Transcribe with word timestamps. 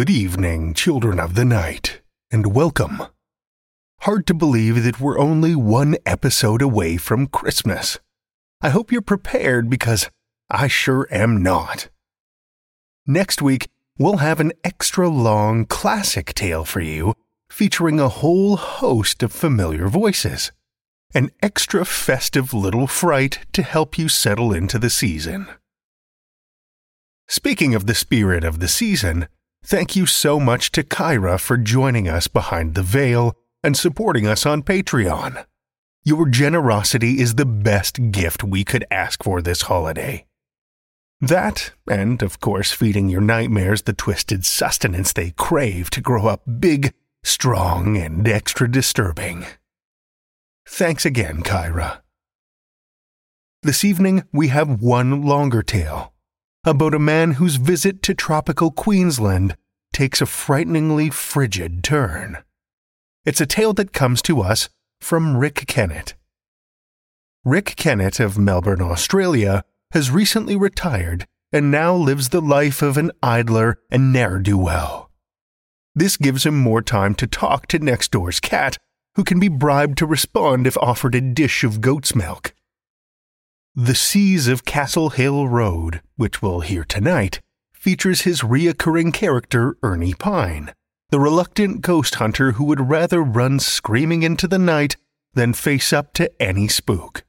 Good 0.00 0.08
evening, 0.08 0.72
children 0.72 1.20
of 1.20 1.34
the 1.34 1.44
night, 1.44 2.00
and 2.30 2.54
welcome. 2.54 3.02
Hard 4.00 4.26
to 4.28 4.32
believe 4.32 4.82
that 4.82 4.98
we're 4.98 5.18
only 5.18 5.54
one 5.54 5.94
episode 6.06 6.62
away 6.62 6.96
from 6.96 7.26
Christmas. 7.26 7.98
I 8.62 8.70
hope 8.70 8.90
you're 8.90 9.02
prepared 9.02 9.68
because 9.68 10.08
I 10.48 10.68
sure 10.68 11.06
am 11.10 11.42
not. 11.42 11.90
Next 13.06 13.42
week, 13.42 13.68
we'll 13.98 14.24
have 14.24 14.40
an 14.40 14.52
extra 14.64 15.06
long 15.10 15.66
classic 15.66 16.32
tale 16.32 16.64
for 16.64 16.80
you 16.80 17.12
featuring 17.50 18.00
a 18.00 18.08
whole 18.08 18.56
host 18.56 19.22
of 19.22 19.32
familiar 19.32 19.86
voices. 19.86 20.50
An 21.12 21.30
extra 21.42 21.84
festive 21.84 22.54
little 22.54 22.86
fright 22.86 23.40
to 23.52 23.62
help 23.62 23.98
you 23.98 24.08
settle 24.08 24.50
into 24.50 24.78
the 24.78 24.88
season. 24.88 25.46
Speaking 27.28 27.74
of 27.74 27.84
the 27.84 27.94
spirit 27.94 28.44
of 28.44 28.60
the 28.60 28.68
season, 28.68 29.28
Thank 29.64 29.94
you 29.94 30.06
so 30.06 30.40
much 30.40 30.72
to 30.72 30.82
Kyra 30.82 31.38
for 31.38 31.56
joining 31.56 32.08
us 32.08 32.28
behind 32.28 32.74
the 32.74 32.82
veil 32.82 33.36
and 33.62 33.76
supporting 33.76 34.26
us 34.26 34.46
on 34.46 34.62
Patreon. 34.62 35.44
Your 36.02 36.26
generosity 36.26 37.20
is 37.20 37.34
the 37.34 37.44
best 37.44 38.10
gift 38.10 38.42
we 38.42 38.64
could 38.64 38.86
ask 38.90 39.22
for 39.22 39.42
this 39.42 39.62
holiday. 39.62 40.24
That, 41.20 41.72
and 41.88 42.22
of 42.22 42.40
course, 42.40 42.72
feeding 42.72 43.10
your 43.10 43.20
nightmares 43.20 43.82
the 43.82 43.92
twisted 43.92 44.46
sustenance 44.46 45.12
they 45.12 45.32
crave 45.32 45.90
to 45.90 46.00
grow 46.00 46.26
up 46.26 46.42
big, 46.58 46.94
strong, 47.22 47.98
and 47.98 48.26
extra 48.26 48.70
disturbing. 48.70 49.44
Thanks 50.66 51.04
again, 51.04 51.42
Kyra. 51.42 52.00
This 53.62 53.84
evening, 53.84 54.24
we 54.32 54.48
have 54.48 54.80
one 54.80 55.22
longer 55.22 55.62
tale 55.62 56.14
about 56.64 56.94
a 56.94 56.98
man 56.98 57.32
whose 57.32 57.56
visit 57.56 58.02
to 58.02 58.14
tropical 58.14 58.70
Queensland 58.70 59.56
takes 59.92 60.20
a 60.20 60.26
frighteningly 60.26 61.10
frigid 61.10 61.82
turn. 61.82 62.38
It's 63.24 63.40
a 63.40 63.46
tale 63.46 63.72
that 63.74 63.92
comes 63.92 64.20
to 64.22 64.40
us 64.40 64.68
from 65.00 65.36
Rick 65.36 65.64
Kennett. 65.66 66.14
Rick 67.44 67.74
Kennett 67.76 68.20
of 68.20 68.38
Melbourne, 68.38 68.82
Australia, 68.82 69.64
has 69.92 70.10
recently 70.10 70.54
retired 70.54 71.26
and 71.52 71.70
now 71.70 71.94
lives 71.94 72.28
the 72.28 72.42
life 72.42 72.82
of 72.82 72.96
an 72.96 73.10
idler 73.22 73.78
and 73.90 74.12
ne'er 74.12 74.38
do 74.38 74.58
well. 74.58 75.10
This 75.94 76.16
gives 76.16 76.44
him 76.44 76.56
more 76.56 76.82
time 76.82 77.14
to 77.16 77.26
talk 77.26 77.66
to 77.68 77.78
next 77.78 78.12
door's 78.12 78.38
cat, 78.38 78.76
who 79.16 79.24
can 79.24 79.40
be 79.40 79.48
bribed 79.48 79.98
to 79.98 80.06
respond 80.06 80.66
if 80.66 80.76
offered 80.78 81.14
a 81.14 81.20
dish 81.20 81.64
of 81.64 81.80
goat's 81.80 82.14
milk. 82.14 82.54
The 83.76 83.94
Seas 83.94 84.48
of 84.48 84.64
Castle 84.64 85.10
Hill 85.10 85.46
Road, 85.46 86.02
which 86.16 86.42
we'll 86.42 86.58
hear 86.58 86.82
tonight, 86.82 87.40
features 87.72 88.22
his 88.22 88.40
reoccurring 88.40 89.14
character 89.14 89.76
Ernie 89.80 90.12
Pine, 90.12 90.74
the 91.10 91.20
reluctant 91.20 91.80
ghost 91.80 92.16
hunter 92.16 92.52
who 92.52 92.64
would 92.64 92.90
rather 92.90 93.22
run 93.22 93.60
screaming 93.60 94.24
into 94.24 94.48
the 94.48 94.58
night 94.58 94.96
than 95.34 95.52
face 95.52 95.92
up 95.92 96.12
to 96.14 96.42
any 96.42 96.66
spook. 96.66 97.22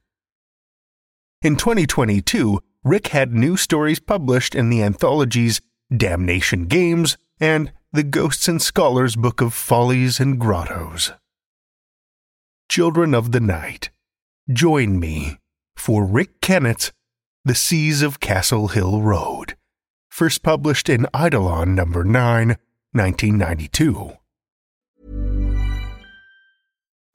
In 1.42 1.54
2022, 1.54 2.58
Rick 2.82 3.08
had 3.08 3.32
new 3.32 3.56
stories 3.56 4.00
published 4.00 4.56
in 4.56 4.68
the 4.68 4.82
anthologies 4.82 5.60
Damnation 5.96 6.66
Games 6.66 7.16
and 7.38 7.72
the 7.92 8.02
Ghosts 8.02 8.48
and 8.48 8.60
Scholars 8.60 9.14
Book 9.14 9.40
of 9.40 9.54
Follies 9.54 10.18
and 10.18 10.40
Grottos. 10.40 11.12
Children 12.68 13.14
of 13.14 13.30
the 13.30 13.40
Night, 13.40 13.90
join 14.52 14.98
me 14.98 15.38
for 15.76 16.04
Rick 16.04 16.40
Kennett's 16.40 16.92
The 17.44 17.54
Seas 17.54 18.02
of 18.02 18.20
Castle 18.20 18.68
Hill 18.68 19.02
Road, 19.02 19.56
first 20.08 20.42
published 20.42 20.88
in 20.88 21.06
Eidolon 21.14 21.74
number 21.74 22.04
9, 22.04 22.56
1992. 22.92 24.12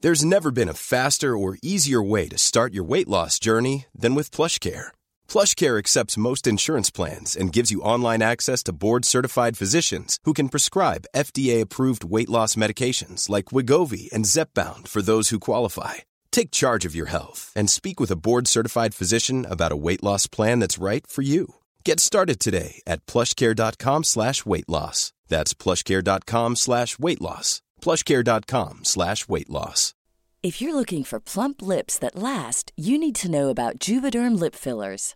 There's 0.01 0.23
never 0.23 0.51
been 0.51 0.69
a 0.69 0.75
faster 0.75 1.35
or 1.35 1.57
easier 1.63 2.03
way 2.03 2.27
to 2.27 2.37
start 2.37 2.71
your 2.71 2.83
weight 2.83 3.07
loss 3.07 3.39
journey 3.39 3.87
than 3.95 4.13
with 4.13 4.29
PlushCare. 4.29 4.89
PlushCare 5.27 5.79
accepts 5.79 6.17
most 6.17 6.45
insurance 6.45 6.91
plans 6.91 7.35
and 7.35 7.51
gives 7.51 7.71
you 7.71 7.81
online 7.81 8.21
access 8.21 8.61
to 8.63 8.73
board-certified 8.73 9.57
physicians 9.57 10.19
who 10.23 10.33
can 10.33 10.49
prescribe 10.49 11.07
FDA-approved 11.15 12.03
weight 12.03 12.29
loss 12.29 12.53
medications 12.53 13.27
like 13.27 13.45
Wegovy 13.45 14.07
and 14.13 14.25
Zepbound 14.25 14.87
for 14.87 15.01
those 15.01 15.29
who 15.29 15.39
qualify. 15.39 15.95
Take 16.31 16.51
charge 16.51 16.85
of 16.85 16.95
your 16.95 17.07
health 17.07 17.51
and 17.55 17.69
speak 17.69 17.99
with 17.99 18.11
a 18.11 18.15
board 18.15 18.47
certified 18.47 18.93
physician 18.93 19.45
about 19.49 19.71
a 19.71 19.77
weight 19.87 20.03
loss 20.03 20.27
plan 20.27 20.59
that's 20.59 20.77
right 20.77 21.05
for 21.07 21.23
you. 21.23 21.55
Get 21.83 21.99
started 21.99 22.39
today 22.39 22.81
at 22.85 23.05
plushcare.com 23.07 24.03
slash 24.05 24.45
weight 24.45 24.69
loss. 24.69 25.13
That's 25.27 25.53
plushcare.com 25.53 26.55
slash 26.55 26.99
weight 26.99 27.21
loss. 27.21 27.61
Plushcare.com 27.81 28.85
slash 28.85 29.27
weight 29.27 29.49
loss. 29.49 29.93
If 30.43 30.61
you're 30.61 30.75
looking 30.75 31.03
for 31.03 31.19
plump 31.19 31.61
lips 31.61 31.97
that 31.99 32.15
last, 32.15 32.71
you 32.77 32.97
need 32.97 33.15
to 33.15 33.31
know 33.31 33.49
about 33.49 33.79
Juvederm 33.79 34.39
lip 34.39 34.55
fillers. 34.55 35.15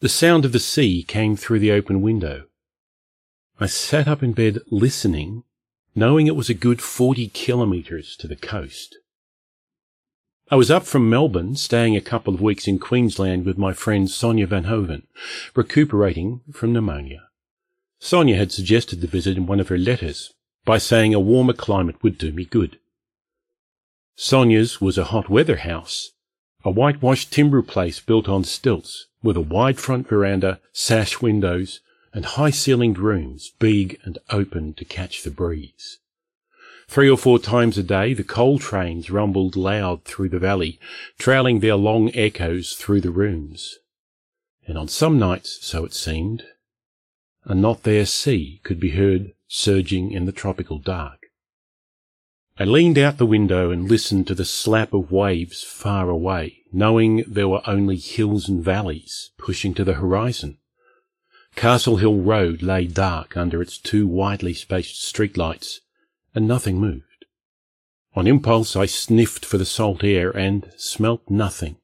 The 0.00 0.08
sound 0.08 0.44
of 0.44 0.52
the 0.52 0.60
sea 0.60 1.02
came 1.02 1.34
through 1.34 1.58
the 1.58 1.72
open 1.72 2.00
window. 2.00 2.44
I 3.58 3.66
sat 3.66 4.06
up 4.06 4.22
in 4.22 4.32
bed 4.32 4.60
listening, 4.70 5.42
knowing 5.96 6.28
it 6.28 6.36
was 6.36 6.48
a 6.48 6.54
good 6.54 6.80
40 6.80 7.26
kilometres 7.30 8.14
to 8.18 8.28
the 8.28 8.36
coast. 8.36 8.96
I 10.52 10.54
was 10.54 10.70
up 10.70 10.84
from 10.84 11.10
Melbourne, 11.10 11.56
staying 11.56 11.96
a 11.96 12.00
couple 12.00 12.32
of 12.32 12.40
weeks 12.40 12.68
in 12.68 12.78
Queensland 12.78 13.44
with 13.44 13.58
my 13.58 13.72
friend 13.72 14.08
Sonia 14.08 14.46
Van 14.46 14.64
Hoven, 14.64 15.08
recuperating 15.56 16.42
from 16.52 16.72
pneumonia. 16.72 17.30
Sonia 17.98 18.36
had 18.36 18.52
suggested 18.52 19.00
the 19.00 19.08
visit 19.08 19.36
in 19.36 19.46
one 19.46 19.58
of 19.58 19.66
her 19.66 19.78
letters 19.78 20.32
by 20.64 20.78
saying 20.78 21.12
a 21.12 21.18
warmer 21.18 21.52
climate 21.52 22.00
would 22.04 22.18
do 22.18 22.30
me 22.30 22.44
good. 22.44 22.78
Sonia's 24.14 24.80
was 24.80 24.96
a 24.96 25.10
hot 25.10 25.28
weather 25.28 25.56
house, 25.56 26.12
a 26.64 26.70
whitewashed 26.70 27.32
timber 27.32 27.62
place 27.62 27.98
built 27.98 28.28
on 28.28 28.44
stilts 28.44 29.07
with 29.22 29.36
a 29.36 29.40
wide 29.42 29.78
front 29.78 30.08
veranda, 30.08 30.60
sash 30.72 31.20
windows, 31.20 31.80
and 32.12 32.24
high 32.24 32.50
ceilinged 32.50 32.98
rooms, 32.98 33.52
big 33.58 33.98
and 34.04 34.18
open 34.30 34.74
to 34.74 34.84
catch 34.84 35.22
the 35.22 35.30
breeze. 35.30 35.98
Three 36.88 37.10
or 37.10 37.18
four 37.18 37.38
times 37.38 37.76
a 37.76 37.82
day 37.82 38.14
the 38.14 38.24
coal 38.24 38.58
trains 38.58 39.10
rumbled 39.10 39.56
loud 39.56 40.04
through 40.04 40.30
the 40.30 40.38
valley, 40.38 40.80
trailing 41.18 41.60
their 41.60 41.76
long 41.76 42.10
echoes 42.14 42.74
through 42.74 43.02
the 43.02 43.10
rooms. 43.10 43.78
And 44.66 44.78
on 44.78 44.88
some 44.88 45.18
nights, 45.18 45.58
so 45.60 45.84
it 45.84 45.92
seemed, 45.92 46.44
a 47.44 47.54
not 47.54 47.82
there 47.82 48.06
sea 48.06 48.60
could 48.62 48.80
be 48.80 48.90
heard 48.90 49.32
surging 49.46 50.12
in 50.12 50.24
the 50.24 50.32
tropical 50.32 50.78
dark. 50.78 51.17
I 52.60 52.64
leaned 52.64 52.98
out 52.98 53.18
the 53.18 53.26
window 53.26 53.70
and 53.70 53.88
listened 53.88 54.26
to 54.26 54.34
the 54.34 54.44
slap 54.44 54.92
of 54.92 55.12
waves 55.12 55.62
far 55.62 56.10
away, 56.10 56.64
knowing 56.72 57.22
there 57.28 57.46
were 57.46 57.62
only 57.68 57.96
hills 57.96 58.48
and 58.48 58.64
valleys 58.64 59.30
pushing 59.38 59.74
to 59.74 59.84
the 59.84 59.94
horizon. 59.94 60.58
Castle 61.54 61.98
Hill 61.98 62.16
Road 62.16 62.60
lay 62.60 62.88
dark 62.88 63.36
under 63.36 63.62
its 63.62 63.78
two 63.78 64.08
widely 64.08 64.54
spaced 64.54 65.00
streetlights, 65.00 65.78
and 66.34 66.48
nothing 66.48 66.80
moved. 66.80 67.26
On 68.16 68.26
impulse 68.26 68.74
I 68.74 68.86
sniffed 68.86 69.44
for 69.44 69.56
the 69.56 69.64
salt 69.64 70.02
air 70.02 70.36
and 70.36 70.72
smelt 70.76 71.22
nothing, 71.30 71.76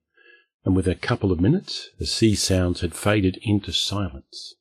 and 0.65 0.75
within 0.75 0.95
a 0.95 0.97
couple 0.97 1.31
of 1.31 1.41
minutes 1.41 1.91
the 2.01 2.07
sea 2.07 2.35
sounds 2.35 2.81
had 2.81 2.97
faded 2.97 3.39
into 3.43 3.73
silence. 3.73 4.55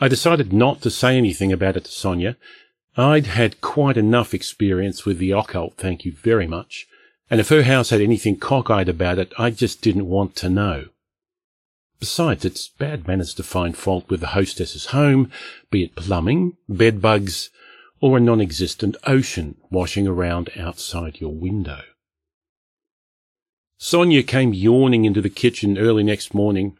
I 0.00 0.08
decided 0.08 0.52
not 0.52 0.82
to 0.82 0.90
say 0.90 1.16
anything 1.16 1.52
about 1.52 1.76
it 1.76 1.84
to 1.84 1.92
Sonia, 1.92 2.36
I'd 2.96 3.26
had 3.26 3.60
quite 3.60 3.96
enough 3.96 4.32
experience 4.32 5.04
with 5.04 5.18
the 5.18 5.32
occult, 5.32 5.74
thank 5.76 6.04
you 6.04 6.12
very 6.12 6.46
much, 6.46 6.86
and 7.30 7.40
if 7.40 7.50
her 7.50 7.64
house 7.64 7.90
had 7.90 8.00
anything 8.00 8.38
cockeyed 8.38 8.88
about 8.88 9.18
it, 9.18 9.32
I 9.38 9.50
just 9.50 9.82
didn't 9.82 10.08
want 10.08 10.34
to 10.36 10.48
know. 10.48 10.86
Besides, 12.00 12.44
it's 12.44 12.68
bad 12.68 13.06
manners 13.06 13.34
to 13.34 13.42
find 13.42 13.76
fault 13.76 14.08
with 14.08 14.20
the 14.20 14.28
hostess's 14.28 14.86
home, 14.86 15.30
be 15.70 15.84
it 15.84 15.94
plumbing, 15.94 16.56
bedbugs, 16.68 17.50
or 18.00 18.16
a 18.16 18.20
non-existent 18.20 18.96
ocean 19.04 19.56
washing 19.70 20.06
around 20.06 20.50
outside 20.56 21.20
your 21.20 21.34
window. 21.34 21.80
Sonia 23.78 24.22
came 24.22 24.54
yawning 24.54 25.04
into 25.04 25.20
the 25.20 25.30
kitchen 25.30 25.76
early 25.76 26.02
next 26.02 26.32
morning. 26.32 26.78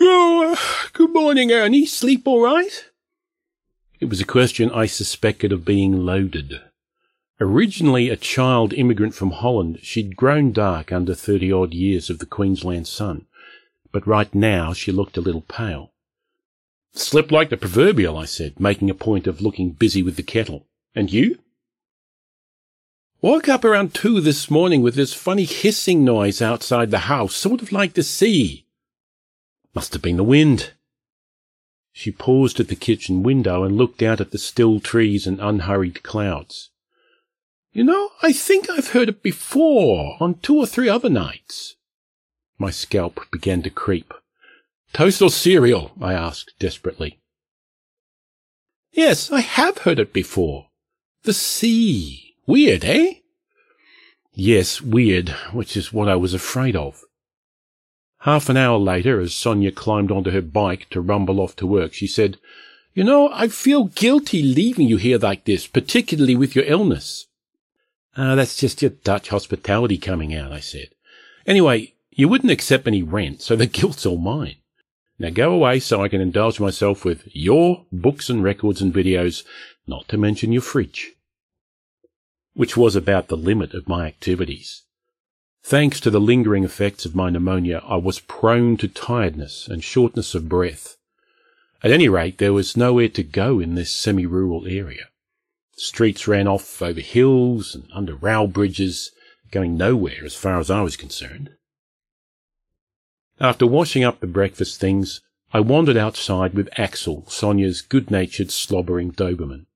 Oh, 0.00 0.58
good 0.92 1.12
morning, 1.12 1.50
Annie. 1.50 1.84
Sleep 1.84 2.26
all 2.26 2.40
right? 2.40 2.87
It 4.00 4.08
was 4.08 4.20
a 4.20 4.24
question 4.24 4.70
I 4.70 4.86
suspected 4.86 5.52
of 5.52 5.64
being 5.64 6.06
loaded. 6.06 6.60
Originally 7.40 8.08
a 8.08 8.16
child 8.16 8.72
immigrant 8.72 9.14
from 9.14 9.32
Holland, 9.32 9.80
she'd 9.82 10.16
grown 10.16 10.52
dark 10.52 10.92
under 10.92 11.14
thirty 11.14 11.52
odd 11.52 11.74
years 11.74 12.08
of 12.08 12.20
the 12.20 12.26
Queensland 12.26 12.86
sun, 12.86 13.26
but 13.90 14.06
right 14.06 14.32
now 14.34 14.72
she 14.72 14.92
looked 14.92 15.16
a 15.16 15.20
little 15.20 15.42
pale. 15.42 15.90
Slept 16.92 17.32
like 17.32 17.50
the 17.50 17.56
proverbial, 17.56 18.16
I 18.16 18.24
said, 18.24 18.60
making 18.60 18.88
a 18.88 18.94
point 18.94 19.26
of 19.26 19.40
looking 19.40 19.70
busy 19.70 20.02
with 20.02 20.16
the 20.16 20.22
kettle. 20.22 20.66
And 20.94 21.12
you? 21.12 21.38
Woke 23.20 23.48
up 23.48 23.64
around 23.64 23.94
two 23.94 24.20
this 24.20 24.48
morning 24.48 24.80
with 24.80 24.94
this 24.94 25.12
funny 25.12 25.44
hissing 25.44 26.04
noise 26.04 26.40
outside 26.40 26.90
the 26.90 27.10
house, 27.10 27.34
sort 27.34 27.62
of 27.62 27.72
like 27.72 27.94
the 27.94 28.04
sea. 28.04 28.64
Must 29.74 29.92
have 29.92 30.02
been 30.02 30.16
the 30.16 30.24
wind. 30.24 30.72
She 32.00 32.12
paused 32.12 32.60
at 32.60 32.68
the 32.68 32.76
kitchen 32.76 33.24
window 33.24 33.64
and 33.64 33.76
looked 33.76 34.04
out 34.04 34.20
at 34.20 34.30
the 34.30 34.38
still 34.38 34.78
trees 34.78 35.26
and 35.26 35.40
unhurried 35.40 36.04
clouds. 36.04 36.70
You 37.72 37.82
know, 37.82 38.10
I 38.22 38.32
think 38.32 38.70
I've 38.70 38.90
heard 38.90 39.08
it 39.08 39.20
before, 39.20 40.16
on 40.20 40.36
two 40.36 40.56
or 40.56 40.64
three 40.64 40.88
other 40.88 41.08
nights. 41.08 41.74
My 42.56 42.70
scalp 42.70 43.28
began 43.32 43.62
to 43.62 43.70
creep. 43.70 44.14
Toast 44.92 45.20
or 45.20 45.28
cereal? 45.28 45.90
I 46.00 46.12
asked 46.12 46.54
desperately. 46.60 47.18
Yes, 48.92 49.32
I 49.32 49.40
have 49.40 49.78
heard 49.78 49.98
it 49.98 50.12
before. 50.12 50.68
The 51.24 51.32
sea. 51.32 52.36
Weird, 52.46 52.84
eh? 52.84 53.14
Yes, 54.32 54.80
weird, 54.80 55.30
which 55.52 55.76
is 55.76 55.92
what 55.92 56.08
I 56.08 56.14
was 56.14 56.32
afraid 56.32 56.76
of. 56.76 57.02
Half 58.22 58.48
an 58.48 58.56
hour 58.56 58.78
later, 58.78 59.20
as 59.20 59.32
Sonia 59.32 59.70
climbed 59.70 60.10
onto 60.10 60.30
her 60.30 60.42
bike 60.42 60.88
to 60.90 61.00
rumble 61.00 61.40
off 61.40 61.54
to 61.56 61.66
work, 61.66 61.94
she 61.94 62.08
said, 62.08 62.36
You 62.92 63.04
know, 63.04 63.30
I 63.32 63.46
feel 63.48 63.84
guilty 63.84 64.42
leaving 64.42 64.88
you 64.88 64.96
here 64.96 65.18
like 65.18 65.44
this, 65.44 65.66
particularly 65.68 66.34
with 66.34 66.56
your 66.56 66.64
illness. 66.64 67.26
Ah, 68.16 68.34
that's 68.34 68.56
just 68.56 68.82
your 68.82 68.90
Dutch 68.90 69.28
hospitality 69.28 69.98
coming 69.98 70.34
out, 70.34 70.50
I 70.50 70.58
said. 70.58 70.88
Anyway, 71.46 71.94
you 72.10 72.28
wouldn't 72.28 72.50
accept 72.50 72.88
any 72.88 73.02
rent, 73.02 73.40
so 73.40 73.54
the 73.54 73.66
guilt's 73.78 74.04
all 74.04 74.18
mine. 74.18 74.56
Now 75.20 75.30
go 75.30 75.52
away 75.52 75.78
so 75.78 76.02
I 76.02 76.08
can 76.08 76.20
indulge 76.20 76.58
myself 76.58 77.04
with 77.04 77.28
your 77.32 77.86
books 77.92 78.28
and 78.28 78.42
records 78.42 78.82
and 78.82 78.92
videos, 78.92 79.44
not 79.86 80.08
to 80.08 80.16
mention 80.16 80.52
your 80.52 80.62
fridge. 80.62 81.12
Which 82.54 82.76
was 82.76 82.96
about 82.96 83.28
the 83.28 83.36
limit 83.36 83.74
of 83.74 83.88
my 83.88 84.06
activities. 84.06 84.82
Thanks 85.68 86.00
to 86.00 86.08
the 86.08 86.18
lingering 86.18 86.64
effects 86.64 87.04
of 87.04 87.14
my 87.14 87.28
pneumonia, 87.28 87.82
I 87.86 87.96
was 87.96 88.20
prone 88.20 88.78
to 88.78 88.88
tiredness 88.88 89.68
and 89.68 89.84
shortness 89.84 90.34
of 90.34 90.48
breath. 90.48 90.96
At 91.82 91.90
any 91.90 92.08
rate, 92.08 92.38
there 92.38 92.54
was 92.54 92.74
nowhere 92.74 93.10
to 93.10 93.22
go 93.22 93.60
in 93.60 93.74
this 93.74 93.94
semi-rural 93.94 94.66
area. 94.66 95.10
Streets 95.76 96.26
ran 96.26 96.48
off 96.48 96.80
over 96.80 97.02
hills 97.02 97.74
and 97.74 97.84
under 97.92 98.14
rail 98.14 98.46
bridges, 98.46 99.12
going 99.50 99.76
nowhere 99.76 100.24
as 100.24 100.34
far 100.34 100.58
as 100.58 100.70
I 100.70 100.80
was 100.80 100.96
concerned. 100.96 101.50
After 103.38 103.66
washing 103.66 104.04
up 104.04 104.20
the 104.20 104.26
breakfast 104.26 104.80
things, 104.80 105.20
I 105.52 105.60
wandered 105.60 105.98
outside 105.98 106.54
with 106.54 106.70
Axel, 106.78 107.26
Sonia's 107.28 107.82
good-natured 107.82 108.50
slobbering 108.50 109.12
Doberman. 109.12 109.66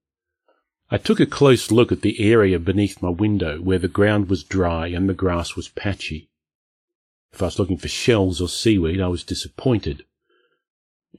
I 0.92 0.98
took 0.98 1.20
a 1.20 1.26
close 1.26 1.70
look 1.70 1.90
at 1.90 2.02
the 2.02 2.20
area 2.20 2.58
beneath 2.58 3.00
my 3.00 3.08
window 3.08 3.58
where 3.62 3.78
the 3.78 3.88
ground 3.88 4.28
was 4.28 4.44
dry 4.44 4.88
and 4.88 5.08
the 5.08 5.14
grass 5.14 5.56
was 5.56 5.70
patchy. 5.70 6.28
If 7.32 7.40
I 7.40 7.46
was 7.46 7.58
looking 7.58 7.78
for 7.78 7.88
shells 7.88 8.42
or 8.42 8.48
seaweed, 8.50 9.00
I 9.00 9.08
was 9.08 9.24
disappointed. 9.24 10.04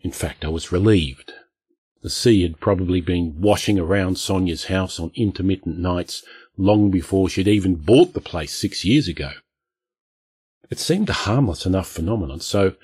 In 0.01 0.11
fact, 0.11 0.45
I 0.45 0.49
was 0.49 0.71
relieved. 0.71 1.33
The 2.03 2.11
sea 2.11 2.43
had 2.43 2.59
probably 2.59 3.01
been 3.01 3.41
washing 3.41 3.79
around 3.79 4.19
Sonia's 4.19 4.65
house 4.65 4.99
on 4.99 5.11
intermittent 5.15 5.79
nights 5.79 6.23
long 6.55 6.91
before 6.91 7.27
she'd 7.27 7.47
even 7.47 7.73
bought 7.73 8.13
the 8.13 8.21
place 8.21 8.53
six 8.53 8.85
years 8.85 9.07
ago. 9.07 9.31
It 10.69 10.77
seemed 10.77 11.09
a 11.09 11.13
harmless 11.13 11.65
enough 11.65 11.87
phenomenon, 11.87 12.41
so 12.41 12.75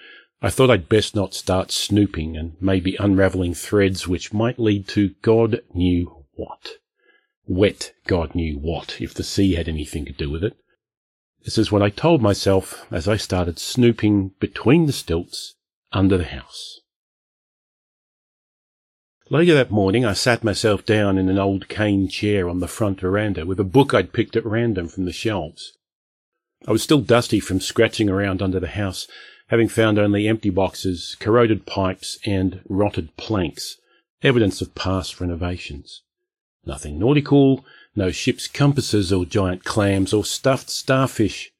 I 0.42 0.50
thought 0.50 0.72
I'd 0.72 0.90
best 0.90 1.14
not 1.14 1.36
start 1.36 1.72
snooping 1.72 2.36
and 2.36 2.56
maybe 2.60 2.96
unravelling 2.96 3.54
threads 3.54 4.08
which 4.08 4.34
might 4.34 4.58
lead 4.58 4.88
to 4.88 5.10
God 5.22 5.62
knew 5.76 6.19
what. 6.40 6.78
Wet 7.46 7.92
God 8.08 8.34
knew 8.34 8.58
what, 8.58 9.02
if 9.02 9.14
the 9.14 9.24
sea 9.24 9.56
had 9.56 9.68
anything 9.68 10.06
to 10.06 10.14
do 10.14 10.30
with 10.30 10.44
it. 10.44 10.56
This 11.44 11.58
is 11.58 11.72
what 11.72 11.82
I 11.82 11.90
told 11.90 12.22
myself 12.22 12.86
as 12.92 13.08
I 13.08 13.18
started 13.18 13.60
snooping 13.60 14.32
between 14.40 14.86
the 14.86 14.94
stilts 14.94 15.56
under 15.92 16.18
the 16.18 16.26
house. 16.26 16.80
Later 19.30 19.54
that 19.54 19.70
morning, 19.70 20.06
I 20.06 20.14
sat 20.14 20.44
myself 20.44 20.86
down 20.86 21.18
in 21.18 21.30
an 21.30 21.38
old 21.38 21.68
cane 21.68 22.08
chair 22.08 22.50
on 22.50 22.60
the 22.60 22.68
front 22.68 23.02
veranda 23.02 23.46
with 23.46 23.60
a 23.60 23.64
book 23.64 23.94
I'd 23.94 24.14
picked 24.14 24.36
at 24.36 24.46
random 24.46 24.88
from 24.88 25.06
the 25.06 25.12
shelves. 25.12 25.78
I 26.68 26.72
was 26.72 26.84
still 26.84 27.02
dusty 27.02 27.40
from 27.40 27.60
scratching 27.60 28.10
around 28.10 28.42
under 28.42 28.60
the 28.60 28.68
house, 28.68 29.08
having 29.48 29.68
found 29.68 30.00
only 30.00 30.28
empty 30.28 30.50
boxes, 30.50 31.16
corroded 31.20 31.66
pipes, 31.66 32.18
and 32.26 32.62
rotted 32.68 33.16
planks, 33.18 33.78
evidence 34.24 34.62
of 34.62 34.76
past 34.76 35.22
renovations. 35.22 36.04
Nothing 36.66 37.00
nautical, 37.00 37.66
no 37.96 38.12
ship's 38.12 38.48
compasses 38.48 39.12
or 39.12 39.26
giant 39.26 39.64
clams 39.64 40.14
or 40.14 40.24
stuffed 40.26 40.70
starfish, 40.70 41.52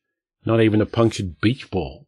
not 0.46 0.62
even 0.62 0.82
a 0.82 0.86
punctured 0.86 1.40
beach 1.42 1.70
ball. 1.72 2.08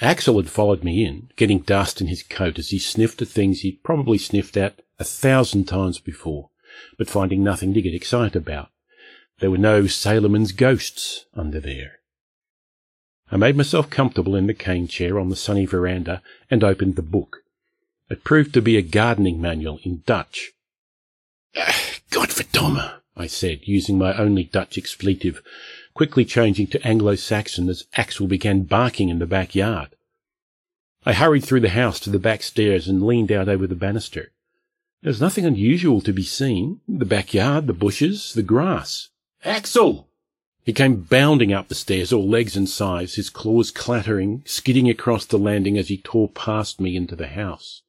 Axel 0.00 0.36
had 0.36 0.48
followed 0.48 0.84
me 0.84 1.04
in, 1.04 1.30
getting 1.36 1.60
dust 1.60 2.00
in 2.00 2.06
his 2.06 2.22
coat 2.22 2.58
as 2.58 2.68
he 2.68 2.78
sniffed 2.78 3.20
at 3.20 3.28
things 3.28 3.60
he'd 3.60 3.82
probably 3.82 4.18
sniffed 4.18 4.56
at 4.56 4.80
a 4.98 5.04
thousand 5.04 5.64
times 5.64 5.98
before, 5.98 6.50
but 6.96 7.10
finding 7.10 7.42
nothing 7.42 7.74
to 7.74 7.82
get 7.82 7.94
excited 7.94 8.36
about. 8.36 8.70
There 9.40 9.50
were 9.50 9.58
no 9.58 9.86
sailormen's 9.86 10.52
ghosts 10.52 11.26
under 11.34 11.60
there. 11.60 11.98
I 13.30 13.36
made 13.36 13.56
myself 13.56 13.90
comfortable 13.90 14.34
in 14.36 14.46
the 14.46 14.54
cane 14.54 14.88
chair 14.88 15.18
on 15.18 15.28
the 15.28 15.36
sunny 15.36 15.66
veranda 15.66 16.22
and 16.50 16.64
opened 16.64 16.96
the 16.96 17.02
book. 17.02 17.42
It 18.08 18.24
proved 18.24 18.54
to 18.54 18.62
be 18.62 18.76
a 18.76 18.82
gardening 18.82 19.40
manual 19.40 19.80
in 19.82 20.02
Dutch. 20.06 20.52
Godverdomme, 22.10 23.00
I 23.16 23.26
said, 23.26 23.60
using 23.64 23.98
my 23.98 24.16
only 24.16 24.44
Dutch 24.44 24.78
expletive, 24.78 25.42
quickly 25.92 26.24
changing 26.24 26.68
to 26.68 26.86
Anglo-Saxon 26.86 27.68
as 27.68 27.84
Axel 27.94 28.28
began 28.28 28.62
barking 28.62 29.08
in 29.08 29.18
the 29.18 29.26
backyard. 29.26 29.88
I 31.04 31.14
hurried 31.14 31.44
through 31.44 31.60
the 31.60 31.70
house 31.70 31.98
to 32.00 32.10
the 32.10 32.18
back 32.18 32.42
stairs 32.42 32.86
and 32.86 33.02
leaned 33.02 33.32
out 33.32 33.48
over 33.48 33.66
the 33.66 33.74
banister. 33.74 34.30
There 35.02 35.10
was 35.10 35.20
nothing 35.20 35.44
unusual 35.44 36.00
to 36.02 36.12
be 36.12 36.22
seen. 36.22 36.80
The 36.88 37.04
backyard, 37.04 37.66
the 37.66 37.72
bushes, 37.72 38.34
the 38.34 38.42
grass. 38.42 39.08
Axel! 39.44 40.08
He 40.64 40.72
came 40.72 41.02
bounding 41.02 41.52
up 41.52 41.68
the 41.68 41.74
stairs, 41.74 42.12
all 42.12 42.28
legs 42.28 42.56
and 42.56 42.68
sides, 42.68 43.14
his 43.14 43.30
claws 43.30 43.70
clattering, 43.70 44.42
skidding 44.44 44.88
across 44.88 45.24
the 45.24 45.38
landing 45.38 45.78
as 45.78 45.88
he 45.88 45.96
tore 45.96 46.28
past 46.28 46.80
me 46.80 46.94
into 46.94 47.16
the 47.16 47.28
house. 47.28 47.82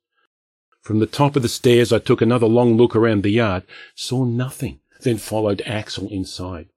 From 0.89 0.97
the 0.97 1.05
top 1.05 1.35
of 1.35 1.43
the 1.43 1.49
stairs 1.49 1.93
I 1.93 1.99
took 1.99 2.19
another 2.19 2.47
long 2.47 2.75
look 2.75 2.95
around 2.95 3.21
the 3.21 3.29
yard, 3.29 3.61
saw 3.93 4.25
nothing, 4.25 4.79
then 5.01 5.19
followed 5.19 5.61
Axel 5.63 6.09
inside. 6.09 6.69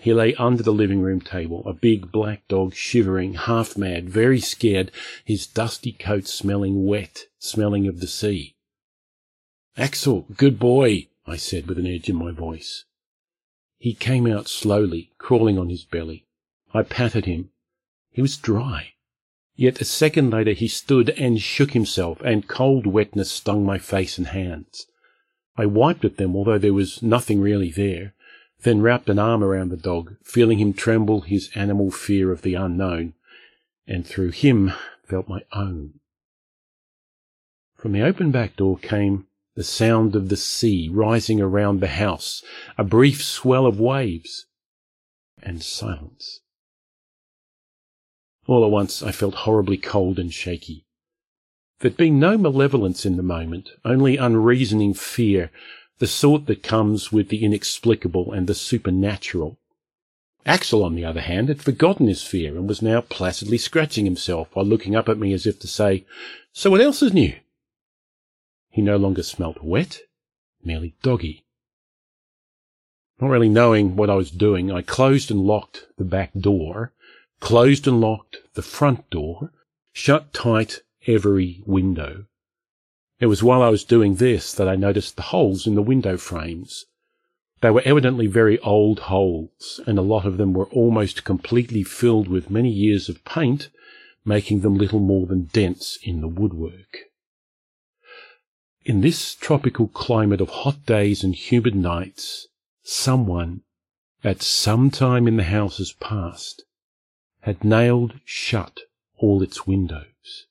He 0.00 0.12
lay 0.12 0.34
under 0.34 0.64
the 0.64 0.72
living 0.72 1.00
room 1.00 1.20
table, 1.20 1.62
a 1.64 1.72
big 1.72 2.10
black 2.10 2.48
dog 2.48 2.74
shivering, 2.74 3.34
half 3.34 3.76
mad, 3.76 4.10
very 4.10 4.40
scared, 4.40 4.90
his 5.24 5.46
dusty 5.46 5.92
coat 5.92 6.26
smelling 6.26 6.86
wet, 6.86 7.26
smelling 7.38 7.86
of 7.86 8.00
the 8.00 8.08
sea. 8.08 8.56
Axel, 9.76 10.26
good 10.36 10.58
boy, 10.58 11.06
I 11.24 11.36
said 11.36 11.68
with 11.68 11.78
an 11.78 11.86
edge 11.86 12.08
in 12.08 12.16
my 12.16 12.32
voice. 12.32 12.84
He 13.78 13.94
came 13.94 14.26
out 14.26 14.48
slowly, 14.48 15.12
crawling 15.18 15.56
on 15.56 15.68
his 15.68 15.84
belly. 15.84 16.26
I 16.74 16.82
patted 16.82 17.26
him. 17.26 17.50
He 18.10 18.22
was 18.22 18.36
dry. 18.36 18.94
Yet 19.54 19.80
a 19.80 19.84
second 19.84 20.30
later 20.30 20.52
he 20.52 20.68
stood 20.68 21.10
and 21.10 21.40
shook 21.40 21.72
himself, 21.72 22.20
and 22.22 22.48
cold 22.48 22.86
wetness 22.86 23.30
stung 23.30 23.64
my 23.64 23.78
face 23.78 24.18
and 24.18 24.28
hands. 24.28 24.86
I 25.56 25.66
wiped 25.66 26.04
at 26.04 26.16
them, 26.16 26.34
although 26.34 26.58
there 26.58 26.72
was 26.72 27.02
nothing 27.02 27.40
really 27.40 27.70
there, 27.70 28.14
then 28.62 28.80
wrapped 28.80 29.10
an 29.10 29.18
arm 29.18 29.44
around 29.44 29.68
the 29.68 29.76
dog, 29.76 30.16
feeling 30.22 30.58
him 30.58 30.72
tremble 30.72 31.22
his 31.22 31.50
animal 31.54 31.90
fear 31.90 32.32
of 32.32 32.42
the 32.42 32.54
unknown, 32.54 33.14
and 33.86 34.06
through 34.06 34.30
him 34.30 34.72
felt 35.04 35.28
my 35.28 35.42
own. 35.52 36.00
From 37.76 37.92
the 37.92 38.02
open 38.02 38.30
back 38.30 38.56
door 38.56 38.78
came 38.78 39.26
the 39.54 39.64
sound 39.64 40.16
of 40.16 40.28
the 40.28 40.36
sea 40.36 40.88
rising 40.88 41.40
around 41.40 41.80
the 41.80 41.88
house, 41.88 42.42
a 42.78 42.84
brief 42.84 43.22
swell 43.22 43.66
of 43.66 43.78
waves, 43.78 44.46
and 45.42 45.62
silence. 45.62 46.40
All 48.46 48.64
at 48.64 48.70
once 48.70 49.02
I 49.02 49.12
felt 49.12 49.34
horribly 49.34 49.76
cold 49.76 50.18
and 50.18 50.32
shaky. 50.32 50.84
There'd 51.80 51.96
been 51.96 52.18
no 52.18 52.36
malevolence 52.36 53.06
in 53.06 53.16
the 53.16 53.22
moment, 53.22 53.70
only 53.84 54.16
unreasoning 54.16 54.94
fear, 54.94 55.50
the 55.98 56.06
sort 56.06 56.46
that 56.46 56.62
comes 56.62 57.12
with 57.12 57.28
the 57.28 57.44
inexplicable 57.44 58.32
and 58.32 58.46
the 58.46 58.54
supernatural. 58.54 59.58
Axel, 60.44 60.82
on 60.82 60.96
the 60.96 61.04
other 61.04 61.20
hand, 61.20 61.48
had 61.48 61.62
forgotten 61.62 62.08
his 62.08 62.22
fear 62.22 62.56
and 62.56 62.68
was 62.68 62.82
now 62.82 63.00
placidly 63.00 63.58
scratching 63.58 64.04
himself 64.04 64.48
while 64.54 64.64
looking 64.64 64.96
up 64.96 65.08
at 65.08 65.18
me 65.18 65.32
as 65.32 65.46
if 65.46 65.60
to 65.60 65.68
say, 65.68 66.04
So 66.52 66.70
what 66.70 66.80
else 66.80 67.02
is 67.02 67.12
new? 67.12 67.34
He 68.70 68.82
no 68.82 68.96
longer 68.96 69.22
smelt 69.22 69.62
wet, 69.62 70.00
merely 70.64 70.94
doggy. 71.02 71.44
Not 73.20 73.30
really 73.30 73.48
knowing 73.48 73.94
what 73.94 74.10
I 74.10 74.16
was 74.16 74.32
doing, 74.32 74.72
I 74.72 74.82
closed 74.82 75.30
and 75.30 75.40
locked 75.40 75.86
the 75.96 76.04
back 76.04 76.32
door, 76.32 76.92
closed 77.42 77.88
and 77.88 78.00
locked 78.00 78.36
the 78.54 78.62
front 78.62 79.10
door, 79.10 79.50
shut 79.92 80.32
tight 80.32 80.78
every 81.08 81.60
window. 81.66 82.24
It 83.18 83.26
was 83.26 83.42
while 83.42 83.62
I 83.62 83.68
was 83.68 83.82
doing 83.82 84.14
this 84.14 84.54
that 84.54 84.68
I 84.68 84.76
noticed 84.76 85.16
the 85.16 85.22
holes 85.22 85.66
in 85.66 85.74
the 85.74 85.82
window 85.82 86.16
frames. 86.16 86.86
They 87.60 87.70
were 87.70 87.82
evidently 87.84 88.28
very 88.28 88.60
old 88.60 89.00
holes, 89.00 89.80
and 89.88 89.98
a 89.98 90.02
lot 90.02 90.24
of 90.24 90.36
them 90.36 90.52
were 90.52 90.66
almost 90.66 91.24
completely 91.24 91.82
filled 91.82 92.28
with 92.28 92.48
many 92.48 92.70
years 92.70 93.08
of 93.08 93.24
paint, 93.24 93.70
making 94.24 94.60
them 94.60 94.76
little 94.76 95.00
more 95.00 95.26
than 95.26 95.50
dents 95.52 95.98
in 96.00 96.20
the 96.20 96.28
woodwork. 96.28 97.10
In 98.84 99.00
this 99.00 99.34
tropical 99.34 99.88
climate 99.88 100.40
of 100.40 100.48
hot 100.48 100.86
days 100.86 101.24
and 101.24 101.34
humid 101.34 101.74
nights, 101.74 102.46
someone, 102.84 103.62
at 104.22 104.42
some 104.42 104.90
time 104.90 105.26
in 105.26 105.36
the 105.36 105.44
house's 105.44 105.92
past, 105.92 106.64
had 107.42 107.64
nailed 107.64 108.14
shut 108.24 108.80
all 109.16 109.42
its 109.42 109.66
windows. 109.66 110.46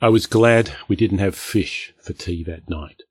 I 0.00 0.08
was 0.10 0.26
glad 0.26 0.76
we 0.88 0.96
didn't 0.96 1.18
have 1.18 1.34
fish 1.34 1.94
for 2.00 2.12
tea 2.12 2.44
that 2.44 2.68
night. 2.68 3.02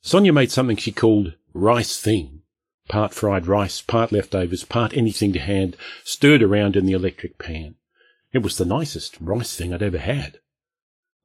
Sonia 0.00 0.32
made 0.32 0.50
something 0.50 0.76
she 0.76 0.90
called 0.90 1.34
rice 1.54 2.00
thing. 2.00 2.42
Part 2.88 3.14
fried 3.14 3.46
rice, 3.46 3.80
part 3.80 4.10
leftovers, 4.10 4.64
part 4.64 4.96
anything 4.96 5.32
to 5.32 5.38
hand, 5.38 5.76
stirred 6.02 6.42
around 6.42 6.74
in 6.74 6.86
the 6.86 6.92
electric 6.92 7.38
pan. 7.38 7.76
It 8.32 8.42
was 8.42 8.58
the 8.58 8.64
nicest 8.64 9.16
rice 9.20 9.54
thing 9.54 9.72
I'd 9.72 9.82
ever 9.82 9.98
had. 9.98 10.38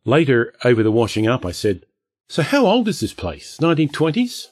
Later, 0.05 0.53
over 0.63 0.83
the 0.83 0.91
washing 0.91 1.27
up, 1.27 1.45
I 1.45 1.51
said, 1.51 1.85
So 2.27 2.43
how 2.43 2.65
old 2.65 2.87
is 2.87 2.99
this 2.99 3.13
place? 3.13 3.57
1920s? 3.59 4.47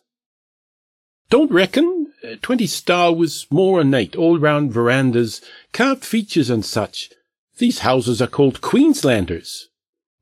Don't 1.30 1.52
reckon. 1.52 1.95
Uh, 2.26 2.36
20 2.42 2.66
Star 2.66 3.14
was 3.14 3.46
more 3.52 3.78
ornate, 3.78 4.16
all 4.16 4.40
round 4.40 4.72
verandas, 4.72 5.42
carved 5.74 6.04
features 6.04 6.50
and 6.50 6.66
such. 6.66 7.12
These 7.58 7.80
houses 7.80 8.22
are 8.22 8.28
called 8.28 8.62
Queenslanders. 8.62 9.70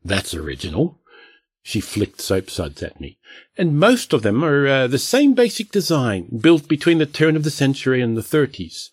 That's 0.04 0.34
original. 0.34 1.00
She 1.62 1.80
flicked 1.80 2.20
soap 2.20 2.50
suds 2.50 2.84
at 2.84 3.00
me. 3.00 3.20
And 3.58 3.80
most 3.80 4.12
of 4.12 4.22
them 4.22 4.44
are 4.44 4.68
uh, 4.68 4.88
the 4.88 5.00
same 5.00 5.34
basic 5.34 5.72
design, 5.72 6.40
built 6.42 6.68
between 6.68 6.98
the 6.98 7.06
turn 7.06 7.38
of 7.38 7.44
the 7.44 7.52
century 7.52 8.02
and 8.02 8.18
the 8.18 8.22
30s. 8.22 8.90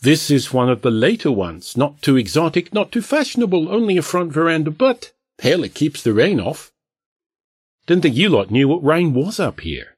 This 0.00 0.30
is 0.30 0.52
one 0.52 0.68
of 0.68 0.82
the 0.82 0.90
later 0.90 1.30
ones, 1.30 1.76
not 1.76 2.02
too 2.02 2.16
exotic, 2.16 2.74
not 2.74 2.90
too 2.90 3.02
fashionable, 3.02 3.68
only 3.68 3.96
a 3.96 4.02
front 4.02 4.32
veranda, 4.32 4.70
but 4.70 5.12
hell, 5.38 5.62
it 5.62 5.74
keeps 5.74 6.02
the 6.02 6.12
rain 6.12 6.40
off. 6.40 6.72
Didn't 7.86 8.02
think 8.02 8.16
you 8.16 8.30
lot 8.30 8.50
knew 8.50 8.66
what 8.66 8.84
rain 8.84 9.14
was 9.14 9.38
up 9.38 9.60
here. 9.60 9.97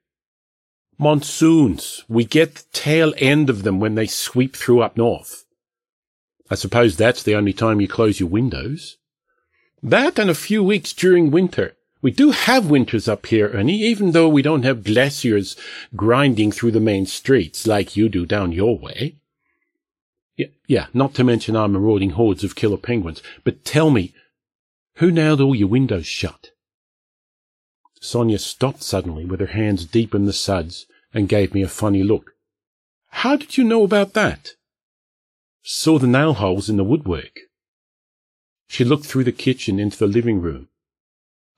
Monsoons. 1.01 2.05
We 2.11 2.27
get 2.27 2.57
the 2.57 2.65
tail 2.75 3.15
end 3.17 3.49
of 3.49 3.63
them 3.63 3.81
when 3.81 3.95
they 3.95 4.07
sweep 4.07 4.55
through 4.55 4.83
up 4.83 4.99
north. 4.99 5.47
I 6.51 6.57
suppose 6.57 6.95
that's 6.95 7.23
the 7.23 7.35
only 7.35 7.55
time 7.55 7.81
you 7.81 7.89
close 7.89 8.21
your 8.21 8.29
windows. 8.29 8.99
That 9.83 10.19
and 10.19 10.29
a 10.29 10.35
few 10.35 10.63
weeks 10.63 10.93
during 10.93 11.31
winter. 11.31 11.75
We 12.03 12.11
do 12.11 12.33
have 12.33 12.69
winters 12.69 13.09
up 13.09 13.25
here, 13.25 13.49
Ernie, 13.49 13.81
even 13.81 14.13
though 14.13 14.29
we 14.29 14.43
don't 14.43 14.65
have 14.65 14.85
glaciers 14.85 15.57
grinding 15.97 16.53
through 16.53 16.73
the 16.73 16.81
main 16.81 17.07
streets 17.07 17.67
like 17.67 17.97
you 17.97 18.11
do 18.11 18.27
down 18.27 18.53
your 18.53 18.79
way. 18.79 19.17
Yeah, 20.37 20.49
yeah, 20.67 20.87
not 20.93 21.15
to 21.15 21.25
mention 21.25 21.57
our 21.57 21.69
marauding 21.69 22.11
hordes 22.11 22.45
of 22.45 22.55
killer 22.55 22.77
penguins. 22.77 23.23
But 23.43 23.65
tell 23.65 23.89
me, 23.89 24.13
who 24.97 25.11
nailed 25.11 25.41
all 25.41 25.55
your 25.55 25.69
windows 25.69 26.07
shut? 26.07 26.51
Sonia 28.03 28.39
stopped 28.39 28.83
suddenly 28.83 29.25
with 29.25 29.41
her 29.41 29.47
hands 29.47 29.87
deep 29.87 30.15
in 30.15 30.27
the 30.27 30.35
suds 30.35 30.85
and 31.13 31.29
gave 31.29 31.55
me 31.55 31.63
a 31.63 31.69
funny 31.69 32.03
look. 32.03 32.33
How 33.09 33.37
did 33.37 33.57
you 33.57 33.65
know 33.65 33.83
about 33.83 34.15
that? 34.15 34.51
Saw 35.63 35.99
the 35.99 36.07
nail 36.07 36.35
holes 36.35 36.71
in 36.71 36.77
the 36.77 36.85
woodwork. 36.85 37.41
She 38.69 38.85
looked 38.85 39.05
through 39.05 39.25
the 39.25 39.33
kitchen 39.33 39.79
into 39.79 39.99
the 39.99 40.07
living 40.07 40.41
room. 40.41 40.69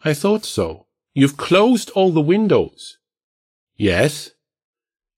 I 0.04 0.14
thought 0.14 0.44
so. 0.44 0.86
You've 1.14 1.36
closed 1.36 1.90
all 1.90 2.10
the 2.10 2.20
windows. 2.20 2.98
Yes. 3.76 4.30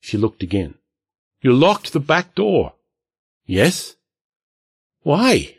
She 0.00 0.18
looked 0.18 0.42
again. 0.42 0.74
You 1.40 1.52
locked 1.52 1.92
the 1.92 2.00
back 2.00 2.34
door. 2.34 2.74
Yes. 3.46 3.94
Why? 5.02 5.56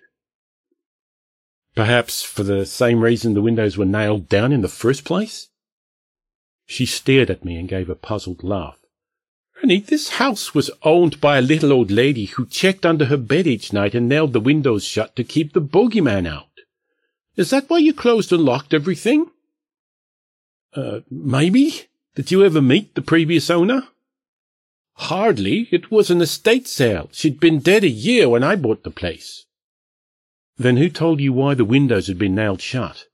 Perhaps 1.75 2.23
for 2.23 2.43
the 2.43 2.65
same 2.65 3.01
reason 3.01 3.33
the 3.33 3.41
windows 3.41 3.77
were 3.77 3.85
nailed 3.85 4.27
down 4.29 4.51
in 4.51 4.61
the 4.61 4.67
first 4.67 5.03
place? 5.05 5.49
She 6.65 6.85
stared 6.85 7.29
at 7.29 7.45
me 7.45 7.57
and 7.57 7.69
gave 7.69 7.89
a 7.89 7.95
puzzled 7.95 8.43
laugh. 8.43 8.79
Ernie, 9.63 9.79
this 9.79 10.09
house 10.09 10.53
was 10.53 10.71
owned 10.83 11.21
by 11.21 11.37
a 11.37 11.41
little 11.41 11.71
old 11.71 11.91
lady 11.91 12.25
who 12.25 12.45
checked 12.45 12.85
under 12.85 13.05
her 13.05 13.17
bed 13.17 13.47
each 13.47 13.71
night 13.71 13.95
and 13.95 14.09
nailed 14.09 14.33
the 14.33 14.39
windows 14.39 14.83
shut 14.83 15.15
to 15.15 15.23
keep 15.23 15.53
the 15.53 15.61
bogeyman 15.61 16.27
out. 16.27 16.49
Is 17.35 17.49
that 17.51 17.69
why 17.69 17.77
you 17.77 17.93
closed 17.93 18.33
and 18.33 18.43
locked 18.43 18.73
everything? 18.73 19.31
Uh, 20.73 21.01
maybe. 21.09 21.83
Did 22.15 22.31
you 22.31 22.43
ever 22.43 22.61
meet 22.61 22.95
the 22.95 23.01
previous 23.01 23.49
owner? 23.49 23.87
Hardly. 24.93 25.67
It 25.71 25.91
was 25.91 26.09
an 26.09 26.21
estate 26.21 26.67
sale. 26.67 27.09
She'd 27.11 27.39
been 27.39 27.59
dead 27.59 27.83
a 27.83 27.89
year 27.89 28.29
when 28.29 28.43
I 28.43 28.55
bought 28.55 28.83
the 28.83 28.91
place. 28.91 29.45
Then 30.57 30.77
who 30.77 30.89
told 30.89 31.19
you 31.19 31.33
why 31.33 31.53
the 31.53 31.65
windows 31.65 32.07
had 32.07 32.17
been 32.17 32.35
nailed 32.35 32.61
shut? 32.61 33.05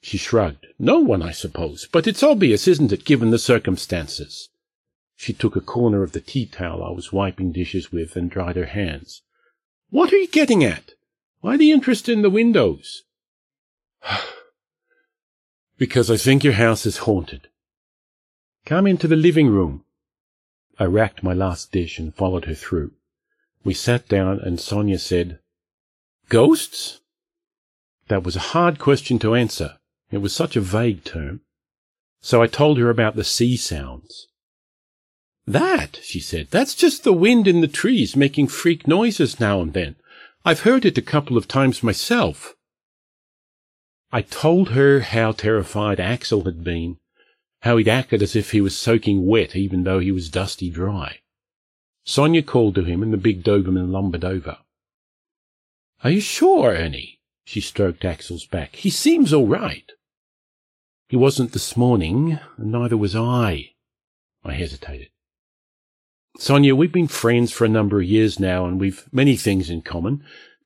She 0.00 0.16
shrugged. 0.16 0.66
No 0.78 1.00
one, 1.00 1.22
I 1.22 1.32
suppose, 1.32 1.88
but 1.90 2.06
it's 2.06 2.22
obvious, 2.22 2.68
isn't 2.68 2.92
it, 2.92 3.04
given 3.04 3.30
the 3.30 3.38
circumstances? 3.38 4.48
She 5.16 5.32
took 5.32 5.56
a 5.56 5.60
corner 5.60 6.02
of 6.02 6.12
the 6.12 6.20
tea 6.20 6.46
towel 6.46 6.84
I 6.84 6.90
was 6.90 7.12
wiping 7.12 7.52
dishes 7.52 7.90
with 7.90 8.14
and 8.14 8.30
dried 8.30 8.56
her 8.56 8.66
hands. 8.66 9.22
What 9.90 10.12
are 10.12 10.16
you 10.16 10.28
getting 10.28 10.62
at? 10.62 10.92
Why 11.40 11.56
the 11.56 11.72
interest 11.72 12.08
in 12.08 12.22
the 12.22 12.30
windows? 12.30 13.02
because 15.78 16.10
I 16.10 16.16
think 16.16 16.44
your 16.44 16.54
house 16.54 16.86
is 16.86 16.98
haunted. 16.98 17.48
Come 18.64 18.86
into 18.86 19.08
the 19.08 19.16
living 19.16 19.48
room. 19.48 19.84
I 20.78 20.84
racked 20.84 21.22
my 21.22 21.32
last 21.32 21.72
dish 21.72 21.98
and 21.98 22.14
followed 22.14 22.44
her 22.44 22.54
through. 22.54 22.92
We 23.64 23.74
sat 23.74 24.08
down 24.08 24.38
and 24.40 24.60
Sonia 24.60 24.98
said, 24.98 25.40
Ghosts? 26.28 27.00
That 28.06 28.22
was 28.22 28.36
a 28.36 28.50
hard 28.54 28.78
question 28.78 29.18
to 29.20 29.34
answer. 29.34 29.78
It 30.10 30.18
was 30.18 30.34
such 30.34 30.56
a 30.56 30.60
vague 30.60 31.04
term. 31.04 31.40
So 32.20 32.42
I 32.42 32.46
told 32.46 32.78
her 32.78 32.90
about 32.90 33.16
the 33.16 33.24
sea 33.24 33.56
sounds. 33.56 34.28
That, 35.46 36.00
she 36.02 36.20
said, 36.20 36.48
that's 36.50 36.74
just 36.74 37.04
the 37.04 37.12
wind 37.12 37.46
in 37.46 37.60
the 37.60 37.68
trees 37.68 38.16
making 38.16 38.48
freak 38.48 38.86
noises 38.86 39.40
now 39.40 39.60
and 39.62 39.72
then. 39.72 39.96
I've 40.44 40.60
heard 40.60 40.84
it 40.84 40.98
a 40.98 41.02
couple 41.02 41.36
of 41.36 41.48
times 41.48 41.82
myself. 41.82 42.54
I 44.12 44.22
told 44.22 44.70
her 44.70 45.00
how 45.00 45.32
terrified 45.32 46.00
Axel 46.00 46.44
had 46.44 46.64
been, 46.64 46.98
how 47.60 47.76
he'd 47.76 47.88
acted 47.88 48.22
as 48.22 48.34
if 48.34 48.52
he 48.52 48.60
was 48.60 48.76
soaking 48.76 49.26
wet 49.26 49.54
even 49.54 49.84
though 49.84 49.98
he 49.98 50.12
was 50.12 50.30
dusty 50.30 50.70
dry. 50.70 51.18
Sonia 52.04 52.42
called 52.42 52.74
to 52.76 52.84
him 52.84 53.02
and 53.02 53.12
the 53.12 53.18
big 53.18 53.42
Doberman 53.42 53.90
lumbered 53.90 54.24
over. 54.24 54.58
Are 56.02 56.10
you 56.10 56.20
sure, 56.20 56.74
Ernie? 56.74 57.20
She 57.44 57.60
stroked 57.60 58.04
Axel's 58.04 58.46
back. 58.46 58.76
He 58.76 58.90
seems 58.90 59.32
all 59.32 59.46
right. 59.46 59.90
He 61.08 61.16
wasn't 61.16 61.52
this 61.52 61.76
morning, 61.76 62.38
and 62.56 62.70
neither 62.70 62.96
was 62.96 63.16
I. 63.16 63.70
I 64.44 64.52
hesitated. 64.52 65.08
Sonia, 66.38 66.76
we've 66.76 66.92
been 66.92 67.08
friends 67.08 67.50
for 67.50 67.64
a 67.64 67.68
number 67.68 67.98
of 67.98 68.06
years 68.06 68.38
now, 68.38 68.66
and 68.66 68.78
we've 68.78 69.08
many 69.10 69.36
things 69.36 69.70
in 69.70 69.82
common 69.82 70.22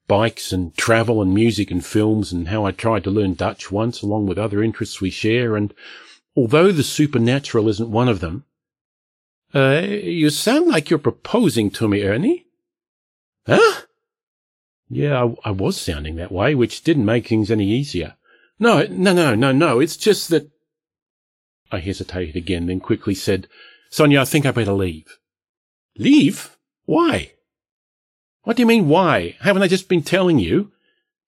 bikes 0.09 0.52
and 0.52 0.76
travel 0.76 1.22
and 1.22 1.33
music 1.33 1.70
and 1.70 1.87
films 1.87 2.33
and 2.33 2.48
how 2.48 2.66
I 2.66 2.72
tried 2.72 3.05
to 3.05 3.11
learn 3.11 3.33
Dutch 3.33 3.70
once 3.70 4.02
along 4.02 4.26
with 4.26 4.37
other 4.37 4.62
interests 4.62 5.00
we 5.00 5.09
share. 5.09 5.57
And 5.57 5.72
although 6.37 6.70
the 6.70 6.83
supernatural 6.83 7.68
isn't 7.68 7.90
one 7.90 8.09
of 8.09 8.20
them, 8.20 8.44
uh, 9.55 9.81
you 9.87 10.28
sound 10.28 10.68
like 10.68 10.90
you're 10.90 10.98
proposing 10.98 11.70
to 11.70 11.88
me, 11.88 12.02
Ernie. 12.02 12.46
Huh? 13.46 13.83
Yeah, 14.90 15.24
I, 15.44 15.48
I 15.48 15.50
was 15.50 15.81
sounding 15.81 16.16
that 16.16 16.33
way, 16.33 16.55
which 16.55 16.83
didn't 16.83 17.07
make 17.07 17.28
things 17.28 17.50
any 17.50 17.66
easier. 17.66 18.16
No, 18.58 18.86
no, 18.88 19.12
no, 19.12 19.34
no, 19.34 19.52
no. 19.52 19.80
It's 19.80 19.96
just 19.96 20.28
that. 20.28 20.50
I 21.70 21.78
hesitated 21.78 22.36
again, 22.36 22.66
then 22.66 22.80
quickly 22.80 23.14
said, 23.14 23.48
Sonia, 23.90 24.20
I 24.20 24.24
think 24.24 24.44
I 24.44 24.50
better 24.50 24.72
leave. 24.72 25.18
Leave? 25.96 26.56
Why? 26.84 27.32
What 28.42 28.56
do 28.56 28.62
you 28.62 28.66
mean, 28.66 28.88
why? 28.88 29.36
Haven't 29.40 29.62
I 29.62 29.68
just 29.68 29.88
been 29.88 30.02
telling 30.02 30.38
you? 30.38 30.72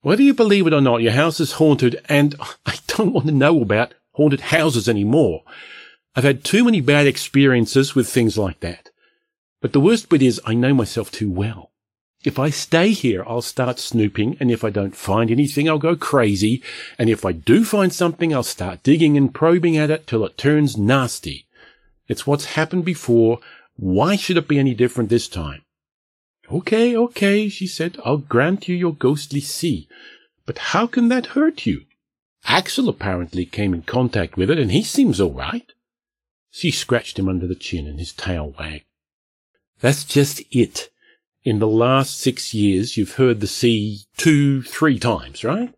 Whether 0.03 0.23
you 0.23 0.35
believe 0.35 0.67
it 0.67 0.75
or 0.75 0.81
not, 0.81 1.01
your 1.01 1.13
house 1.13 1.41
is 1.41 1.53
haunted, 1.53 2.01
and 2.09 2.35
I 2.67 2.77
don't 2.89 3.13
want 3.13 3.27
to 3.27 3.33
know 3.33 3.63
about 3.63 3.95
haunted 4.13 4.41
houses 4.41 4.89
anymore. 4.89 5.43
I've 6.15 6.25
had 6.25 6.45
too 6.45 6.65
many 6.65 6.81
bad 6.81 7.07
experiences 7.07 7.95
with 7.95 8.09
things 8.09 8.37
like 8.37 8.61
that. 8.61 8.91
But 9.61 9.73
the 9.73 9.81
worst 9.81 10.09
bit 10.09 10.23
is 10.23 10.41
I 10.45 10.55
know 10.55 10.75
myself 10.75 11.11
too 11.11 11.31
well. 11.31 11.73
If 12.25 12.39
I 12.39 12.49
stay 12.49 12.93
here, 12.93 13.23
I'll 13.27 13.43
start 13.43 13.79
snooping, 13.79 14.39
and 14.41 14.51
if 14.51 14.65
I 14.65 14.71
don't 14.71 14.97
find 14.97 15.31
anything, 15.31 15.69
I'll 15.69 15.79
go 15.79 15.95
crazy, 15.95 16.63
and 16.99 17.11
if 17.11 17.23
I 17.23 17.33
do 17.33 17.67
find 17.67 17.93
something, 17.93 18.33
I'll 18.33 18.43
start 18.43 18.83
digging 18.83 19.19
and 19.19 19.35
probing 19.35 19.77
at 19.77 19.91
it 19.91 20.07
till 20.07 20.25
it 20.25 20.39
turns 20.39 20.79
nasty. 20.79 21.47
It's 22.09 22.27
what's 22.27 22.57
happened 22.57 22.87
before. 22.87 23.41
Why 23.77 24.17
should 24.17 24.39
it 24.39 24.49
be 24.49 24.59
any 24.59 24.73
different 24.73 25.11
this 25.11 25.29
time? 25.29 25.63
Okay, 26.51 26.97
okay, 26.97 27.51
she 27.51 27.67
said, 27.67 27.99
I'll 28.05 28.17
grant 28.17 28.69
you 28.69 28.75
your 28.75 28.95
ghostly 28.95 29.41
sea. 29.41 29.87
But 30.47 30.59
how 30.73 30.87
can 30.87 31.09
that 31.09 31.27
hurt 31.27 31.67
you? 31.67 31.85
Axel 32.47 32.89
apparently 32.89 33.45
came 33.45 33.75
in 33.75 33.83
contact 33.83 34.39
with 34.39 34.51
it, 34.51 34.59
and 34.59 34.73
he 34.73 34.83
seems 34.83 35.21
all 35.21 35.33
right. 35.33 35.73
She 36.51 36.71
scratched 36.71 37.19
him 37.19 37.29
under 37.29 37.47
the 37.47 37.55
chin, 37.55 37.87
and 37.87 37.99
his 37.99 38.13
tail 38.13 38.55
wagged. 38.59 38.85
That's 39.81 40.05
just 40.05 40.43
it. 40.51 40.91
In 41.45 41.59
the 41.59 41.69
last 41.69 42.19
six 42.19 42.55
years, 42.55 42.97
you've 42.97 43.17
heard 43.17 43.41
the 43.41 43.47
sea 43.47 44.01
two, 44.17 44.63
three 44.63 44.99
times, 44.99 45.45
right? 45.45 45.75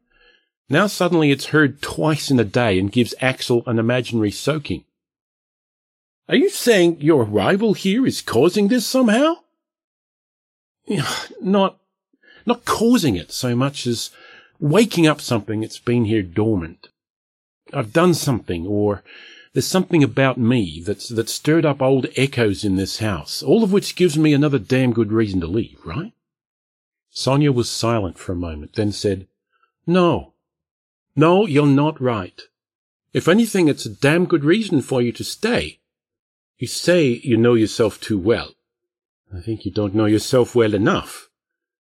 Now 0.69 0.87
suddenly 0.87 1.33
it's 1.33 1.47
heard 1.47 1.83
twice 1.83 2.31
in 2.31 2.39
a 2.39 2.45
day 2.45 2.79
and 2.79 2.91
gives 2.91 3.15
Axel 3.21 3.65
an 3.67 3.79
imaginary 3.79 4.31
soaking. 4.31 4.85
Are 6.29 6.37
you 6.37 6.51
saying 6.51 7.01
your 7.01 7.25
arrival 7.25 7.75
here 7.75 8.07
is 8.07 8.23
causing 8.23 8.69
this 8.69 8.87
somehow? 8.87 9.37
not, 11.41 11.79
not 12.45 12.65
causing 12.65 13.17
it 13.17 13.33
so 13.33 13.57
much 13.57 13.87
as 13.89 14.11
waking 14.61 15.07
up 15.07 15.21
something 15.21 15.61
that's 15.61 15.79
been 15.81 16.05
here 16.05 16.23
dormant. 16.23 16.89
I've 17.73 17.93
done 17.93 18.15
something, 18.15 18.67
or 18.67 19.03
there's 19.57 19.67
something 19.67 20.05
about 20.05 20.37
me 20.37 20.83
that's, 20.83 21.09
that 21.09 21.31
stirred 21.31 21.65
up 21.65 21.81
old 21.81 22.07
echoes 22.15 22.63
in 22.63 22.77
this 22.77 22.99
house, 22.99 23.43
all 23.43 23.65
of 23.65 23.73
which 23.73 23.97
gives 23.97 24.19
me 24.19 24.35
another 24.35 24.59
damn 24.59 24.93
good 24.93 25.11
reason 25.11 25.41
to 25.41 25.47
leave, 25.47 25.79
right? 25.83 26.13
Sonia 27.09 27.51
was 27.51 27.71
silent 27.71 28.19
for 28.19 28.33
a 28.33 28.37
moment, 28.37 28.75
then 28.75 28.93
said, 28.93 29.27
No. 29.87 30.35
No, 31.17 31.47
you're 31.47 31.67
not 31.67 31.99
right. 31.99 32.39
If 33.15 33.29
anything, 33.29 33.67
it's 33.67 33.87
a 33.87 33.95
damn 33.95 34.27
good 34.27 34.45
reason 34.45 34.83
for 34.83 35.01
you 35.01 35.11
to 35.13 35.25
stay. 35.25 35.79
You 36.59 36.67
say 36.67 37.19
you 37.25 37.39
know 37.39 37.55
yourself 37.55 37.99
too 37.99 38.19
well. 38.19 38.51
I 39.35 39.41
think 39.41 39.65
you 39.65 39.71
don't 39.73 39.95
know 39.95 40.05
yourself 40.05 40.55
well 40.55 40.75
enough. 40.75 41.31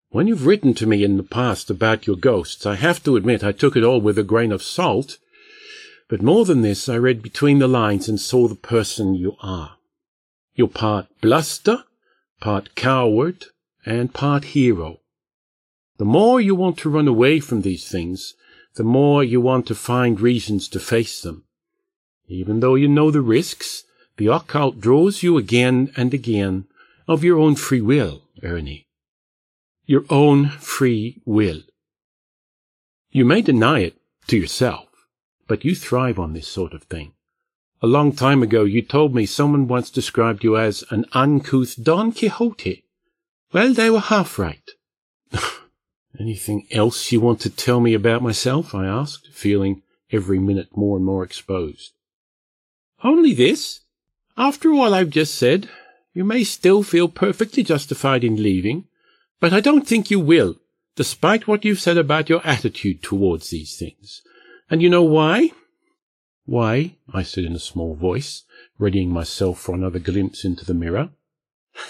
When 0.10 0.28
you've 0.28 0.46
written 0.46 0.76
to 0.76 0.86
me 0.86 1.04
in 1.04 1.18
the 1.18 1.24
past 1.24 1.72
about 1.72 2.06
your 2.06 2.18
ghosts, 2.18 2.68
I 2.68 2.76
have 2.76 3.04
to 3.06 3.16
admit 3.16 3.44
I 3.44 3.52
took 3.52 3.76
it 3.76 3.84
all 3.84 4.00
with 4.00 4.20
a 4.20 4.24
grain 4.24 4.52
of 4.52 4.62
salt. 4.62 5.18
But 6.08 6.22
more 6.22 6.46
than 6.46 6.62
this, 6.62 6.90
I 6.90 6.98
read 6.98 7.22
between 7.22 7.60
the 7.60 7.68
lines 7.68 8.08
and 8.10 8.20
saw 8.20 8.48
the 8.48 8.56
person 8.56 9.16
you 9.16 9.36
are. 9.42 9.78
You're 10.56 10.68
part 10.68 11.08
bluster, 11.22 11.84
part 12.40 12.76
coward, 12.76 13.46
and 13.86 14.14
part 14.14 14.46
hero. 14.46 15.00
The 15.98 16.06
more 16.06 16.42
you 16.42 16.56
want 16.56 16.78
to 16.80 16.90
run 16.90 17.08
away 17.08 17.40
from 17.40 17.62
these 17.62 17.88
things, 17.90 18.36
the 18.76 18.84
more 18.84 19.24
you 19.24 19.40
want 19.40 19.68
to 19.68 19.76
find 19.76 20.20
reasons 20.20 20.68
to 20.70 20.80
face 20.80 21.22
them. 21.22 21.46
Even 22.28 22.60
though 22.60 22.76
you 22.76 22.88
know 22.88 23.12
the 23.12 23.22
risks, 23.22 23.84
the 24.18 24.28
occult 24.28 24.80
draws 24.80 25.24
you 25.24 25.38
again 25.38 25.92
and 25.96 26.14
again 26.14 26.66
of 27.08 27.24
your 27.24 27.40
own 27.40 27.56
free 27.56 27.82
will, 27.82 28.24
Ernie. 28.42 28.88
Your 29.86 30.06
own 30.10 30.50
free 30.50 31.22
will. 31.26 31.62
You 33.12 33.26
may 33.26 33.42
deny 33.42 33.80
it 33.80 33.98
to 34.28 34.38
yourself, 34.38 34.88
but 35.54 35.64
you 35.64 35.76
thrive 35.76 36.18
on 36.18 36.34
this 36.34 36.48
sort 36.48 36.74
of 36.74 36.82
thing. 36.86 37.12
A 37.80 37.86
long 37.86 38.12
time 38.12 38.42
ago 38.42 38.64
you 38.64 38.82
told 38.82 39.14
me 39.14 39.28
someone 39.28 39.68
once 39.68 39.92
described 39.92 40.44
you 40.44 40.58
as 40.58 40.84
an 40.90 41.06
uncouth 41.14 41.76
Don 41.80 42.12
Quixote. 42.12 42.84
Well, 43.52 43.72
they 43.72 43.92
were 43.92 44.00
half 44.00 44.40
right. 44.40 44.68
Anything 46.20 46.66
else 46.72 47.12
you 47.12 47.22
want 47.22 47.40
to 47.42 47.52
tell 47.52 47.80
me 47.80 47.94
about 47.94 48.24
myself? 48.24 48.74
I 48.74 48.88
asked, 48.88 49.28
feeling 49.32 49.84
every 50.12 50.40
minute 50.40 50.76
more 50.76 50.98
and 50.98 51.06
more 51.06 51.24
exposed. 51.24 51.92
Only 53.04 53.36
this. 53.36 53.82
After 54.36 54.72
all 54.74 54.96
I've 54.96 55.12
just 55.12 55.36
said, 55.36 55.70
you 56.16 56.24
may 56.24 56.44
still 56.44 56.82
feel 56.82 57.08
perfectly 57.08 57.62
justified 57.62 58.24
in 58.24 58.42
leaving, 58.42 58.88
but 59.40 59.54
I 59.54 59.60
don't 59.60 59.88
think 59.88 60.10
you 60.10 60.20
will, 60.20 60.56
despite 60.96 61.48
what 61.48 61.64
you've 61.64 61.80
said 61.80 62.00
about 62.00 62.28
your 62.28 62.42
attitude 62.44 63.04
towards 63.04 63.52
these 63.52 63.78
things. 63.78 64.24
And 64.70 64.82
you 64.82 64.90
know 64.90 65.04
why? 65.04 65.52
Why? 66.46 66.96
I 67.14 67.24
said 67.24 67.46
in 67.46 67.54
a 67.54 67.60
small 67.60 67.96
voice, 67.96 68.44
readying 68.78 69.12
myself 69.12 69.60
for 69.60 69.76
another 69.76 70.00
glimpse 70.00 70.44
into 70.44 70.66
the 70.66 70.74
mirror. 70.74 71.10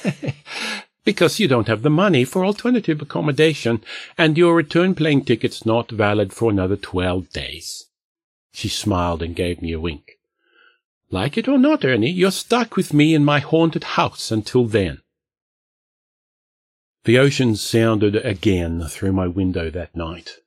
because 1.05 1.39
you 1.39 1.47
don't 1.47 1.67
have 1.67 1.81
the 1.81 1.89
money 1.89 2.23
for 2.23 2.45
alternative 2.45 3.01
accommodation, 3.01 3.83
and 4.17 4.38
your 4.38 4.55
return 4.55 4.95
plane 4.95 5.23
ticket's 5.23 5.65
not 5.65 5.91
valid 5.91 6.31
for 6.31 6.49
another 6.49 6.75
twelve 6.75 7.29
days. 7.31 7.88
She 8.51 8.69
smiled 8.69 9.21
and 9.21 9.36
gave 9.36 9.62
me 9.62 9.73
a 9.73 9.79
wink. 9.79 10.13
Like 11.09 11.38
it 11.38 11.47
or 11.47 11.57
not, 11.57 11.83
Ernie, 11.83 12.09
you're 12.09 12.31
stuck 12.31 12.75
with 12.75 12.93
me 12.93 13.13
in 13.13 13.25
my 13.25 13.39
haunted 13.39 13.83
house 13.83 14.31
until 14.31 14.65
then. 14.65 14.99
The 17.05 17.19
ocean 17.19 17.55
sounded 17.55 18.15
again 18.15 18.86
through 18.88 19.12
my 19.12 19.27
window 19.27 19.69
that 19.69 19.95
night. 19.95 20.38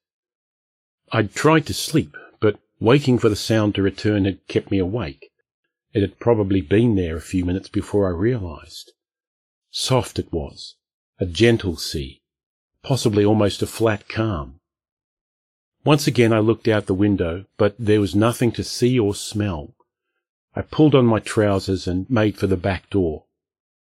I'd 1.12 1.34
tried 1.34 1.66
to 1.66 1.74
sleep, 1.74 2.16
but 2.40 2.58
waiting 2.80 3.18
for 3.18 3.28
the 3.28 3.36
sound 3.36 3.74
to 3.76 3.82
return 3.82 4.24
had 4.24 4.46
kept 4.48 4.70
me 4.70 4.78
awake. 4.78 5.30
It 5.92 6.00
had 6.00 6.18
probably 6.18 6.60
been 6.60 6.96
there 6.96 7.16
a 7.16 7.20
few 7.20 7.44
minutes 7.44 7.68
before 7.68 8.06
I 8.08 8.10
realized. 8.10 8.92
Soft 9.70 10.18
it 10.18 10.32
was, 10.32 10.74
a 11.18 11.26
gentle 11.26 11.76
sea, 11.76 12.22
possibly 12.82 13.24
almost 13.24 13.62
a 13.62 13.66
flat 13.66 14.08
calm. 14.08 14.60
Once 15.84 16.08
again 16.08 16.32
I 16.32 16.40
looked 16.40 16.66
out 16.66 16.86
the 16.86 16.94
window, 16.94 17.44
but 17.56 17.76
there 17.78 18.00
was 18.00 18.14
nothing 18.14 18.50
to 18.52 18.64
see 18.64 18.98
or 18.98 19.14
smell. 19.14 19.74
I 20.56 20.62
pulled 20.62 20.96
on 20.96 21.06
my 21.06 21.20
trousers 21.20 21.86
and 21.86 22.10
made 22.10 22.36
for 22.36 22.48
the 22.48 22.56
back 22.56 22.90
door. 22.90 23.26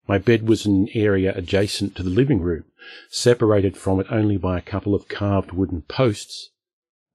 My 0.07 0.19
bed 0.19 0.47
was 0.47 0.65
in 0.65 0.75
an 0.75 0.89
area 0.93 1.33
adjacent 1.35 1.95
to 1.95 2.03
the 2.03 2.11
living 2.11 2.41
room, 2.41 2.65
separated 3.09 3.75
from 3.75 3.99
it 3.99 4.07
only 4.11 4.37
by 4.37 4.59
a 4.59 4.61
couple 4.61 4.93
of 4.93 5.07
carved 5.07 5.51
wooden 5.51 5.81
posts. 5.81 6.51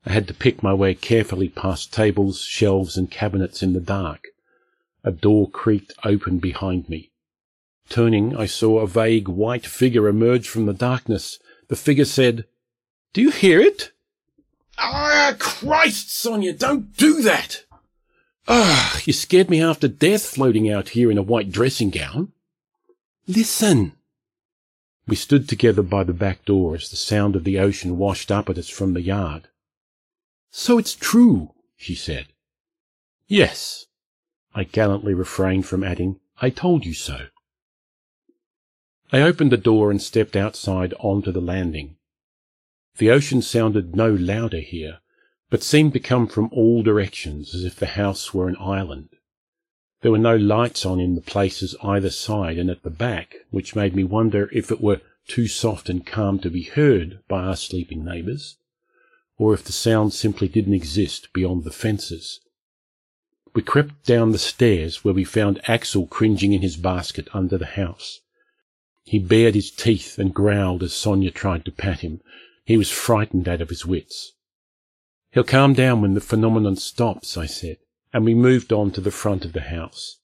I 0.07 0.13
had 0.13 0.27
to 0.29 0.35
pick 0.35 0.63
my 0.63 0.73
way 0.73 0.95
carefully 0.95 1.49
past 1.49 1.93
tables, 1.93 2.43
shelves, 2.43 2.97
and 2.97 3.11
cabinets 3.11 3.63
in 3.63 3.75
the 3.75 3.81
dark. 3.81 4.29
A 5.05 5.11
door 5.11 5.51
creaked 5.51 5.93
open 6.05 6.39
behind 6.39 6.89
me. 6.89 7.11
Turning, 7.91 8.35
I 8.37 8.47
saw 8.47 8.79
a 8.79 8.87
vague 8.87 9.29
white 9.29 9.67
figure 9.67 10.09
emerge 10.09 10.49
from 10.49 10.67
the 10.67 10.73
darkness. 10.73 11.39
The 11.69 11.77
figure 11.77 12.05
said, 12.05 12.47
Do 13.13 13.21
you 13.21 13.31
hear 13.31 13.61
it? 13.61 13.93
Ah, 14.79 15.37
Christ, 15.39 16.11
Sonia, 16.11 16.55
don't 16.55 16.97
do 16.97 17.21
that! 17.23 17.65
Ah, 18.49 19.01
you 19.05 19.13
scared 19.13 19.51
me 19.51 19.59
to 19.59 19.89
death 19.89 20.25
floating 20.25 20.71
out 20.71 20.91
here 20.91 21.11
in 21.11 21.19
a 21.19 21.23
white 21.23 21.51
dressing 21.51 21.91
gown. 21.91 22.33
Listen! 23.27 23.93
We 25.07 25.17
stood 25.17 25.49
together 25.49 25.83
by 25.83 26.05
the 26.05 26.15
back 26.15 26.45
door 26.45 26.75
as 26.75 26.89
the 26.89 26.97
sound 26.97 27.37
of 27.37 27.45
the 27.45 27.59
ocean 27.59 27.99
washed 27.99 28.33
up 28.33 28.49
at 28.49 28.57
us 28.57 28.69
from 28.69 28.95
the 28.95 29.03
yard. 29.03 29.49
So 30.51 30.79
it's 30.79 30.95
true, 30.95 31.55
she 31.77 31.95
said. 31.95 32.27
Yes. 33.29 33.87
I 34.55 34.65
gallantly 34.65 35.15
refrained 35.15 35.67
from 35.67 35.85
adding, 35.85 36.19
I 36.43 36.51
told 36.51 36.85
you 36.85 36.95
so. 36.95 37.27
I 39.13 39.23
opened 39.23 39.53
the 39.53 39.57
door 39.57 39.91
and 39.91 40.03
stepped 40.03 40.37
outside 40.37 40.95
onto 40.99 41.31
the 41.33 41.41
landing. 41.41 41.97
The 42.99 43.11
ocean 43.11 43.43
sounded 43.43 43.95
no 43.95 44.13
louder 44.13 44.61
here, 44.61 44.99
but 45.51 45.63
seemed 45.63 45.93
to 45.93 46.01
come 46.01 46.27
from 46.27 46.49
all 46.53 46.83
directions 46.83 47.55
as 47.55 47.65
if 47.65 47.77
the 47.77 47.87
house 47.87 48.35
were 48.35 48.49
an 48.49 48.57
island. 48.59 49.11
There 50.03 50.11
were 50.11 50.19
no 50.19 50.37
lights 50.37 50.87
on 50.87 50.99
in 50.99 51.15
the 51.15 51.21
places 51.21 51.77
either 51.83 52.11
side 52.11 52.59
and 52.59 52.71
at 52.71 52.83
the 52.83 52.91
back, 52.91 53.37
which 53.51 53.77
made 53.77 53.95
me 53.95 54.05
wonder 54.05 54.49
if 54.53 54.71
it 54.71 54.81
were 54.81 55.01
too 55.27 55.47
soft 55.47 55.89
and 55.89 56.07
calm 56.07 56.39
to 56.41 56.51
be 56.51 56.63
heard 56.63 57.21
by 57.29 57.43
our 57.43 57.57
sleeping 57.57 58.05
neighbours, 58.05 58.57
or 59.41 59.55
if 59.55 59.65
the 59.65 59.73
sound 59.73 60.13
simply 60.13 60.47
didn't 60.47 60.75
exist 60.75 61.33
beyond 61.33 61.65
the 61.65 61.73
fences. 61.73 62.41
We 63.55 63.63
crept 63.63 64.05
down 64.05 64.33
the 64.33 64.39
stairs 64.39 65.03
where 65.03 65.15
we 65.15 65.25
found 65.25 65.61
Axel 65.67 66.07
cringing 66.07 66.53
in 66.53 66.61
his 66.61 66.77
basket 66.77 67.27
under 67.33 67.57
the 67.57 67.67
house. 67.81 68.21
He 69.03 69.19
bared 69.19 69.55
his 69.55 69.71
teeth 69.71 70.19
and 70.19 70.35
growled 70.35 70.83
as 70.83 70.93
Sonia 70.93 71.31
tried 71.31 71.65
to 71.65 71.73
pat 71.73 72.01
him. 72.01 72.21
He 72.65 72.77
was 72.77 72.91
frightened 72.91 73.49
out 73.49 73.63
of 73.63 73.71
his 73.71 73.87
wits. 73.87 74.35
He'll 75.33 75.45
calm 75.45 75.73
down 75.73 76.03
when 76.03 76.13
the 76.15 76.21
phenomenon 76.21 76.77
stops, 76.77 77.39
I 77.39 77.47
said 77.47 77.79
and 78.13 78.25
we 78.25 78.35
moved 78.35 78.73
on 78.73 78.91
to 78.93 79.01
the 79.01 79.11
front 79.11 79.45
of 79.45 79.53
the 79.53 79.61
house. 79.61 80.19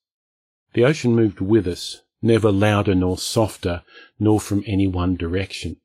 The 0.74 0.85
ocean 0.85 1.14
moved 1.14 1.40
with 1.40 1.66
us, 1.66 2.02
never 2.20 2.50
louder 2.50 2.94
nor 2.94 3.18
softer, 3.18 3.83
nor 4.18 4.40
from 4.40 4.64
any 4.66 4.87
one 4.87 5.16
direction. 5.16 5.76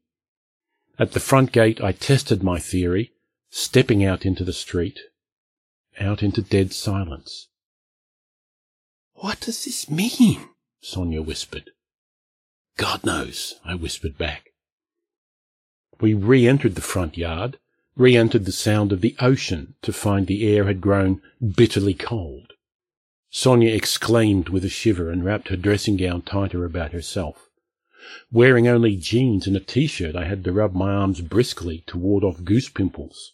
At 0.98 1.12
the 1.12 1.20
front 1.20 1.52
gate 1.52 1.82
I 1.82 1.92
tested 1.92 2.44
my 2.44 2.60
theory, 2.60 3.14
stepping 3.54 4.04
out 4.04 4.26
into 4.26 4.46
the 4.46 4.54
street, 4.54 5.00
out 6.00 6.24
into 6.24 6.42
dead 6.42 6.72
silence. 6.72 7.50
What 9.14 9.42
does 9.42 9.66
this 9.66 9.90
mean? 9.90 10.48
Sonia 10.80 11.22
whispered. 11.22 11.70
God 12.78 13.04
knows, 13.04 13.60
I 13.66 13.76
whispered 13.76 14.18
back. 14.18 14.52
We 16.00 16.14
re-entered 16.14 16.76
the 16.76 16.82
front 16.82 17.18
yard, 17.18 17.60
re-entered 17.98 18.46
the 18.46 18.54
sound 18.54 18.94
of 18.94 19.02
the 19.02 19.16
ocean 19.20 19.76
to 19.82 19.92
find 19.92 20.26
the 20.26 20.48
air 20.48 20.64
had 20.64 20.80
grown 20.80 21.22
bitterly 21.56 21.94
cold. 21.94 22.54
Sonia 23.30 23.76
exclaimed 23.76 24.48
with 24.48 24.64
a 24.64 24.70
shiver 24.70 25.12
and 25.12 25.26
wrapped 25.26 25.50
her 25.50 25.58
dressing 25.58 25.98
gown 25.98 26.22
tighter 26.22 26.64
about 26.64 26.94
herself. 26.94 27.50
Wearing 28.32 28.68
only 28.68 28.96
jeans 28.96 29.46
and 29.46 29.58
a 29.58 29.60
t-shirt, 29.60 30.16
I 30.16 30.24
had 30.24 30.44
to 30.46 30.54
rub 30.54 30.74
my 30.74 30.92
arms 30.92 31.20
briskly 31.20 31.84
to 31.88 31.98
ward 31.98 32.24
off 32.24 32.44
goose 32.46 32.70
pimples. 32.70 33.34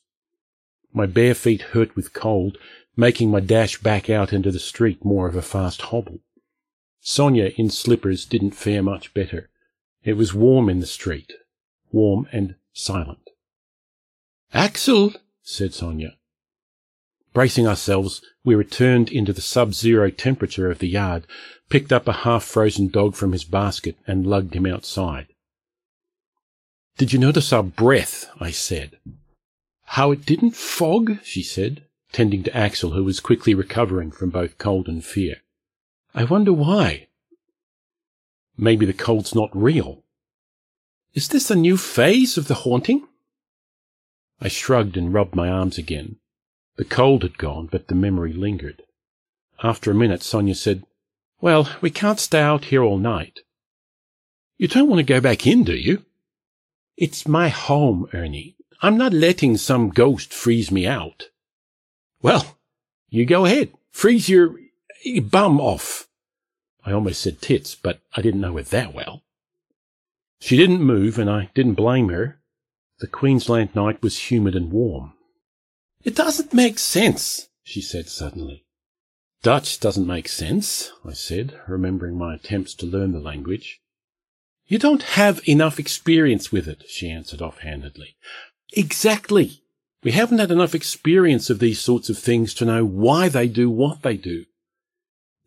My 0.93 1.05
bare 1.05 1.35
feet 1.35 1.61
hurt 1.61 1.95
with 1.95 2.13
cold, 2.13 2.57
making 2.95 3.29
my 3.29 3.39
dash 3.39 3.79
back 3.79 4.09
out 4.09 4.33
into 4.33 4.51
the 4.51 4.59
street 4.59 5.05
more 5.05 5.27
of 5.27 5.35
a 5.35 5.41
fast 5.41 5.81
hobble. 5.83 6.19
Sonia 6.99 7.51
in 7.55 7.69
slippers 7.69 8.25
didn't 8.25 8.51
fare 8.51 8.83
much 8.83 9.13
better. 9.13 9.49
It 10.03 10.13
was 10.13 10.33
warm 10.33 10.69
in 10.69 10.79
the 10.79 10.85
street, 10.85 11.33
warm 11.91 12.27
and 12.31 12.55
silent. 12.73 13.29
Axel, 14.53 15.13
said 15.41 15.73
Sonia. 15.73 16.17
Bracing 17.33 17.67
ourselves, 17.67 18.21
we 18.43 18.55
returned 18.55 19.11
into 19.11 19.31
the 19.31 19.41
sub-zero 19.41 20.09
temperature 20.09 20.71
of 20.71 20.79
the 20.79 20.87
yard, 20.87 21.27
picked 21.69 21.93
up 21.93 22.07
a 22.07 22.13
half-frozen 22.23 22.87
dog 22.87 23.15
from 23.15 23.31
his 23.31 23.43
basket, 23.43 23.95
and 24.07 24.25
lugged 24.25 24.55
him 24.55 24.65
outside. 24.65 25.27
Did 26.97 27.13
you 27.13 27.19
notice 27.19 27.53
our 27.53 27.61
breath? 27.63 28.29
I 28.39 28.49
said. 28.49 28.97
How 29.91 30.11
it 30.11 30.25
didn't 30.25 30.55
fog, 30.55 31.17
she 31.23 31.41
said, 31.41 31.83
tending 32.11 32.43
to 32.43 32.55
Axel, 32.55 32.91
who 32.91 33.03
was 33.03 33.21
quickly 33.21 33.53
recovering 33.53 34.11
from 34.11 34.29
both 34.29 34.57
cold 34.57 34.87
and 34.87 35.03
fear. 35.03 35.37
I 36.13 36.25
wonder 36.25 36.51
why. 36.51 37.07
Maybe 38.57 38.85
the 38.85 38.93
cold's 38.93 39.33
not 39.33 39.49
real. 39.55 40.03
Is 41.13 41.29
this 41.29 41.49
a 41.49 41.55
new 41.55 41.77
phase 41.77 42.37
of 42.37 42.47
the 42.47 42.61
haunting? 42.65 43.07
I 44.41 44.49
shrugged 44.49 44.97
and 44.97 45.13
rubbed 45.13 45.35
my 45.35 45.49
arms 45.49 45.77
again. 45.77 46.17
The 46.75 46.85
cold 46.85 47.23
had 47.23 47.37
gone, 47.37 47.67
but 47.71 47.87
the 47.87 47.95
memory 47.95 48.33
lingered. 48.33 48.83
After 49.63 49.89
a 49.89 49.95
minute, 49.95 50.21
Sonia 50.21 50.55
said, 50.55 50.83
Well, 51.39 51.69
we 51.81 51.89
can't 51.91 52.19
stay 52.19 52.41
out 52.41 52.65
here 52.65 52.83
all 52.83 52.99
night. 52.99 53.39
You 54.57 54.67
don't 54.67 54.89
want 54.89 54.99
to 54.99 55.13
go 55.13 55.21
back 55.21 55.47
in, 55.47 55.63
do 55.63 55.75
you? 55.75 56.03
It's 56.97 57.27
my 57.27 57.47
home, 57.47 58.09
Ernie. 58.13 58.56
I'm 58.81 58.97
not 58.97 59.13
letting 59.13 59.57
some 59.57 59.89
ghost 59.89 60.33
freeze 60.33 60.71
me 60.71 60.85
out. 60.85 61.29
Well, 62.21 62.57
you 63.09 63.25
go 63.25 63.45
ahead. 63.45 63.71
Freeze 63.91 64.29
your 64.29 64.55
bum 65.23 65.59
off. 65.59 66.07
I 66.85 66.91
almost 66.91 67.21
said 67.21 67.41
tits, 67.41 67.75
but 67.75 67.99
I 68.15 68.21
didn't 68.21 68.41
know 68.41 68.57
it 68.57 68.67
that 68.67 68.93
well. 68.93 69.23
She 70.39 70.55
didn't 70.55 70.81
move, 70.81 71.17
and 71.17 71.29
I 71.29 71.49
didn't 71.55 71.73
blame 71.73 72.09
her. 72.09 72.39
The 72.99 73.07
Queensland 73.07 73.75
night 73.75 74.01
was 74.01 74.31
humid 74.31 74.55
and 74.55 74.71
warm. 74.71 75.13
It 76.03 76.15
doesn't 76.15 76.53
make 76.53 76.79
sense, 76.79 77.49
she 77.63 77.81
said 77.81 78.07
suddenly. 78.07 78.65
Dutch 79.43 79.79
doesn't 79.79 80.07
make 80.07 80.27
sense, 80.27 80.91
I 81.05 81.13
said, 81.13 81.59
remembering 81.67 82.17
my 82.17 82.35
attempts 82.35 82.73
to 82.75 82.85
learn 82.85 83.11
the 83.11 83.19
language. 83.19 83.81
You 84.67 84.79
don't 84.79 85.03
have 85.03 85.47
enough 85.47 85.79
experience 85.79 86.51
with 86.51 86.67
it, 86.67 86.83
she 86.87 87.09
answered 87.09 87.41
offhandedly. 87.41 88.15
Exactly. 88.73 89.63
We 90.03 90.11
haven't 90.11 90.39
had 90.39 90.51
enough 90.51 90.75
experience 90.75 91.49
of 91.49 91.59
these 91.59 91.79
sorts 91.79 92.09
of 92.09 92.17
things 92.17 92.53
to 92.55 92.65
know 92.65 92.85
why 92.85 93.29
they 93.29 93.47
do 93.47 93.69
what 93.69 94.01
they 94.01 94.17
do. 94.17 94.45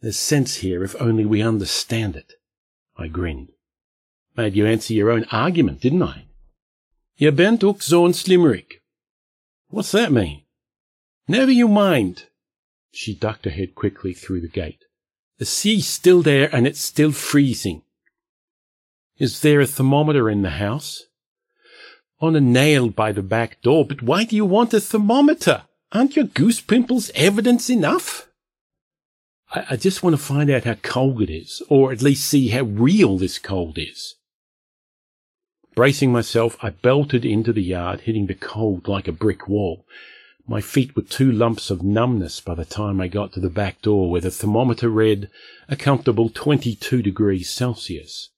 There's 0.00 0.18
sense 0.18 0.56
here 0.56 0.82
if 0.82 0.96
only 1.00 1.24
we 1.24 1.42
understand 1.42 2.16
it. 2.16 2.32
I 2.96 3.08
grinned. 3.08 3.50
Made 4.36 4.56
you 4.56 4.66
answer 4.66 4.94
your 4.94 5.10
own 5.10 5.24
argument, 5.30 5.80
didn't 5.80 6.02
I? 6.02 6.26
Je 7.18 7.30
bent 7.30 7.62
ook 7.62 7.82
zo'n 7.82 8.14
slimmerik. 8.14 8.80
What's 9.68 9.92
that 9.92 10.10
mean? 10.10 10.42
Never 11.28 11.50
you 11.50 11.68
mind. 11.68 12.24
She 12.92 13.14
ducked 13.14 13.44
her 13.44 13.50
head 13.50 13.74
quickly 13.74 14.14
through 14.14 14.40
the 14.40 14.48
gate. 14.48 14.84
The 15.38 15.44
sea's 15.44 15.86
still 15.86 16.22
there 16.22 16.54
and 16.54 16.66
it's 16.66 16.80
still 16.80 17.12
freezing. 17.12 17.82
Is 19.18 19.40
there 19.40 19.60
a 19.60 19.66
thermometer 19.66 20.30
in 20.30 20.42
the 20.42 20.50
house? 20.50 21.04
On 22.20 22.36
a 22.36 22.40
nail 22.40 22.90
by 22.90 23.12
the 23.12 23.22
back 23.22 23.62
door, 23.62 23.86
but 23.86 24.02
why 24.02 24.24
do 24.24 24.36
you 24.36 24.44
want 24.44 24.74
a 24.74 24.80
thermometer? 24.80 25.62
Aren't 25.92 26.16
your 26.16 26.26
goose 26.26 26.60
pimples 26.60 27.10
evidence 27.14 27.70
enough? 27.70 28.28
I, 29.52 29.64
I 29.70 29.76
just 29.76 30.02
want 30.02 30.14
to 30.14 30.22
find 30.22 30.50
out 30.50 30.64
how 30.64 30.74
cold 30.74 31.22
it 31.22 31.30
is, 31.30 31.62
or 31.68 31.92
at 31.92 32.02
least 32.02 32.26
see 32.26 32.48
how 32.48 32.62
real 32.62 33.16
this 33.16 33.38
cold 33.38 33.78
is. 33.78 34.16
Bracing 35.74 36.12
myself, 36.12 36.58
I 36.62 36.70
belted 36.70 37.24
into 37.24 37.52
the 37.52 37.62
yard, 37.62 38.02
hitting 38.02 38.26
the 38.26 38.34
cold 38.34 38.86
like 38.86 39.08
a 39.08 39.12
brick 39.12 39.48
wall. 39.48 39.86
My 40.46 40.60
feet 40.60 40.96
were 40.96 41.02
two 41.02 41.30
lumps 41.30 41.70
of 41.70 41.82
numbness 41.82 42.40
by 42.40 42.54
the 42.54 42.64
time 42.64 43.00
I 43.00 43.08
got 43.08 43.32
to 43.32 43.40
the 43.40 43.48
back 43.48 43.80
door, 43.80 44.10
where 44.10 44.20
the 44.20 44.30
thermometer 44.30 44.88
read 44.88 45.30
a 45.68 45.76
comfortable 45.76 46.28
22 46.28 47.02
degrees 47.02 47.48
Celsius. 47.48 48.30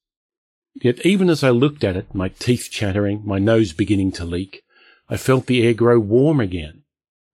Yet 0.74 1.04
even 1.04 1.28
as 1.28 1.44
I 1.44 1.50
looked 1.50 1.84
at 1.84 1.96
it, 1.96 2.14
my 2.14 2.28
teeth 2.28 2.68
chattering, 2.70 3.22
my 3.24 3.38
nose 3.38 3.72
beginning 3.72 4.12
to 4.12 4.24
leak, 4.24 4.64
I 5.08 5.16
felt 5.16 5.46
the 5.46 5.62
air 5.62 5.74
grow 5.74 6.00
warm 6.00 6.40
again, 6.40 6.84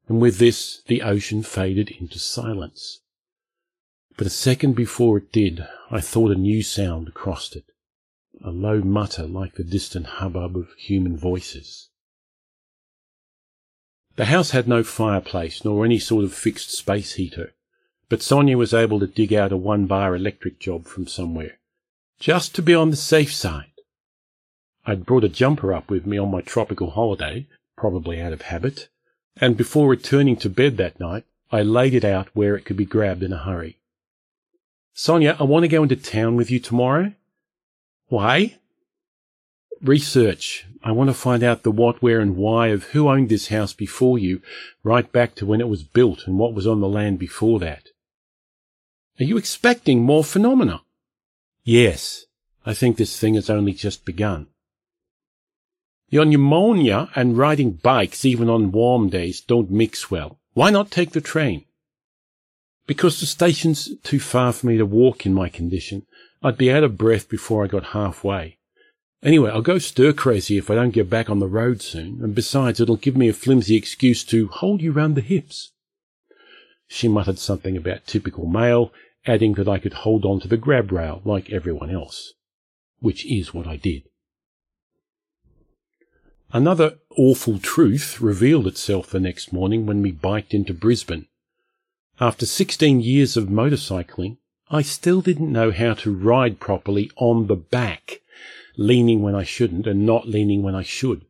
and 0.08 0.20
with 0.20 0.38
this 0.38 0.82
the 0.86 1.02
ocean 1.02 1.42
faded 1.42 1.90
into 1.90 2.18
silence. 2.18 3.00
But 4.16 4.26
a 4.26 4.30
second 4.30 4.74
before 4.74 5.18
it 5.18 5.30
did, 5.30 5.64
I 5.90 6.00
thought 6.00 6.32
a 6.32 6.34
new 6.34 6.62
sound 6.62 7.14
crossed 7.14 7.54
it, 7.54 7.66
a 8.42 8.50
low 8.50 8.80
mutter 8.80 9.26
like 9.26 9.54
the 9.54 9.62
distant 9.62 10.06
hubbub 10.06 10.56
of 10.56 10.72
human 10.76 11.16
voices. 11.16 11.90
The 14.16 14.24
house 14.24 14.50
had 14.50 14.66
no 14.66 14.82
fireplace 14.82 15.64
nor 15.64 15.84
any 15.84 16.00
sort 16.00 16.24
of 16.24 16.34
fixed 16.34 16.72
space 16.72 17.14
heater, 17.14 17.54
but 18.08 18.20
Sonia 18.20 18.58
was 18.58 18.74
able 18.74 18.98
to 18.98 19.06
dig 19.06 19.32
out 19.32 19.52
a 19.52 19.56
one 19.56 19.86
bar 19.86 20.16
electric 20.16 20.58
job 20.58 20.86
from 20.86 21.06
somewhere 21.06 21.57
just 22.18 22.54
to 22.54 22.62
be 22.62 22.74
on 22.74 22.90
the 22.90 22.96
safe 22.96 23.32
side. 23.32 23.72
I'd 24.84 25.06
brought 25.06 25.24
a 25.24 25.28
jumper 25.28 25.72
up 25.72 25.90
with 25.90 26.06
me 26.06 26.18
on 26.18 26.30
my 26.30 26.40
tropical 26.40 26.90
holiday, 26.90 27.46
probably 27.76 28.20
out 28.20 28.32
of 28.32 28.42
habit, 28.42 28.88
and 29.36 29.56
before 29.56 29.88
returning 29.88 30.36
to 30.36 30.50
bed 30.50 30.76
that 30.78 30.98
night, 30.98 31.24
I 31.50 31.62
laid 31.62 31.94
it 31.94 32.04
out 32.04 32.28
where 32.34 32.56
it 32.56 32.64
could 32.64 32.76
be 32.76 32.84
grabbed 32.84 33.22
in 33.22 33.32
a 33.32 33.38
hurry. 33.38 33.78
Sonia, 34.94 35.36
I 35.38 35.44
want 35.44 35.62
to 35.62 35.68
go 35.68 35.82
into 35.82 35.96
town 35.96 36.34
with 36.34 36.50
you 36.50 36.58
tomorrow. 36.58 37.12
Why? 38.08 38.56
Research. 39.80 40.66
I 40.82 40.90
want 40.92 41.08
to 41.10 41.14
find 41.14 41.42
out 41.42 41.62
the 41.62 41.70
what, 41.70 42.02
where, 42.02 42.20
and 42.20 42.36
why 42.36 42.68
of 42.68 42.84
who 42.84 43.08
owned 43.08 43.28
this 43.28 43.48
house 43.48 43.72
before 43.72 44.18
you, 44.18 44.42
right 44.82 45.10
back 45.12 45.34
to 45.36 45.46
when 45.46 45.60
it 45.60 45.68
was 45.68 45.82
built 45.82 46.26
and 46.26 46.38
what 46.38 46.54
was 46.54 46.66
on 46.66 46.80
the 46.80 46.88
land 46.88 47.18
before 47.18 47.58
that. 47.60 47.88
Are 49.20 49.24
you 49.24 49.36
expecting 49.36 50.02
more 50.02 50.24
phenomena? 50.24 50.82
Yes, 51.70 52.24
I 52.64 52.72
think 52.72 52.96
this 52.96 53.20
thing 53.20 53.34
has 53.34 53.50
only 53.50 53.74
just 53.74 54.06
begun. 54.06 54.46
Your 56.08 56.24
pneumonia 56.24 57.10
and 57.14 57.36
riding 57.36 57.72
bikes 57.72 58.24
even 58.24 58.48
on 58.48 58.72
warm 58.72 59.10
days 59.10 59.42
don't 59.42 59.70
mix 59.70 60.10
well. 60.10 60.40
Why 60.54 60.70
not 60.70 60.90
take 60.90 61.10
the 61.10 61.20
train? 61.20 61.66
Because 62.86 63.20
the 63.20 63.26
station's 63.26 63.90
too 64.02 64.18
far 64.18 64.54
for 64.54 64.66
me 64.66 64.78
to 64.78 64.86
walk 64.86 65.26
in 65.26 65.34
my 65.34 65.50
condition. 65.50 66.06
I'd 66.42 66.56
be 66.56 66.72
out 66.72 66.84
of 66.84 66.96
breath 66.96 67.28
before 67.28 67.62
I 67.62 67.68
got 67.68 67.88
halfway. 67.88 68.56
Anyway, 69.22 69.50
I'll 69.50 69.60
go 69.60 69.76
stir 69.76 70.14
crazy 70.14 70.56
if 70.56 70.70
I 70.70 70.74
don't 70.74 70.92
get 70.92 71.10
back 71.10 71.28
on 71.28 71.38
the 71.38 71.48
road 71.48 71.82
soon, 71.82 72.20
and 72.22 72.34
besides, 72.34 72.80
it'll 72.80 72.96
give 72.96 73.14
me 73.14 73.28
a 73.28 73.34
flimsy 73.34 73.76
excuse 73.76 74.24
to 74.24 74.48
hold 74.48 74.80
you 74.80 74.90
round 74.90 75.16
the 75.16 75.20
hips. 75.20 75.72
She 76.86 77.08
muttered 77.08 77.38
something 77.38 77.76
about 77.76 78.06
typical 78.06 78.46
male, 78.46 78.90
adding 79.28 79.54
that 79.54 79.68
I 79.68 79.78
could 79.78 79.92
hold 79.92 80.24
on 80.24 80.40
to 80.40 80.48
the 80.48 80.56
grab 80.56 80.90
rail 80.90 81.20
like 81.24 81.52
everyone 81.52 81.90
else, 81.90 82.32
which 82.98 83.26
is 83.26 83.52
what 83.52 83.66
I 83.66 83.76
did. 83.76 84.04
Another 86.50 86.98
awful 87.14 87.58
truth 87.58 88.22
revealed 88.22 88.66
itself 88.66 89.10
the 89.10 89.20
next 89.20 89.52
morning 89.52 89.84
when 89.84 90.00
we 90.00 90.10
biked 90.10 90.54
into 90.54 90.72
Brisbane. 90.72 91.26
After 92.18 92.46
16 92.46 93.00
years 93.00 93.36
of 93.36 93.48
motorcycling, 93.48 94.38
I 94.70 94.80
still 94.82 95.20
didn't 95.20 95.52
know 95.52 95.70
how 95.70 95.94
to 95.94 96.14
ride 96.14 96.58
properly 96.58 97.10
on 97.16 97.46
the 97.46 97.56
back, 97.56 98.22
leaning 98.78 99.20
when 99.20 99.34
I 99.34 99.44
shouldn't 99.44 99.86
and 99.86 100.06
not 100.06 100.26
leaning 100.26 100.62
when 100.62 100.74
I 100.74 100.82
should. 100.82 101.26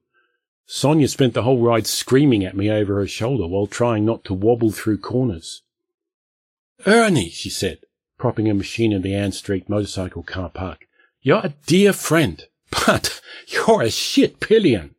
Sonia 0.66 1.08
spent 1.08 1.34
the 1.34 1.42
whole 1.42 1.60
ride 1.60 1.86
screaming 1.86 2.44
at 2.44 2.56
me 2.56 2.70
over 2.70 2.96
her 2.96 3.06
shoulder 3.06 3.46
while 3.46 3.66
trying 3.66 4.04
not 4.04 4.24
to 4.24 4.34
wobble 4.34 4.70
through 4.70 4.98
corners. 4.98 5.62
Ernie, 6.86 7.30
she 7.30 7.50
said, 7.50 7.80
propping 8.18 8.50
a 8.50 8.54
machine 8.54 8.92
in 8.92 9.02
the 9.02 9.14
Ann 9.14 9.32
Street 9.32 9.68
motorcycle 9.68 10.22
car 10.22 10.50
park. 10.50 10.86
You're 11.22 11.40
a 11.44 11.54
dear 11.66 11.92
friend, 11.92 12.44
but 12.70 13.20
you're 13.46 13.82
a 13.82 13.90
shit 13.90 14.40
pillion. 14.40 14.94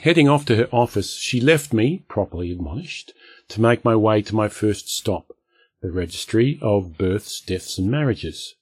Heading 0.00 0.28
off 0.28 0.44
to 0.46 0.56
her 0.56 0.68
office, 0.72 1.14
she 1.14 1.40
left 1.40 1.72
me, 1.72 2.04
properly 2.08 2.50
admonished, 2.50 3.12
to 3.48 3.60
make 3.60 3.84
my 3.84 3.94
way 3.94 4.20
to 4.22 4.34
my 4.34 4.48
first 4.48 4.88
stop, 4.88 5.32
the 5.80 5.92
registry 5.92 6.58
of 6.60 6.98
births, 6.98 7.40
deaths, 7.40 7.78
and 7.78 7.90
marriages. 7.90 8.54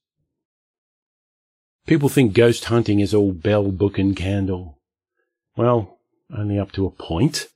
People 1.87 2.09
think 2.09 2.35
ghost 2.35 2.66
hunting 2.66 3.01
is 3.01 3.14
all 3.14 3.33
bell, 3.33 3.70
book, 3.70 3.99
and 3.99 4.14
candle. 4.14 4.79
Well, 5.57 5.99
only 6.37 6.59
up 6.59 6.73
to 6.73 6.87
a 6.87 6.90
point. 6.90 7.49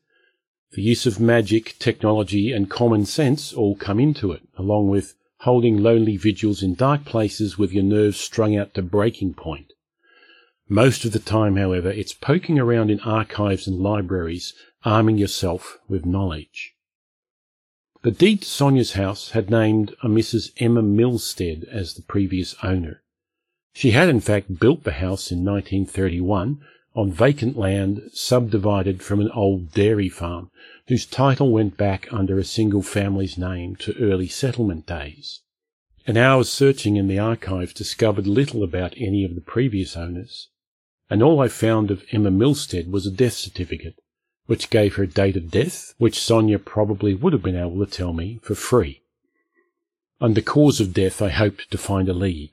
The 0.75 0.83
use 0.83 1.07
of 1.07 1.21
magic, 1.21 1.77
technology, 1.79 2.51
and 2.51 2.69
common 2.69 3.07
sense 3.07 3.53
all 3.53 3.77
come 3.77 4.01
into 4.01 4.33
it, 4.33 4.43
along 4.57 4.89
with 4.89 5.15
holding 5.39 5.81
lonely 5.81 6.17
vigils 6.17 6.65
in 6.65 6.75
dark 6.75 7.05
places 7.05 7.57
with 7.57 7.73
your 7.73 7.85
nerves 7.85 8.19
strung 8.19 8.57
out 8.57 8.75
to 8.75 8.83
breaking 8.83 9.35
point. 9.35 9.73
Most 10.69 11.05
of 11.05 11.13
the 11.13 11.21
time, 11.21 11.57
however, 11.57 11.91
it's 11.91 12.13
poking 12.13 12.59
around 12.59 12.91
in 12.91 12.99
archives 13.01 13.69
and 13.69 13.79
libraries, 13.79 14.53
arming 14.85 15.17
yourself 15.17 15.79
with 15.87 16.05
knowledge. 16.05 16.75
The 18.03 18.11
deed 18.11 18.43
to 18.43 18.49
Sonia's 18.49 18.95
house 18.95 19.31
had 19.31 19.51
named 19.51 19.95
a 20.03 20.09
Mrs. 20.09 20.51
Emma 20.57 20.83
Milstead 20.83 21.69
as 21.69 21.95
the 21.95 22.03
previous 22.03 22.57
owner. 22.65 23.03
She 23.75 23.93
had 23.93 24.09
in 24.09 24.21
fact 24.21 24.59
built 24.59 24.83
the 24.83 24.93
house 24.93 25.31
in 25.31 25.45
1931 25.45 26.61
on 26.95 27.11
vacant 27.11 27.57
land 27.57 28.01
subdivided 28.13 29.03
from 29.03 29.21
an 29.21 29.31
old 29.33 29.73
dairy 29.73 30.09
farm, 30.09 30.51
whose 30.87 31.07
title 31.07 31.51
went 31.51 31.77
back 31.77 32.07
under 32.13 32.39
a 32.39 32.45
single 32.45 32.83
family's 32.83 33.37
name 33.37 33.75
to 33.77 33.97
early 33.99 34.29
settlement 34.29 34.87
days. 34.87 35.41
An 36.07 36.17
hour's 36.17 36.51
searching 36.51 36.97
in 36.97 37.09
the 37.09 37.19
archives 37.19 37.73
discovered 37.73 38.27
little 38.27 38.63
about 38.63 38.95
any 38.97 39.25
of 39.25 39.35
the 39.35 39.41
previous 39.41 39.97
owners, 39.97 40.49
and 41.09 41.23
all 41.23 41.41
I 41.41 41.49
found 41.49 41.91
of 41.91 42.05
Emma 42.13 42.31
Milstead 42.31 42.91
was 42.91 43.07
a 43.07 43.11
death 43.11 43.33
certificate, 43.33 43.97
which 44.47 44.71
gave 44.71 44.95
her 44.95 45.07
date 45.07 45.37
of 45.37 45.51
death, 45.51 45.95
which 45.99 46.21
Sonia 46.21 46.59
probably 46.59 47.15
would 47.15 47.33
have 47.33 47.43
been 47.43 47.57
able 47.57 47.85
to 47.85 47.91
tell 47.91 48.13
me 48.13 48.39
for 48.43 48.55
free. 48.55 49.03
Under 50.21 50.41
cause 50.41 50.81
of 50.81 50.95
death, 50.95 51.21
I 51.21 51.31
hoped 51.31 51.71
to 51.71 51.79
find 51.79 52.09
a 52.09 52.15
lead. 52.15 52.51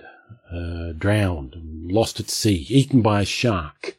Uh, 0.51 0.93
drowned, 0.93 1.55
lost 1.91 2.19
at 2.19 2.29
sea, 2.29 2.65
eaten 2.69 3.01
by 3.01 3.21
a 3.21 3.25
shark. 3.25 3.97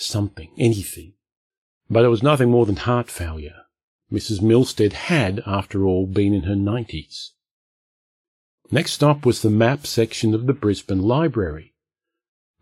Something, 0.00 0.52
anything. 0.56 1.14
But 1.90 2.04
it 2.04 2.08
was 2.08 2.22
nothing 2.22 2.52
more 2.52 2.66
than 2.66 2.76
heart 2.76 3.10
failure. 3.10 3.64
Mrs. 4.12 4.40
Milstead 4.40 4.92
had, 4.92 5.42
after 5.44 5.84
all, 5.84 6.06
been 6.06 6.32
in 6.32 6.44
her 6.44 6.54
nineties. 6.54 7.32
Next 8.70 8.92
stop 8.92 9.26
was 9.26 9.42
the 9.42 9.50
map 9.50 9.88
section 9.88 10.34
of 10.34 10.46
the 10.46 10.52
Brisbane 10.52 11.02
Library. 11.02 11.74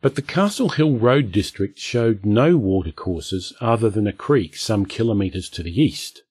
But 0.01 0.15
the 0.15 0.23
Castle 0.23 0.71
Hill 0.71 0.97
Road 0.97 1.31
district 1.31 1.79
showed 1.79 2.25
no 2.25 2.57
watercourses 2.57 3.53
other 3.61 3.91
than 3.91 4.07
a 4.07 4.15
creek 4.15 4.57
some 4.57 4.87
kilometres 4.87 5.51
to 5.51 5.63
the 5.63 5.79
east. 5.79 6.23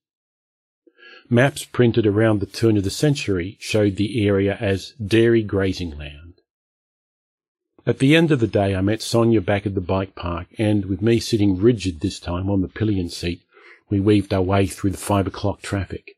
Maps 1.30 1.66
printed 1.66 2.08
around 2.08 2.40
the 2.40 2.48
turn 2.48 2.78
of 2.78 2.84
the 2.84 2.90
century 2.90 3.58
showed 3.60 3.98
the 3.98 4.28
area 4.28 4.58
as 4.60 4.94
dairy 4.94 5.44
grazing 5.44 5.96
land. 6.00 6.25
At 7.88 8.00
the 8.00 8.16
end 8.16 8.32
of 8.32 8.40
the 8.40 8.48
day, 8.48 8.76
I 8.76 8.82
met 8.82 9.04
Sonia 9.04 9.42
back 9.42 9.68
at 9.68 9.76
the 9.76 9.82
bike 9.82 10.16
park, 10.16 10.48
and 10.58 10.86
with 10.86 11.04
me 11.04 11.20
sitting 11.20 11.58
rigid 11.58 12.00
this 12.00 12.20
time 12.20 12.50
on 12.50 12.62
the 12.62 12.68
pillion 12.68 13.10
seat, 13.10 13.44
we 13.90 14.00
weaved 14.00 14.34
our 14.34 14.42
way 14.42 14.66
through 14.66 14.90
the 14.90 14.98
five 14.98 15.28
o'clock 15.28 15.62
traffic. 15.62 16.16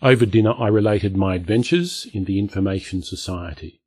Over 0.00 0.24
dinner, 0.24 0.54
I 0.56 0.68
related 0.68 1.16
my 1.16 1.34
adventures 1.34 2.06
in 2.12 2.24
the 2.24 2.38
Information 2.38 3.02
Society. 3.02 3.80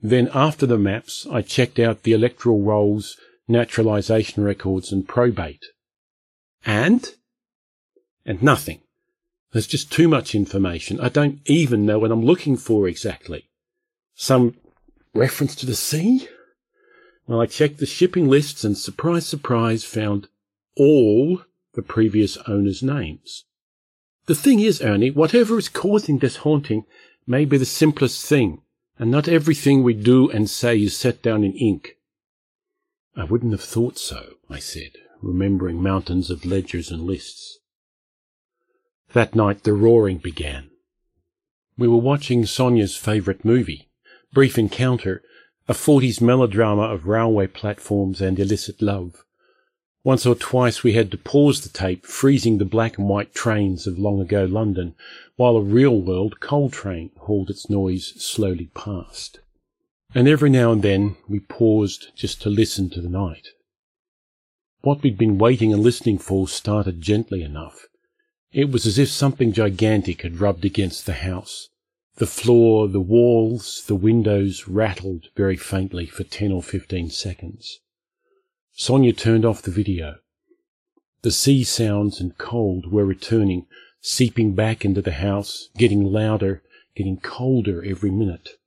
Then, 0.00 0.30
after 0.32 0.64
the 0.64 0.78
maps, 0.78 1.26
I 1.30 1.42
checked 1.42 1.80
out 1.80 2.04
the 2.04 2.12
electoral 2.12 2.62
rolls, 2.62 3.16
naturalisation 3.48 4.44
records, 4.44 4.92
and 4.92 5.06
probate. 5.08 5.64
And? 6.64 7.08
And 8.24 8.42
nothing. 8.42 8.80
There's 9.52 9.66
just 9.66 9.92
too 9.92 10.08
much 10.08 10.34
information. 10.34 11.00
I 11.00 11.08
don't 11.08 11.40
even 11.46 11.84
know 11.84 11.98
what 11.98 12.12
I'm 12.12 12.24
looking 12.24 12.56
for 12.56 12.88
exactly. 12.88 13.48
Some 14.14 14.54
reference 15.14 15.54
to 15.56 15.66
the 15.66 15.74
sea? 15.74 16.28
Well, 17.26 17.40
I 17.40 17.46
checked 17.46 17.78
the 17.78 17.86
shipping 17.86 18.28
lists 18.28 18.64
and 18.64 18.76
surprise, 18.76 19.26
surprise, 19.26 19.84
found 19.84 20.28
all 20.76 21.42
the 21.74 21.82
previous 21.82 22.36
owners' 22.48 22.82
names. 22.82 23.44
The 24.26 24.34
thing 24.34 24.60
is, 24.60 24.80
Ernie, 24.80 25.10
whatever 25.10 25.58
is 25.58 25.68
causing 25.68 26.18
this 26.18 26.36
haunting 26.36 26.84
may 27.26 27.44
be 27.44 27.56
the 27.56 27.64
simplest 27.64 28.26
thing, 28.26 28.62
and 28.98 29.10
not 29.10 29.28
everything 29.28 29.82
we 29.82 29.94
do 29.94 30.30
and 30.30 30.48
say 30.48 30.80
is 30.80 30.96
set 30.96 31.22
down 31.22 31.44
in 31.44 31.52
ink. 31.54 31.96
I 33.16 33.24
wouldn't 33.24 33.52
have 33.52 33.62
thought 33.62 33.98
so, 33.98 34.34
I 34.48 34.58
said, 34.58 34.92
remembering 35.20 35.82
mountains 35.82 36.30
of 36.30 36.44
ledgers 36.44 36.90
and 36.90 37.02
lists. 37.02 37.58
That 39.12 39.34
night 39.34 39.64
the 39.64 39.74
roaring 39.74 40.18
began. 40.18 40.70
We 41.76 41.88
were 41.88 41.96
watching 41.96 42.46
Sonia's 42.46 42.96
favourite 42.96 43.44
movie, 43.44 43.88
Brief 44.32 44.56
Encounter, 44.56 45.22
a 45.68 45.74
forties 45.74 46.18
melodrama 46.18 46.84
of 46.84 47.06
railway 47.06 47.46
platforms 47.46 48.22
and 48.22 48.38
illicit 48.38 48.80
love. 48.80 49.26
Once 50.04 50.24
or 50.24 50.34
twice 50.34 50.82
we 50.82 50.94
had 50.94 51.10
to 51.10 51.18
pause 51.18 51.60
the 51.60 51.68
tape, 51.68 52.06
freezing 52.06 52.56
the 52.56 52.64
black 52.64 52.96
and 52.96 53.10
white 53.10 53.34
trains 53.34 53.86
of 53.86 53.98
long 53.98 54.22
ago 54.22 54.46
London, 54.46 54.94
while 55.36 55.56
a 55.56 55.62
real 55.62 56.00
world 56.00 56.40
coal 56.40 56.70
train 56.70 57.10
hauled 57.18 57.50
its 57.50 57.68
noise 57.68 58.14
slowly 58.16 58.70
past. 58.74 59.38
And 60.14 60.26
every 60.26 60.48
now 60.48 60.72
and 60.72 60.80
then 60.80 61.16
we 61.28 61.38
paused 61.40 62.06
just 62.16 62.40
to 62.40 62.48
listen 62.48 62.88
to 62.90 63.02
the 63.02 63.10
night. 63.10 63.48
What 64.80 65.02
we'd 65.02 65.18
been 65.18 65.36
waiting 65.36 65.74
and 65.74 65.82
listening 65.82 66.16
for 66.16 66.48
started 66.48 67.02
gently 67.02 67.42
enough. 67.42 67.86
It 68.50 68.70
was 68.70 68.86
as 68.86 68.98
if 68.98 69.10
something 69.10 69.52
gigantic 69.52 70.22
had 70.22 70.40
rubbed 70.40 70.64
against 70.64 71.04
the 71.04 71.12
house. 71.12 71.68
The 72.16 72.26
floor, 72.26 72.88
the 72.88 73.00
walls, 73.00 73.84
the 73.86 73.94
windows 73.94 74.68
rattled 74.68 75.28
very 75.34 75.56
faintly 75.56 76.06
for 76.06 76.24
ten 76.24 76.52
or 76.52 76.62
fifteen 76.62 77.08
seconds. 77.08 77.80
Sonia 78.72 79.12
turned 79.12 79.44
off 79.44 79.62
the 79.62 79.70
video. 79.70 80.16
The 81.22 81.30
sea 81.30 81.64
sounds 81.64 82.20
and 82.20 82.36
cold 82.36 82.92
were 82.92 83.06
returning, 83.06 83.66
seeping 84.00 84.54
back 84.54 84.84
into 84.84 85.00
the 85.00 85.12
house, 85.12 85.70
getting 85.78 86.04
louder, 86.04 86.62
getting 86.94 87.18
colder 87.18 87.82
every 87.84 88.10
minute. 88.10 88.58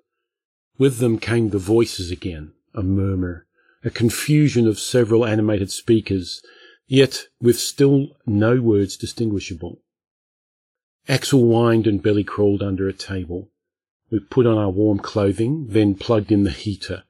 With 0.78 0.98
them 0.98 1.20
came 1.20 1.50
the 1.50 1.60
voices 1.60 2.12
again, 2.12 2.54
a 2.74 2.82
murmur, 2.82 3.46
a 3.84 3.90
confusion 3.90 4.68
of 4.68 4.80
several 4.80 5.26
animated 5.26 5.72
speakers, 5.72 6.42
yet 6.88 7.28
with 7.40 7.60
still 7.60 8.18
no 8.26 8.60
words 8.60 8.98
distinguishable. 8.98 9.82
Axel 11.08 11.42
whined 11.42 11.86
and 11.86 12.02
belly 12.02 12.24
crawled 12.24 12.64
under 12.64 12.88
a 12.88 12.94
table. 12.94 13.50
We 14.10 14.20
put 14.20 14.46
on 14.46 14.58
our 14.58 14.72
warm 14.72 15.00
clothing, 15.00 15.68
then 15.68 15.96
plugged 15.96 16.32
in 16.32 16.44
the 16.44 16.52
heater. 16.52 17.04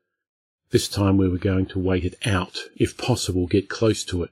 This 0.71 0.89
time 0.89 1.17
we 1.17 1.29
were 1.29 1.37
going 1.37 1.67
to 1.67 1.79
wait 1.79 2.03
it 2.03 2.17
out, 2.25 2.57
if 2.75 2.97
possible 2.97 3.47
get 3.47 3.69
close 3.69 4.03
to 4.05 4.23
it. 4.23 4.31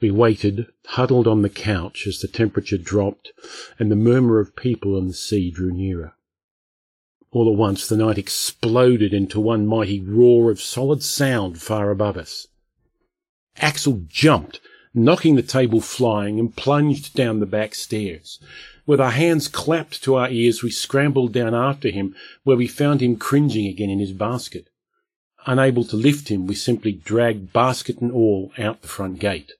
We 0.00 0.10
waited, 0.10 0.66
huddled 0.86 1.26
on 1.26 1.42
the 1.42 1.48
couch 1.48 2.06
as 2.06 2.20
the 2.20 2.28
temperature 2.28 2.78
dropped 2.78 3.32
and 3.78 3.90
the 3.90 3.96
murmur 3.96 4.38
of 4.38 4.54
people 4.54 4.96
on 4.96 5.08
the 5.08 5.14
sea 5.14 5.50
drew 5.50 5.72
nearer. 5.72 6.14
All 7.32 7.50
at 7.50 7.56
once 7.56 7.88
the 7.88 7.96
night 7.96 8.18
exploded 8.18 9.12
into 9.12 9.40
one 9.40 9.66
mighty 9.66 10.00
roar 10.00 10.50
of 10.52 10.60
solid 10.60 11.02
sound 11.02 11.60
far 11.60 11.90
above 11.90 12.16
us. 12.16 12.46
Axel 13.56 14.02
jumped, 14.08 14.60
knocking 14.92 15.34
the 15.34 15.42
table 15.42 15.80
flying, 15.80 16.38
and 16.38 16.54
plunged 16.54 17.14
down 17.14 17.40
the 17.40 17.46
back 17.46 17.74
stairs. 17.74 18.38
With 18.86 19.00
our 19.00 19.10
hands 19.10 19.48
clapped 19.48 20.02
to 20.04 20.16
our 20.16 20.28
ears, 20.28 20.62
we 20.62 20.70
scrambled 20.70 21.32
down 21.32 21.54
after 21.54 21.90
him, 21.90 22.14
where 22.42 22.56
we 22.56 22.66
found 22.66 23.00
him 23.00 23.16
cringing 23.16 23.66
again 23.66 23.90
in 23.90 23.98
his 23.98 24.12
basket. 24.12 24.68
Unable 25.46 25.84
to 25.84 25.96
lift 25.96 26.28
him, 26.28 26.46
we 26.46 26.54
simply 26.54 26.92
dragged 26.92 27.52
basket 27.52 27.98
and 27.98 28.12
all 28.12 28.52
out 28.58 28.82
the 28.82 28.88
front 28.88 29.18
gate. 29.18 29.52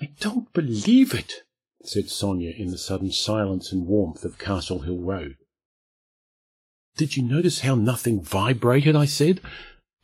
I 0.00 0.10
don't 0.18 0.50
believe 0.52 1.14
it, 1.14 1.42
said 1.84 2.08
Sonia 2.08 2.52
in 2.56 2.70
the 2.70 2.78
sudden 2.78 3.12
silence 3.12 3.70
and 3.70 3.86
warmth 3.86 4.24
of 4.24 4.38
Castle 4.38 4.80
Hill 4.80 4.98
Road. 4.98 5.36
Did 6.96 7.16
you 7.16 7.22
notice 7.22 7.60
how 7.60 7.74
nothing 7.74 8.22
vibrated? 8.22 8.96
I 8.96 9.04
said. 9.04 9.40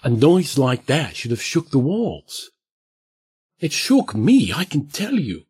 A 0.03 0.11
noise 0.11 0.59
like 0.59 0.87
that 0.87 1.17
should 1.17 1.31
have 1.31 1.43
shook 1.43 1.71
the 1.71 1.79
walls. 1.79 2.51
It 3.59 3.73
shook 3.73 4.15
me, 4.15 4.53
I 4.55 4.65
can 4.65 4.87
tell 4.87 5.15
you. 5.15 5.45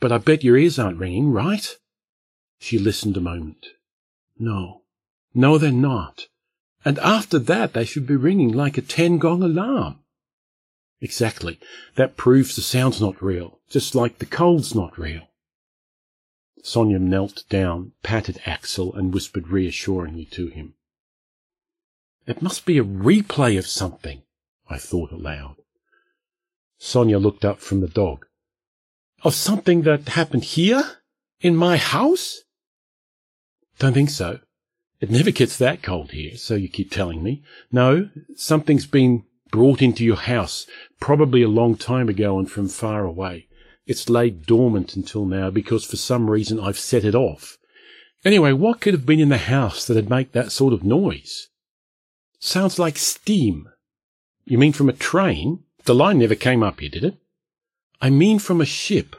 But 0.00 0.12
I 0.12 0.18
bet 0.18 0.44
your 0.44 0.56
ears 0.56 0.78
aren't 0.78 0.98
ringing, 0.98 1.30
right? 1.30 1.76
She 2.58 2.78
listened 2.78 3.16
a 3.16 3.20
moment. 3.20 3.66
No, 4.38 4.82
no, 5.34 5.58
they're 5.58 5.72
not. 5.72 6.26
And 6.84 6.98
after 7.00 7.38
that, 7.38 7.72
they 7.72 7.84
should 7.84 8.06
be 8.06 8.16
ringing 8.16 8.52
like 8.52 8.78
a 8.78 8.82
ten 8.82 9.18
gong 9.18 9.42
alarm. 9.42 9.98
Exactly. 11.00 11.58
That 11.96 12.16
proves 12.16 12.56
the 12.56 12.62
sound's 12.62 13.00
not 13.00 13.22
real, 13.22 13.60
just 13.68 13.94
like 13.94 14.18
the 14.18 14.26
cold's 14.26 14.74
not 14.74 14.98
real. 14.98 15.28
Sonia 16.62 16.98
knelt 16.98 17.44
down, 17.48 17.92
patted 18.02 18.40
Axel, 18.44 18.94
and 18.94 19.14
whispered 19.14 19.48
reassuringly 19.48 20.24
to 20.26 20.48
him. 20.48 20.74
It 22.26 22.42
must 22.42 22.66
be 22.66 22.78
a 22.78 22.84
replay 22.84 23.58
of 23.58 23.66
something, 23.66 24.22
I 24.68 24.78
thought 24.78 25.12
aloud. 25.12 25.56
Sonia 26.78 27.18
looked 27.18 27.44
up 27.44 27.60
from 27.60 27.80
the 27.80 27.88
dog. 27.88 28.26
Of 29.22 29.34
something 29.34 29.82
that 29.82 30.10
happened 30.10 30.44
here? 30.44 30.82
In 31.40 31.56
my 31.56 31.76
house? 31.76 32.42
Don't 33.78 33.94
think 33.94 34.10
so. 34.10 34.40
It 35.00 35.10
never 35.10 35.30
gets 35.30 35.56
that 35.58 35.82
cold 35.82 36.10
here, 36.10 36.36
so 36.36 36.54
you 36.54 36.68
keep 36.68 36.90
telling 36.90 37.22
me. 37.22 37.42
No, 37.70 38.10
something's 38.34 38.86
been 38.86 39.24
brought 39.50 39.80
into 39.80 40.04
your 40.04 40.16
house, 40.16 40.66
probably 41.00 41.42
a 41.42 41.48
long 41.48 41.76
time 41.76 42.08
ago 42.08 42.38
and 42.38 42.50
from 42.50 42.68
far 42.68 43.04
away. 43.04 43.46
It's 43.86 44.08
laid 44.08 44.46
dormant 44.46 44.96
until 44.96 45.24
now 45.24 45.50
because 45.50 45.84
for 45.84 45.96
some 45.96 46.28
reason 46.28 46.60
I've 46.60 46.78
set 46.78 47.04
it 47.04 47.14
off. 47.14 47.58
Anyway, 48.24 48.52
what 48.52 48.80
could 48.80 48.94
have 48.94 49.06
been 49.06 49.20
in 49.20 49.28
the 49.28 49.38
house 49.38 49.86
that'd 49.86 50.10
make 50.10 50.32
that 50.32 50.52
sort 50.52 50.72
of 50.72 50.84
noise? 50.84 51.48
Sounds 52.40 52.78
like 52.78 52.98
steam. 52.98 53.68
You 54.44 54.58
mean 54.58 54.72
from 54.72 54.88
a 54.88 54.92
train? 54.92 55.64
The 55.84 55.94
line 55.94 56.18
never 56.18 56.34
came 56.34 56.62
up 56.62 56.80
here, 56.80 56.90
did 56.90 57.04
it? 57.04 57.16
I 58.00 58.10
mean 58.10 58.38
from 58.38 58.60
a 58.60 58.66
ship. 58.66 59.16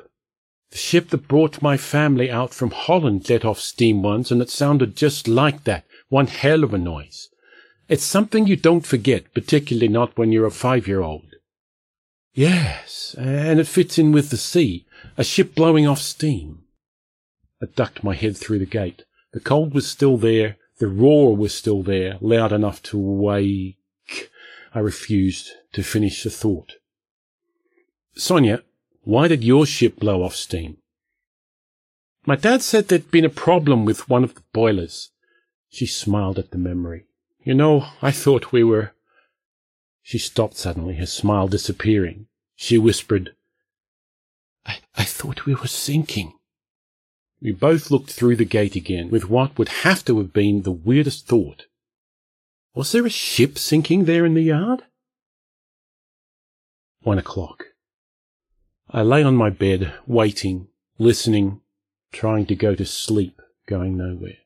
The 0.71 0.77
ship 0.77 1.09
that 1.09 1.27
brought 1.27 1.61
my 1.61 1.77
family 1.77 2.29
out 2.29 2.53
from 2.53 2.71
Holland 2.71 3.29
let 3.29 3.43
off 3.43 3.59
steam 3.59 4.03
once, 4.03 4.31
and 4.31 4.41
it 4.41 4.49
sounded 4.49 4.95
just 4.95 5.27
like 5.27 5.63
that. 5.63 5.85
One 6.09 6.27
hell 6.27 6.63
of 6.63 6.73
a 6.73 6.77
noise. 6.77 7.29
It's 7.87 8.03
something 8.03 8.45
you 8.45 8.55
don't 8.55 8.85
forget, 8.85 9.33
particularly 9.33 9.87
not 9.87 10.17
when 10.17 10.31
you're 10.31 10.45
a 10.45 10.51
five-year-old. 10.51 11.35
Yes, 12.33 13.15
and 13.17 13.59
it 13.59 13.67
fits 13.67 13.97
in 13.97 14.11
with 14.11 14.29
the 14.29 14.37
sea, 14.37 14.85
a 15.17 15.23
ship 15.23 15.55
blowing 15.55 15.87
off 15.87 15.99
steam. 15.99 16.63
I 17.61 17.65
ducked 17.65 18.03
my 18.03 18.13
head 18.15 18.37
through 18.37 18.59
the 18.59 18.65
gate. 18.65 19.03
The 19.33 19.39
cold 19.39 19.73
was 19.73 19.87
still 19.87 20.17
there, 20.17 20.57
the 20.79 20.87
roar 20.87 21.35
was 21.35 21.53
still 21.53 21.83
there, 21.83 22.17
loud 22.21 22.53
enough 22.53 22.81
to 22.83 22.97
wake. 22.97 23.75
I 24.73 24.79
refused 24.79 25.49
to 25.73 25.83
finish 25.83 26.23
the 26.23 26.29
thought. 26.29 26.73
Sonia, 28.15 28.63
Why 29.09 29.27
did 29.27 29.43
your 29.43 29.65
ship 29.65 29.95
blow 29.95 30.21
off 30.21 30.35
steam? 30.35 30.77
My 32.27 32.35
dad 32.35 32.61
said 32.61 32.89
there'd 32.89 33.09
been 33.09 33.25
a 33.25 33.29
problem 33.47 33.83
with 33.83 34.07
one 34.07 34.23
of 34.23 34.35
the 34.35 34.43
boilers. 34.53 35.09
She 35.67 35.87
smiled 35.87 36.37
at 36.37 36.51
the 36.51 36.59
memory. 36.59 37.07
You 37.43 37.55
know, 37.55 37.87
I 38.03 38.11
thought 38.11 38.51
we 38.51 38.63
were. 38.63 38.91
She 40.03 40.19
stopped 40.19 40.57
suddenly, 40.57 40.97
her 40.97 41.07
smile 41.07 41.47
disappearing. 41.47 42.27
She 42.55 42.77
whispered, 42.77 43.31
I, 44.63 44.77
I 44.93 45.05
thought 45.05 45.47
we 45.47 45.55
were 45.55 45.65
sinking. 45.65 46.33
We 47.41 47.51
both 47.51 47.89
looked 47.89 48.11
through 48.11 48.35
the 48.35 48.45
gate 48.45 48.75
again 48.75 49.09
with 49.09 49.27
what 49.27 49.57
would 49.57 49.69
have 49.69 50.05
to 50.05 50.19
have 50.19 50.33
been 50.33 50.61
the 50.61 50.71
weirdest 50.71 51.25
thought. 51.25 51.65
Was 52.75 52.91
there 52.91 53.07
a 53.07 53.09
ship 53.09 53.57
sinking 53.57 54.05
there 54.05 54.23
in 54.23 54.35
the 54.35 54.43
yard? 54.43 54.83
One 57.01 57.17
o'clock. 57.17 57.68
I 58.91 59.03
lay 59.03 59.21
on 59.21 59.35
my 59.35 59.51
bed, 59.51 59.93
waiting, 60.07 60.67
listening, 60.97 61.61
trying 62.11 62.47
to 62.47 62.55
go 62.55 62.73
to 62.73 62.85
sleep, 62.85 63.39
going 63.67 63.95
nowhere. 63.95 64.37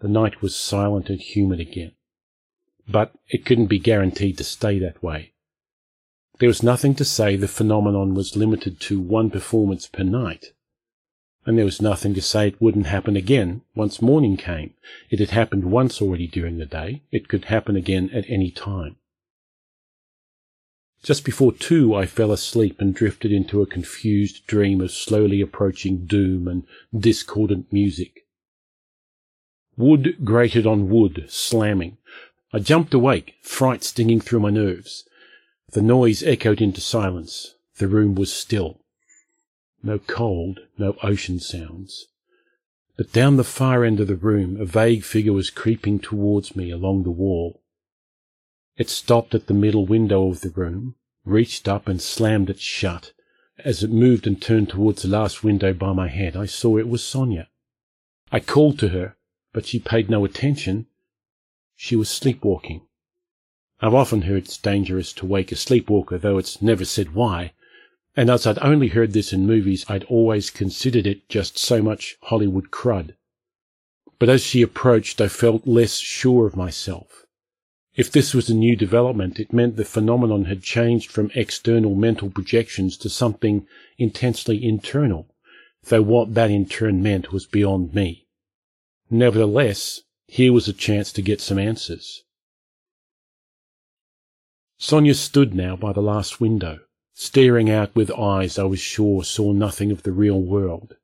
The 0.00 0.08
night 0.08 0.42
was 0.42 0.56
silent 0.56 1.08
and 1.08 1.20
humid 1.20 1.60
again. 1.60 1.92
But 2.88 3.12
it 3.28 3.44
couldn't 3.44 3.66
be 3.66 3.78
guaranteed 3.78 4.38
to 4.38 4.44
stay 4.44 4.80
that 4.80 5.00
way. 5.02 5.34
There 6.40 6.48
was 6.48 6.62
nothing 6.62 6.94
to 6.96 7.04
say 7.04 7.36
the 7.36 7.46
phenomenon 7.46 8.14
was 8.14 8.34
limited 8.34 8.80
to 8.80 9.00
one 9.00 9.30
performance 9.30 9.86
per 9.86 10.02
night. 10.02 10.46
And 11.46 11.56
there 11.56 11.64
was 11.64 11.80
nothing 11.80 12.14
to 12.14 12.22
say 12.22 12.48
it 12.48 12.60
wouldn't 12.60 12.86
happen 12.86 13.14
again 13.14 13.62
once 13.76 14.02
morning 14.02 14.36
came. 14.36 14.74
It 15.10 15.20
had 15.20 15.30
happened 15.30 15.64
once 15.70 16.02
already 16.02 16.26
during 16.26 16.58
the 16.58 16.66
day. 16.66 17.02
It 17.12 17.28
could 17.28 17.44
happen 17.44 17.76
again 17.76 18.10
at 18.12 18.24
any 18.28 18.50
time. 18.50 18.96
Just 21.02 21.24
before 21.24 21.52
two, 21.52 21.94
I 21.94 22.04
fell 22.04 22.30
asleep 22.30 22.80
and 22.80 22.94
drifted 22.94 23.32
into 23.32 23.62
a 23.62 23.66
confused 23.66 24.46
dream 24.46 24.80
of 24.80 24.90
slowly 24.90 25.40
approaching 25.40 26.04
doom 26.04 26.46
and 26.46 26.64
discordant 26.96 27.72
music. 27.72 28.26
Wood 29.78 30.18
grated 30.24 30.66
on 30.66 30.90
wood, 30.90 31.24
slamming. 31.28 31.96
I 32.52 32.58
jumped 32.58 32.92
awake, 32.92 33.36
fright 33.40 33.82
stinging 33.82 34.20
through 34.20 34.40
my 34.40 34.50
nerves. 34.50 35.04
The 35.70 35.80
noise 35.80 36.22
echoed 36.22 36.60
into 36.60 36.82
silence. 36.82 37.54
The 37.78 37.88
room 37.88 38.14
was 38.14 38.30
still. 38.30 38.80
No 39.82 39.98
cold, 39.98 40.60
no 40.76 40.96
ocean 41.02 41.40
sounds. 41.40 42.08
But 42.98 43.12
down 43.12 43.36
the 43.36 43.44
far 43.44 43.84
end 43.84 44.00
of 44.00 44.08
the 44.08 44.16
room, 44.16 44.60
a 44.60 44.66
vague 44.66 45.04
figure 45.04 45.32
was 45.32 45.48
creeping 45.48 46.00
towards 46.00 46.54
me 46.54 46.70
along 46.70 47.04
the 47.04 47.10
wall. 47.10 47.62
It 48.76 48.88
stopped 48.88 49.34
at 49.34 49.46
the 49.46 49.54
middle 49.54 49.84
window 49.84 50.28
of 50.28 50.40
the 50.40 50.50
room, 50.50 50.94
reached 51.24 51.68
up 51.68 51.88
and 51.88 52.00
slammed 52.00 52.50
it 52.50 52.60
shut. 52.60 53.12
As 53.58 53.82
it 53.82 53.90
moved 53.90 54.26
and 54.26 54.40
turned 54.40 54.70
towards 54.70 55.02
the 55.02 55.08
last 55.08 55.44
window 55.44 55.74
by 55.74 55.92
my 55.92 56.08
head, 56.08 56.36
I 56.36 56.46
saw 56.46 56.78
it 56.78 56.88
was 56.88 57.04
Sonia. 57.04 57.48
I 58.32 58.40
called 58.40 58.78
to 58.78 58.88
her, 58.88 59.16
but 59.52 59.66
she 59.66 59.78
paid 59.78 60.08
no 60.08 60.24
attention. 60.24 60.86
She 61.76 61.96
was 61.96 62.08
sleepwalking. 62.08 62.82
I've 63.80 63.94
often 63.94 64.22
heard 64.22 64.44
it's 64.44 64.56
dangerous 64.56 65.12
to 65.14 65.26
wake 65.26 65.52
a 65.52 65.56
sleepwalker, 65.56 66.18
though 66.18 66.38
it's 66.38 66.62
never 66.62 66.84
said 66.84 67.14
why. 67.14 67.52
And 68.16 68.30
as 68.30 68.46
I'd 68.46 68.58
only 68.60 68.88
heard 68.88 69.12
this 69.12 69.32
in 69.32 69.46
movies, 69.46 69.84
I'd 69.88 70.04
always 70.04 70.50
considered 70.50 71.06
it 71.06 71.28
just 71.28 71.58
so 71.58 71.82
much 71.82 72.16
Hollywood 72.22 72.70
crud. 72.70 73.14
But 74.18 74.28
as 74.28 74.42
she 74.42 74.62
approached, 74.62 75.20
I 75.20 75.28
felt 75.28 75.66
less 75.66 75.96
sure 75.98 76.46
of 76.46 76.56
myself. 76.56 77.24
If 78.00 78.10
this 78.10 78.32
was 78.32 78.48
a 78.48 78.54
new 78.54 78.76
development, 78.76 79.38
it 79.38 79.52
meant 79.52 79.76
the 79.76 79.84
phenomenon 79.84 80.46
had 80.46 80.62
changed 80.62 81.10
from 81.10 81.30
external 81.34 81.94
mental 81.94 82.30
projections 82.30 82.96
to 82.96 83.10
something 83.10 83.66
intensely 83.98 84.64
internal, 84.64 85.26
though 85.84 86.00
what 86.00 86.32
that 86.32 86.50
in 86.50 86.64
turn 86.64 87.02
meant 87.02 87.30
was 87.30 87.44
beyond 87.44 87.94
me. 87.94 88.26
Nevertheless, 89.10 90.00
here 90.26 90.50
was 90.50 90.66
a 90.66 90.72
chance 90.72 91.12
to 91.12 91.20
get 91.20 91.42
some 91.42 91.58
answers. 91.58 92.24
Sonia 94.78 95.12
stood 95.12 95.54
now 95.54 95.76
by 95.76 95.92
the 95.92 96.00
last 96.00 96.40
window, 96.40 96.78
staring 97.12 97.68
out 97.68 97.94
with 97.94 98.10
eyes 98.12 98.58
I 98.58 98.64
was 98.64 98.80
sure 98.80 99.24
saw 99.24 99.52
nothing 99.52 99.90
of 99.90 100.04
the 100.04 100.12
real 100.12 100.40
world. 100.40 100.96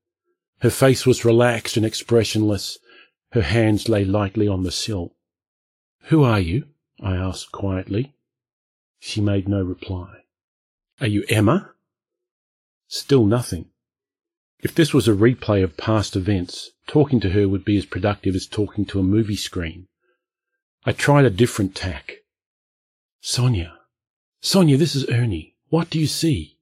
Her 0.60 0.70
face 0.70 1.04
was 1.04 1.26
relaxed 1.26 1.76
and 1.76 1.84
expressionless. 1.84 2.78
Her 3.32 3.42
hands 3.42 3.90
lay 3.90 4.06
lightly 4.06 4.48
on 4.48 4.62
the 4.62 4.72
sill. 4.72 5.12
Who 6.04 6.24
are 6.24 6.40
you? 6.40 6.64
I 7.02 7.16
asked 7.16 7.52
quietly. 7.52 8.14
She 8.98 9.20
made 9.20 9.48
no 9.48 9.62
reply. 9.62 10.24
Are 11.00 11.06
you 11.06 11.24
Emma? 11.28 11.72
Still 12.88 13.26
nothing. 13.26 13.66
If 14.60 14.74
this 14.74 14.94
was 14.94 15.06
a 15.06 15.12
replay 15.12 15.62
of 15.62 15.76
past 15.76 16.16
events, 16.16 16.70
talking 16.86 17.20
to 17.20 17.30
her 17.30 17.48
would 17.48 17.64
be 17.64 17.76
as 17.76 17.84
productive 17.84 18.34
as 18.34 18.46
talking 18.46 18.86
to 18.86 19.00
a 19.00 19.04
movie 19.04 19.36
screen. 19.36 19.86
I 20.84 20.92
tried 20.92 21.24
a 21.24 21.30
different 21.30 21.74
tack. 21.74 22.18
Sonia, 23.20 23.76
Sonia, 24.40 24.76
this 24.76 24.94
is 24.94 25.08
Ernie. 25.10 25.56
What 25.68 25.90
do 25.90 25.98
you 25.98 26.06
see? 26.06 26.58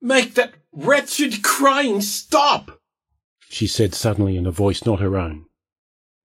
Make 0.00 0.34
that 0.34 0.54
wretched 0.72 1.42
crying 1.42 2.02
stop! 2.02 2.80
She 3.48 3.66
said 3.66 3.94
suddenly 3.94 4.36
in 4.36 4.46
a 4.46 4.50
voice 4.50 4.84
not 4.84 5.00
her 5.00 5.16
own. 5.16 5.46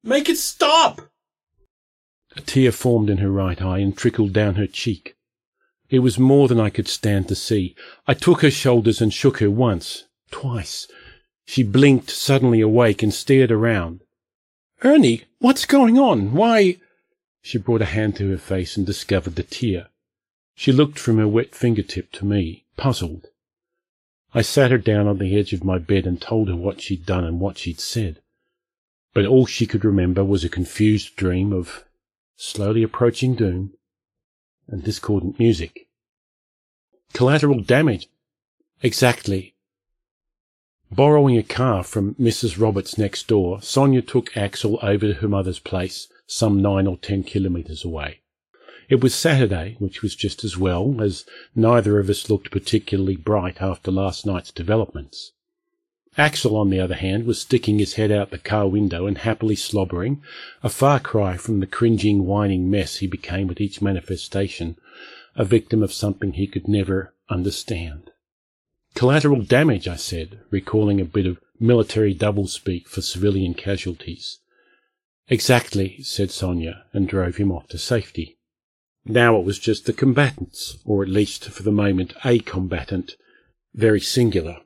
Make 0.04 0.28
it 0.30 0.38
stop! 0.38 1.11
A 2.36 2.42
tear 2.42 2.72
formed 2.72 3.10
in 3.10 3.18
her 3.18 3.32
right 3.32 3.62
eye 3.62 3.80
and 3.80 3.98
trickled 3.98 4.32
down 4.32 4.56
her 4.56 4.68
cheek. 4.68 5.16
It 5.90 6.00
was 6.00 6.18
more 6.18 6.48
than 6.48 6.60
I 6.60 6.70
could 6.70 6.88
stand 6.88 7.28
to 7.28 7.36
see. 7.36 7.76
I 8.08 8.14
took 8.14 8.42
her 8.42 8.52
shoulders 8.52 9.02
and 9.02 9.14
shook 9.14 9.40
her 9.40 9.52
once, 9.52 10.06
twice. 10.32 10.88
She 11.46 11.64
blinked, 11.64 12.10
suddenly 12.10 12.62
awake, 12.62 13.04
and 13.04 13.14
stared 13.14 13.52
around. 13.52 14.02
Ernie, 14.84 15.24
what's 15.40 15.66
going 15.66 16.00
on? 16.00 16.32
Why? 16.32 16.78
She 17.42 17.58
brought 17.58 17.82
a 17.82 17.86
hand 17.86 18.16
to 18.16 18.30
her 18.30 18.38
face 18.38 18.78
and 18.78 18.86
discovered 18.86 19.36
the 19.36 19.44
tear. 19.44 19.90
She 20.56 20.72
looked 20.72 20.98
from 20.98 21.18
her 21.18 21.28
wet 21.28 21.54
fingertip 21.54 22.14
to 22.14 22.26
me, 22.26 22.64
puzzled. 22.78 23.28
I 24.34 24.42
sat 24.42 24.72
her 24.72 24.78
down 24.78 25.08
on 25.08 25.18
the 25.18 25.38
edge 25.38 25.52
of 25.52 25.66
my 25.66 25.78
bed 25.78 26.08
and 26.08 26.22
told 26.22 26.48
her 26.48 26.56
what 26.56 26.80
she'd 26.80 27.06
done 27.06 27.26
and 27.26 27.42
what 27.42 27.58
she'd 27.58 27.82
said. 27.82 28.22
But 29.14 29.26
all 29.26 29.46
she 29.46 29.66
could 29.66 29.84
remember 29.84 30.24
was 30.24 30.46
a 30.46 30.50
confused 30.50 31.18
dream 31.18 31.52
of 31.52 31.84
slowly 32.44 32.82
approaching 32.82 33.36
doom, 33.36 33.72
and 34.68 34.84
discordant 34.84 35.38
music. 35.38 35.88
Collateral 37.14 37.62
damage. 37.62 38.08
Exactly. 38.82 39.54
Borrowing 40.92 41.38
a 41.38 41.44
car 41.44 41.84
from 41.84 42.16
Mrs. 42.16 42.60
Roberts 42.60 42.98
next 42.98 43.28
door, 43.28 43.62
Sonia 43.62 44.02
took 44.02 44.36
Axel 44.36 44.80
over 44.82 45.14
to 45.14 45.14
her 45.20 45.28
mother's 45.28 45.60
place, 45.60 46.08
some 46.26 46.60
nine 46.60 46.88
or 46.88 46.98
ten 46.98 47.22
kilometres 47.22 47.86
away. 47.86 48.22
It 48.90 49.04
was 49.04 49.14
Saturday, 49.14 49.76
which 49.78 50.02
was 50.02 50.16
just 50.16 50.44
as 50.44 50.58
well, 50.58 51.00
as 51.00 51.26
neither 51.54 52.00
of 52.00 52.10
us 52.10 52.28
looked 52.28 52.50
particularly 52.50 53.18
bright 53.18 53.62
after 53.62 53.92
last 53.92 54.26
night's 54.26 54.52
developments. 54.52 55.32
Axel, 56.18 56.58
on 56.58 56.70
the 56.70 56.80
other 56.80 56.96
hand, 56.96 57.26
was 57.26 57.40
sticking 57.40 57.80
his 57.80 57.94
head 57.94 58.12
out 58.12 58.32
the 58.32 58.38
car 58.38 58.68
window 58.68 59.06
and 59.06 59.20
happily 59.20 59.56
slobbering, 59.56 60.22
a 60.62 60.70
far 60.70 61.00
cry 61.00 61.38
from 61.38 61.62
the 61.62 61.68
cringing, 61.68 62.26
whining 62.26 62.70
mess 62.70 62.98
he 62.98 63.08
became 63.08 63.50
at 63.50 63.62
each 63.62 63.82
manifestation, 63.82 64.78
a 65.36 65.46
victim 65.46 65.82
of 65.82 65.94
something 65.94 66.34
he 66.34 66.48
could 66.48 66.68
never 66.68 67.14
understand. 67.30 68.12
Collateral 68.94 69.42
damage, 69.42 69.88
I 69.88 69.96
said, 69.96 70.42
recalling 70.50 71.00
a 71.00 71.06
bit 71.06 71.26
of 71.26 71.40
military 71.62 72.14
doublespeak 72.14 72.88
for 72.88 73.02
civilian 73.02 73.54
casualties. 73.54 74.40
Exactly, 75.30 76.04
said 76.04 76.30
Sonia, 76.30 76.84
and 76.92 77.08
drove 77.08 77.38
him 77.38 77.54
off 77.54 77.70
to 77.70 77.78
safety. 77.78 78.38
Now 79.06 79.40
it 79.40 79.46
was 79.46 79.60
just 79.60 79.86
the 79.86 79.94
combatants, 79.94 80.78
or 80.84 81.04
at 81.04 81.10
least 81.10 81.46
for 81.46 81.64
the 81.64 81.72
moment 81.72 82.14
a 82.26 82.40
combatant, 82.40 83.16
very 83.74 84.02
singular, 84.02 84.58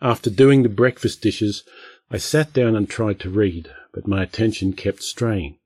after 0.00 0.30
doing 0.30 0.62
the 0.62 0.68
breakfast 0.68 1.22
dishes, 1.22 1.64
I 2.10 2.18
sat 2.18 2.52
down 2.52 2.76
and 2.76 2.88
tried 2.88 3.18
to 3.20 3.30
read, 3.30 3.70
but 3.92 4.06
my 4.06 4.22
attention 4.22 4.72
kept 4.72 5.02
straying. 5.02 5.58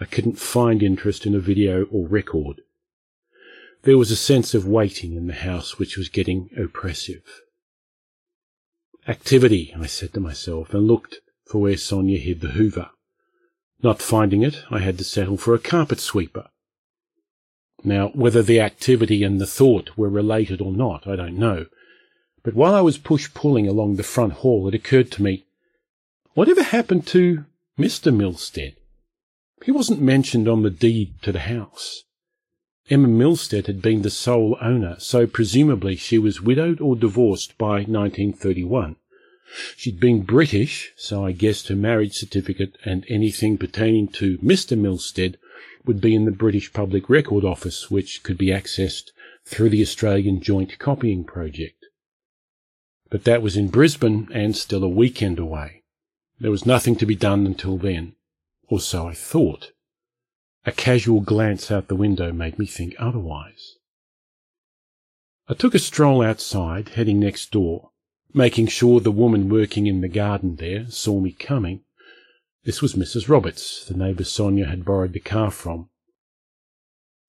I 0.00 0.06
couldn't 0.06 0.38
find 0.38 0.82
interest 0.82 1.26
in 1.26 1.34
a 1.34 1.40
video 1.40 1.84
or 1.84 2.08
record. 2.08 2.62
There 3.82 3.98
was 3.98 4.10
a 4.10 4.16
sense 4.16 4.54
of 4.54 4.66
waiting 4.66 5.14
in 5.14 5.26
the 5.26 5.34
house 5.34 5.78
which 5.78 5.96
was 5.96 6.08
getting 6.08 6.50
oppressive. 6.56 7.22
Activity, 9.06 9.74
I 9.78 9.86
said 9.86 10.12
to 10.14 10.20
myself, 10.20 10.74
and 10.74 10.86
looked 10.86 11.20
for 11.46 11.60
where 11.60 11.76
Sonia 11.76 12.18
hid 12.18 12.40
the 12.40 12.48
hoover. 12.48 12.90
Not 13.82 14.02
finding 14.02 14.42
it, 14.42 14.62
I 14.70 14.80
had 14.80 14.98
to 14.98 15.04
settle 15.04 15.36
for 15.36 15.54
a 15.54 15.58
carpet 15.58 16.00
sweeper. 16.00 16.48
Now, 17.82 18.08
whether 18.08 18.42
the 18.42 18.60
activity 18.60 19.22
and 19.22 19.40
the 19.40 19.46
thought 19.46 19.96
were 19.96 20.10
related 20.10 20.60
or 20.60 20.72
not, 20.72 21.06
I 21.06 21.16
don't 21.16 21.38
know, 21.38 21.66
but 22.42 22.54
while 22.54 22.74
I 22.74 22.80
was 22.80 22.98
push-pulling 22.98 23.68
along 23.68 23.96
the 23.96 24.02
front 24.02 24.34
hall, 24.34 24.66
it 24.68 24.74
occurred 24.74 25.10
to 25.12 25.22
me, 25.22 25.44
whatever 26.34 26.62
happened 26.62 27.06
to 27.08 27.44
Mr. 27.78 28.14
Milstead? 28.14 28.74
He 29.64 29.70
wasn't 29.70 30.00
mentioned 30.00 30.48
on 30.48 30.62
the 30.62 30.70
deed 30.70 31.14
to 31.22 31.32
the 31.32 31.40
house. 31.40 32.04
Emma 32.88 33.08
Milstead 33.08 33.66
had 33.66 33.82
been 33.82 34.02
the 34.02 34.10
sole 34.10 34.56
owner, 34.60 34.96
so 34.98 35.26
presumably 35.26 35.96
she 35.96 36.18
was 36.18 36.40
widowed 36.40 36.80
or 36.80 36.96
divorced 36.96 37.56
by 37.58 37.84
1931. 37.84 38.96
She'd 39.76 40.00
been 40.00 40.22
British, 40.22 40.92
so 40.96 41.24
I 41.24 41.32
guessed 41.32 41.68
her 41.68 41.76
marriage 41.76 42.14
certificate 42.14 42.78
and 42.84 43.04
anything 43.08 43.58
pertaining 43.58 44.08
to 44.14 44.38
Mr. 44.38 44.78
Milstead 44.78 45.36
would 45.84 46.00
be 46.00 46.14
in 46.14 46.24
the 46.24 46.30
British 46.30 46.72
Public 46.72 47.08
Record 47.10 47.44
Office, 47.44 47.90
which 47.90 48.22
could 48.22 48.38
be 48.38 48.46
accessed 48.46 49.10
through 49.44 49.70
the 49.70 49.82
Australian 49.82 50.40
Joint 50.40 50.78
Copying 50.78 51.24
Project. 51.24 51.79
But 53.10 53.24
that 53.24 53.42
was 53.42 53.56
in 53.56 53.68
Brisbane 53.68 54.28
and 54.32 54.56
still 54.56 54.84
a 54.84 54.88
weekend 54.88 55.38
away. 55.38 55.82
There 56.38 56.50
was 56.50 56.64
nothing 56.64 56.96
to 56.96 57.06
be 57.06 57.16
done 57.16 57.44
until 57.44 57.76
then, 57.76 58.14
or 58.68 58.80
so 58.80 59.08
I 59.08 59.14
thought. 59.14 59.72
A 60.64 60.72
casual 60.72 61.20
glance 61.20 61.70
out 61.70 61.88
the 61.88 61.96
window 61.96 62.32
made 62.32 62.58
me 62.58 62.66
think 62.66 62.94
otherwise. 62.98 63.76
I 65.48 65.54
took 65.54 65.74
a 65.74 65.80
stroll 65.80 66.22
outside, 66.22 66.90
heading 66.90 67.18
next 67.18 67.50
door, 67.50 67.90
making 68.32 68.68
sure 68.68 69.00
the 69.00 69.10
woman 69.10 69.48
working 69.48 69.88
in 69.88 70.00
the 70.00 70.08
garden 70.08 70.56
there 70.56 70.86
saw 70.88 71.18
me 71.18 71.32
coming. 71.32 71.80
This 72.64 72.80
was 72.80 72.94
Mrs. 72.94 73.28
Roberts, 73.28 73.84
the 73.84 73.96
neighbour 73.96 74.24
Sonia 74.24 74.66
had 74.66 74.84
borrowed 74.84 75.12
the 75.12 75.20
car 75.20 75.50
from. 75.50 75.88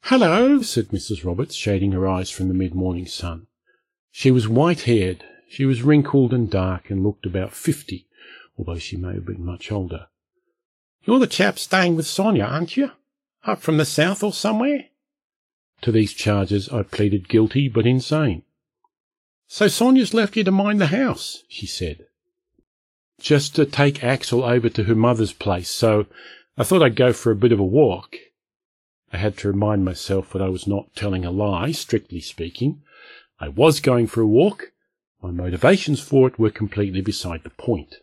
Hello, 0.03 0.61
said 0.61 0.89
Mrs. 0.89 1.25
Roberts, 1.25 1.55
shading 1.55 1.93
her 1.93 2.07
eyes 2.07 2.29
from 2.29 2.47
the 2.47 2.53
mid-morning 2.53 3.07
sun. 3.07 3.47
She 4.11 4.29
was 4.29 4.47
white-haired, 4.47 5.23
she 5.51 5.65
was 5.65 5.81
wrinkled 5.81 6.33
and 6.33 6.49
dark, 6.49 6.89
and 6.89 7.03
looked 7.03 7.25
about 7.25 7.51
fifty, 7.51 8.07
although 8.57 8.79
she 8.79 8.95
may 8.95 9.13
have 9.13 9.25
been 9.25 9.43
much 9.43 9.69
older. 9.69 10.07
You're 11.03 11.19
the 11.19 11.27
chap 11.27 11.59
staying 11.59 11.97
with 11.97 12.07
Sonia, 12.07 12.45
aren't 12.45 12.77
you? 12.77 12.91
Up 13.43 13.59
from 13.59 13.75
the 13.75 13.83
south 13.83 14.23
or 14.23 14.31
somewhere? 14.31 14.85
To 15.81 15.91
these 15.91 16.13
charges 16.13 16.69
I 16.69 16.83
pleaded 16.83 17.27
guilty 17.27 17.67
but 17.67 17.85
insane. 17.85 18.43
So 19.45 19.67
Sonia's 19.67 20.13
left 20.13 20.37
you 20.37 20.45
to 20.45 20.51
mind 20.51 20.79
the 20.79 20.87
house, 20.87 21.43
she 21.49 21.67
said. 21.67 22.05
Just 23.19 23.53
to 23.57 23.65
take 23.65 24.05
Axel 24.05 24.45
over 24.45 24.69
to 24.69 24.85
her 24.85 24.95
mother's 24.95 25.33
place, 25.33 25.69
so 25.69 26.05
I 26.57 26.63
thought 26.63 26.81
I'd 26.81 26.95
go 26.95 27.11
for 27.11 27.29
a 27.29 27.35
bit 27.35 27.51
of 27.51 27.59
a 27.59 27.63
walk. 27.63 28.15
I 29.11 29.17
had 29.17 29.35
to 29.39 29.49
remind 29.49 29.83
myself 29.83 30.31
that 30.31 30.41
I 30.41 30.47
was 30.47 30.65
not 30.65 30.95
telling 30.95 31.25
a 31.25 31.31
lie, 31.31 31.73
strictly 31.73 32.21
speaking. 32.21 32.83
I 33.37 33.49
was 33.49 33.81
going 33.81 34.07
for 34.07 34.21
a 34.21 34.27
walk. 34.27 34.71
My 35.21 35.31
motivations 35.31 35.99
for 35.99 36.27
it 36.27 36.39
were 36.39 36.49
completely 36.49 37.01
beside 37.01 37.43
the 37.43 37.51
point. 37.51 37.97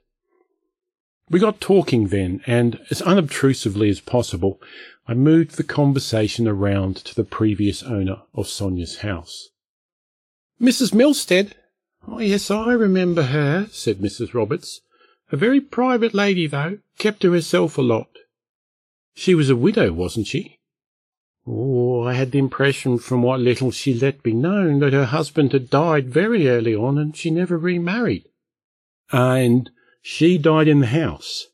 We 1.31 1.41
got 1.41 1.61
talking 1.61 2.09
then, 2.09 2.41
and 2.47 2.81
as 2.91 3.03
unobtrusively 3.03 3.91
as 3.91 4.01
possible, 4.01 4.61
I 5.07 5.15
moved 5.15 5.57
the 5.57 5.65
conversation 5.65 6.49
around 6.49 6.97
to 6.97 7.15
the 7.15 7.25
previous 7.25 7.83
owner 7.83 8.23
of 8.35 8.49
Sonia's 8.49 8.99
house. 8.99 9.51
Mrs. 10.61 10.95
Milstead? 10.95 11.53
Oh, 12.07 12.21
yes, 12.21 12.51
I 12.51 12.73
remember 12.73 13.25
her, 13.25 13.69
said 13.71 13.99
Mrs. 13.99 14.33
Roberts. 14.33 14.81
A 15.31 15.37
very 15.37 15.61
private 15.61 16.15
lady, 16.15 16.47
though, 16.47 16.79
kept 16.99 17.21
to 17.21 17.33
herself 17.33 17.77
a 17.77 17.83
lot. 17.83 18.09
She 19.15 19.35
was 19.35 19.51
a 19.51 19.57
widow, 19.57 19.93
wasn't 19.93 20.27
she? 20.27 20.58
Oh, 21.51 22.03
I 22.03 22.13
had 22.13 22.33
the 22.33 22.39
impression 22.39 22.99
from 22.99 23.23
what 23.23 23.41
little 23.41 23.71
she 23.71 23.95
let 23.95 24.23
me 24.23 24.33
know 24.33 24.79
that 24.81 24.93
her 24.93 25.07
husband 25.07 25.53
had 25.53 25.71
died 25.71 26.13
very 26.13 26.47
early 26.47 26.75
on 26.75 26.99
and 26.99 27.17
she 27.17 27.31
never 27.31 27.57
remarried. 27.57 28.25
And 29.11 29.71
she 30.03 30.37
died 30.37 30.69
in 30.69 30.81
the 30.81 30.89
house? 30.89 31.47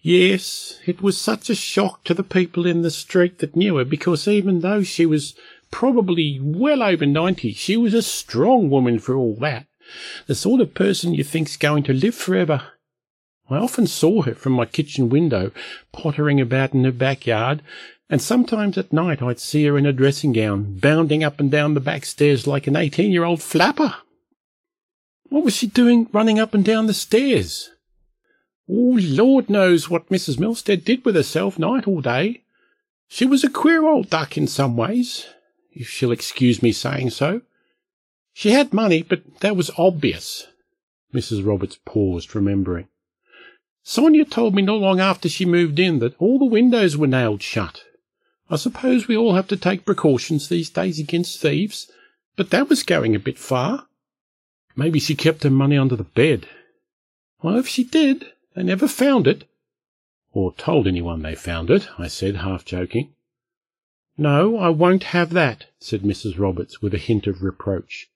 Yes, 0.00 0.78
it 0.84 1.00
was 1.00 1.16
such 1.16 1.48
a 1.48 1.54
shock 1.54 2.04
to 2.04 2.12
the 2.12 2.24
people 2.24 2.66
in 2.66 2.82
the 2.82 2.90
street 2.90 3.38
that 3.38 3.56
knew 3.56 3.76
her 3.76 3.84
because 3.86 4.28
even 4.28 4.60
though 4.60 4.82
she 4.82 5.06
was 5.06 5.36
probably 5.70 6.38
well 6.42 6.82
over 6.82 7.06
ninety, 7.06 7.52
she 7.52 7.78
was 7.78 7.94
a 7.94 8.02
strong 8.02 8.68
woman 8.68 8.98
for 8.98 9.14
all 9.14 9.36
that. 9.36 9.66
The 10.26 10.34
sort 10.34 10.60
of 10.60 10.74
person 10.74 11.14
you 11.14 11.24
think's 11.24 11.56
going 11.56 11.84
to 11.84 11.94
live 11.94 12.14
forever. 12.14 12.72
I 13.48 13.56
often 13.56 13.86
saw 13.86 14.22
her 14.22 14.34
from 14.34 14.54
my 14.54 14.64
kitchen 14.64 15.08
window, 15.08 15.52
pottering 15.92 16.40
about 16.40 16.74
in 16.74 16.84
her 16.84 16.92
backyard, 16.92 17.62
and 18.10 18.20
sometimes 18.20 18.76
at 18.76 18.92
night 18.92 19.22
I'd 19.22 19.40
see 19.40 19.64
her 19.64 19.78
in 19.78 19.86
a 19.86 19.92
dressing 19.92 20.32
gown, 20.32 20.78
bounding 20.78 21.24
up 21.24 21.40
and 21.40 21.50
down 21.50 21.74
the 21.74 21.80
back 21.80 22.04
stairs 22.04 22.46
like 22.46 22.66
an 22.66 22.76
eighteen-year-old 22.76 23.42
flapper. 23.42 23.96
What 25.28 25.44
was 25.44 25.56
she 25.56 25.66
doing 25.66 26.08
running 26.12 26.38
up 26.38 26.52
and 26.52 26.64
down 26.64 26.86
the 26.86 26.94
stairs? 26.94 27.70
Oh, 28.68 28.98
Lord 29.00 29.48
knows 29.48 29.88
what 29.88 30.08
Mrs. 30.08 30.36
Milstead 30.36 30.84
did 30.84 31.04
with 31.04 31.14
herself 31.14 31.58
night 31.58 31.86
or 31.86 32.02
day. 32.02 32.42
She 33.08 33.26
was 33.26 33.42
a 33.42 33.50
queer 33.50 33.86
old 33.86 34.10
duck 34.10 34.36
in 34.36 34.46
some 34.46 34.76
ways, 34.76 35.26
if 35.72 35.88
she'll 35.88 36.12
excuse 36.12 36.62
me 36.62 36.72
saying 36.72 37.10
so. 37.10 37.42
She 38.32 38.50
had 38.50 38.72
money, 38.72 39.02
but 39.02 39.40
that 39.40 39.56
was 39.56 39.70
obvious. 39.76 40.46
Mrs. 41.14 41.46
Roberts 41.46 41.78
paused, 41.84 42.34
remembering. 42.34 42.88
Sonia 43.82 44.24
told 44.24 44.54
me 44.54 44.62
not 44.62 44.80
long 44.80 45.00
after 45.00 45.28
she 45.28 45.44
moved 45.44 45.78
in 45.78 45.98
that 45.98 46.16
all 46.18 46.38
the 46.38 46.44
windows 46.44 46.96
were 46.96 47.06
nailed 47.06 47.42
shut. 47.42 47.84
I 48.50 48.56
suppose 48.56 49.08
we 49.08 49.16
all 49.16 49.34
have 49.34 49.48
to 49.48 49.56
take 49.56 49.84
precautions 49.84 50.48
these 50.48 50.70
days 50.70 50.98
against 50.98 51.40
thieves, 51.40 51.90
but 52.36 52.50
that 52.50 52.68
was 52.68 52.82
going 52.82 53.14
a 53.14 53.20
bit 53.20 53.38
far. 53.38 53.86
Maybe 54.76 54.98
she 54.98 55.14
kept 55.14 55.42
her 55.42 55.50
money 55.50 55.76
under 55.76 55.96
the 55.96 56.04
bed. 56.04 56.48
Well, 57.42 57.56
if 57.56 57.68
she 57.68 57.84
did, 57.84 58.32
they 58.54 58.62
never 58.62 58.88
found 58.88 59.26
it. 59.26 59.44
Or 60.32 60.54
told 60.54 60.86
anyone 60.86 61.22
they 61.22 61.34
found 61.34 61.70
it, 61.70 61.88
I 61.98 62.08
said, 62.08 62.36
half 62.36 62.64
joking. 62.64 63.14
No, 64.16 64.56
I 64.56 64.68
won't 64.68 65.04
have 65.04 65.30
that, 65.30 65.66
said 65.78 66.02
Mrs. 66.02 66.38
Roberts, 66.38 66.80
with 66.80 66.94
a 66.94 66.98
hint 66.98 67.26
of 67.26 67.42
reproach. 67.42 68.08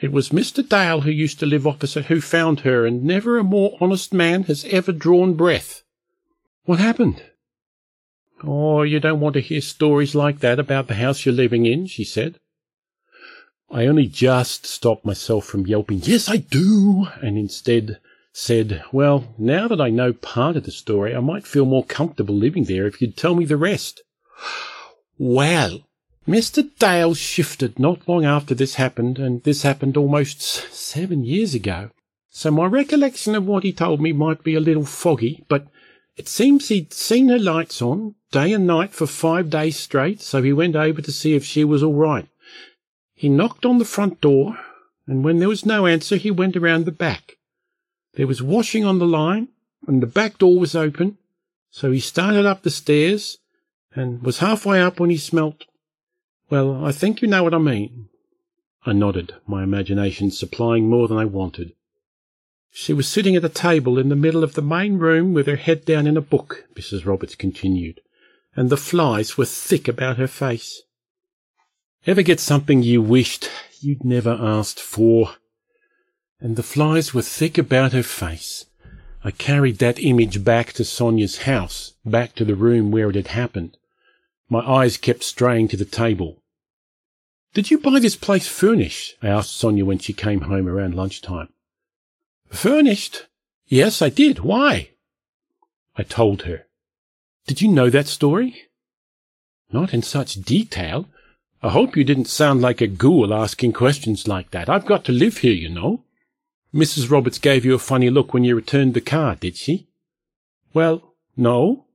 It 0.00 0.10
was 0.10 0.30
Mr. 0.30 0.66
Dale 0.66 1.02
who 1.02 1.10
used 1.10 1.38
to 1.40 1.46
live 1.46 1.66
opposite 1.66 2.06
who 2.06 2.20
found 2.20 2.60
her, 2.60 2.84
and 2.84 3.04
never 3.04 3.38
a 3.38 3.44
more 3.44 3.76
honest 3.80 4.12
man 4.12 4.44
has 4.44 4.64
ever 4.66 4.92
drawn 4.92 5.34
breath. 5.34 5.82
What 6.64 6.78
happened? 6.78 7.22
Oh, 8.44 8.82
you 8.82 8.98
don't 8.98 9.20
want 9.20 9.34
to 9.34 9.40
hear 9.40 9.60
stories 9.60 10.14
like 10.14 10.40
that 10.40 10.58
about 10.58 10.88
the 10.88 10.94
house 10.94 11.24
you're 11.24 11.34
living 11.34 11.66
in, 11.66 11.86
she 11.86 12.04
said. 12.04 12.38
I 13.70 13.86
only 13.86 14.06
just 14.06 14.66
stopped 14.66 15.04
myself 15.04 15.46
from 15.46 15.66
yelping, 15.66 16.00
Yes, 16.02 16.28
I 16.28 16.36
do, 16.38 17.06
and 17.22 17.38
instead 17.38 18.00
said, 18.32 18.82
Well, 18.92 19.34
now 19.38 19.68
that 19.68 19.80
I 19.80 19.90
know 19.90 20.12
part 20.12 20.56
of 20.56 20.64
the 20.64 20.70
story, 20.70 21.14
I 21.14 21.20
might 21.20 21.46
feel 21.46 21.64
more 21.64 21.84
comfortable 21.84 22.34
living 22.34 22.64
there 22.64 22.86
if 22.86 23.00
you'd 23.00 23.16
tell 23.16 23.34
me 23.34 23.44
the 23.44 23.56
rest. 23.56 24.02
Well, 25.18 25.86
Mr. 26.26 26.68
Dale 26.78 27.14
shifted 27.14 27.78
not 27.78 28.08
long 28.08 28.24
after 28.24 28.54
this 28.54 28.74
happened, 28.74 29.18
and 29.18 29.42
this 29.42 29.62
happened 29.62 29.96
almost 29.96 30.40
seven 30.40 31.24
years 31.24 31.54
ago. 31.54 31.90
So 32.30 32.50
my 32.50 32.66
recollection 32.66 33.34
of 33.34 33.46
what 33.46 33.62
he 33.64 33.72
told 33.72 34.00
me 34.00 34.12
might 34.12 34.42
be 34.42 34.54
a 34.54 34.60
little 34.60 34.84
foggy, 34.84 35.44
but 35.48 35.66
it 36.16 36.28
seems 36.28 36.68
he'd 36.68 36.92
seen 36.92 37.28
her 37.28 37.38
lights 37.38 37.80
on 37.80 38.14
day 38.30 38.52
and 38.52 38.66
night 38.66 38.92
for 38.92 39.06
five 39.06 39.50
days 39.50 39.76
straight, 39.76 40.20
so 40.20 40.42
he 40.42 40.52
went 40.52 40.76
over 40.76 41.00
to 41.02 41.12
see 41.12 41.34
if 41.34 41.44
she 41.44 41.64
was 41.64 41.82
all 41.82 41.94
right. 41.94 42.28
He 43.14 43.28
knocked 43.28 43.64
on 43.64 43.78
the 43.78 43.84
front 43.84 44.20
door, 44.20 44.58
and 45.06 45.24
when 45.24 45.38
there 45.38 45.48
was 45.48 45.66
no 45.66 45.86
answer, 45.86 46.16
he 46.16 46.30
went 46.30 46.56
around 46.56 46.84
the 46.84 46.92
back. 46.92 47.36
There 48.14 48.26
was 48.26 48.42
washing 48.42 48.84
on 48.84 48.98
the 48.98 49.06
line, 49.06 49.48
and 49.86 50.02
the 50.02 50.06
back 50.06 50.38
door 50.38 50.58
was 50.58 50.74
open, 50.74 51.18
so 51.70 51.92
he 51.92 52.00
started 52.00 52.46
up 52.46 52.62
the 52.62 52.70
stairs, 52.70 53.38
and 53.94 54.22
was 54.22 54.38
halfway 54.38 54.80
up 54.80 54.98
when 54.98 55.10
he 55.10 55.16
smelt. 55.16 55.64
Well, 56.50 56.84
I 56.84 56.92
think 56.92 57.22
you 57.22 57.28
know 57.28 57.42
what 57.42 57.54
I 57.54 57.58
mean. 57.58 58.08
I 58.84 58.92
nodded, 58.92 59.34
my 59.46 59.62
imagination 59.62 60.30
supplying 60.30 60.88
more 60.88 61.08
than 61.08 61.16
I 61.16 61.24
wanted. 61.24 61.72
She 62.72 62.92
was 62.92 63.06
sitting 63.06 63.36
at 63.36 63.44
a 63.44 63.48
table 63.48 63.98
in 63.98 64.08
the 64.08 64.16
middle 64.16 64.42
of 64.42 64.54
the 64.54 64.62
main 64.62 64.98
room 64.98 65.34
with 65.34 65.46
her 65.46 65.56
head 65.56 65.84
down 65.84 66.06
in 66.06 66.16
a 66.16 66.22
book, 66.22 66.64
Mrs. 66.74 67.06
Roberts 67.06 67.34
continued, 67.34 68.00
and 68.56 68.70
the 68.70 68.76
flies 68.76 69.36
were 69.36 69.44
thick 69.44 69.86
about 69.86 70.16
her 70.16 70.26
face. 70.26 70.82
Ever 72.06 72.22
get 72.22 72.40
something 72.40 72.82
you 72.82 73.02
wished 73.02 73.50
you'd 73.80 74.04
never 74.04 74.32
asked 74.40 74.80
for? 74.80 75.36
and 76.42 76.56
the 76.56 76.62
flies 76.62 77.14
were 77.14 77.22
thick 77.22 77.56
about 77.56 77.92
her 77.92 78.02
face. 78.02 78.66
I 79.22 79.30
carried 79.30 79.78
that 79.78 80.02
image 80.02 80.42
back 80.42 80.72
to 80.72 80.84
Sonia's 80.84 81.42
house, 81.42 81.94
back 82.04 82.34
to 82.34 82.44
the 82.44 82.56
room 82.56 82.90
where 82.90 83.08
it 83.10 83.14
had 83.14 83.28
happened. 83.28 83.76
My 84.48 84.58
eyes 84.58 84.96
kept 84.96 85.22
straying 85.22 85.68
to 85.68 85.76
the 85.76 85.84
table. 85.84 86.42
Did 87.54 87.70
you 87.70 87.78
buy 87.78 88.00
this 88.00 88.16
place 88.16 88.48
furnished? 88.48 89.14
I 89.22 89.28
asked 89.28 89.54
Sonia 89.54 89.84
when 89.84 89.98
she 89.98 90.12
came 90.12 90.42
home 90.42 90.66
around 90.66 90.96
lunchtime. 90.96 91.50
Furnished? 92.52 93.26
Yes, 93.66 94.02
I 94.02 94.08
did. 94.08 94.40
Why? 94.40 94.90
I 95.96 96.02
told 96.02 96.42
her. 96.42 96.66
Did 97.46 97.60
you 97.60 97.68
know 97.68 97.90
that 97.90 98.06
story? 98.06 98.68
Not 99.72 99.92
in 99.92 100.02
such 100.02 100.34
detail. 100.34 101.08
I 101.62 101.70
hope 101.70 101.96
you 101.96 102.04
didn't 102.04 102.26
sound 102.26 102.60
like 102.60 102.80
a 102.80 102.86
ghoul 102.86 103.32
asking 103.32 103.72
questions 103.72 104.28
like 104.28 104.50
that. 104.50 104.68
I've 104.68 104.86
got 104.86 105.04
to 105.06 105.12
live 105.12 105.38
here, 105.38 105.54
you 105.54 105.68
know. 105.68 106.04
Mrs. 106.74 107.10
Roberts 107.10 107.38
gave 107.38 107.64
you 107.64 107.74
a 107.74 107.78
funny 107.78 108.10
look 108.10 108.32
when 108.32 108.44
you 108.44 108.54
returned 108.54 108.94
the 108.94 109.00
car, 109.00 109.34
did 109.34 109.56
she? 109.56 109.88
Well, 110.74 111.14
no. 111.36 111.86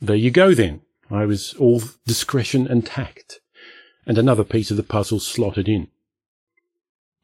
There 0.00 0.16
you 0.16 0.30
go 0.30 0.54
then. 0.54 0.82
I 1.10 1.24
was 1.24 1.54
all 1.54 1.82
discretion 2.06 2.66
and 2.66 2.84
tact. 2.84 3.40
and 4.06 4.18
another 4.18 4.44
piece 4.44 4.70
of 4.70 4.76
the 4.76 4.82
puzzle 4.82 5.20
slotted 5.20 5.68
in. 5.68 5.88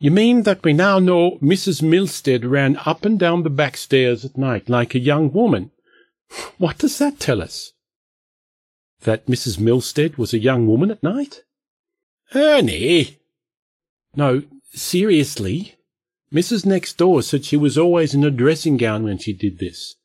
You 0.03 0.11
mean 0.11 0.45
that 0.45 0.65
we 0.65 0.73
now 0.73 0.99
know 0.99 1.39
Mrs. 1.43 1.83
Milstead 1.83 2.51
ran 2.51 2.79
up 2.87 3.05
and 3.05 3.19
down 3.19 3.43
the 3.43 3.51
back 3.51 3.77
stairs 3.77 4.25
at 4.25 4.39
night 4.39 4.71
like 4.71 4.95
a 4.95 4.99
young 4.99 5.31
woman? 5.31 5.73
What 6.57 6.79
does 6.79 6.97
that 6.99 7.21
tell 7.21 7.43
us? 7.43 7.75
That 9.03 9.27
Mrs. 9.27 9.59
Milstead 9.59 10.17
was 10.17 10.33
a 10.33 10.39
young 10.39 10.67
woman 10.67 10.91
at 10.91 11.03
night? 11.03 11.43
Ernie! 12.35 13.19
No, 14.17 14.43
seriously. 14.73 15.77
Mrs. 16.33 16.65
Next 16.65 16.97
Door 16.97 17.21
said 17.23 17.45
she 17.45 17.59
was 17.59 17.77
always 17.77 18.15
in 18.15 18.25
a 18.25 18.31
dressing 18.31 18.79
gown 18.79 19.05
when 19.05 19.19
she 19.19 19.35
did 19.35 19.59
this. 19.59 19.97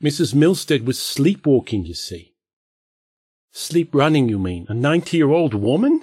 Mrs. 0.00 0.32
Milstead 0.32 0.84
was 0.84 1.00
sleepwalking, 1.00 1.84
you 1.86 1.94
see. 1.94 2.34
Sleep 3.50 3.92
running, 3.94 4.28
you 4.28 4.38
mean? 4.38 4.66
A 4.68 4.74
ninety-year-old 4.74 5.54
woman? 5.54 6.02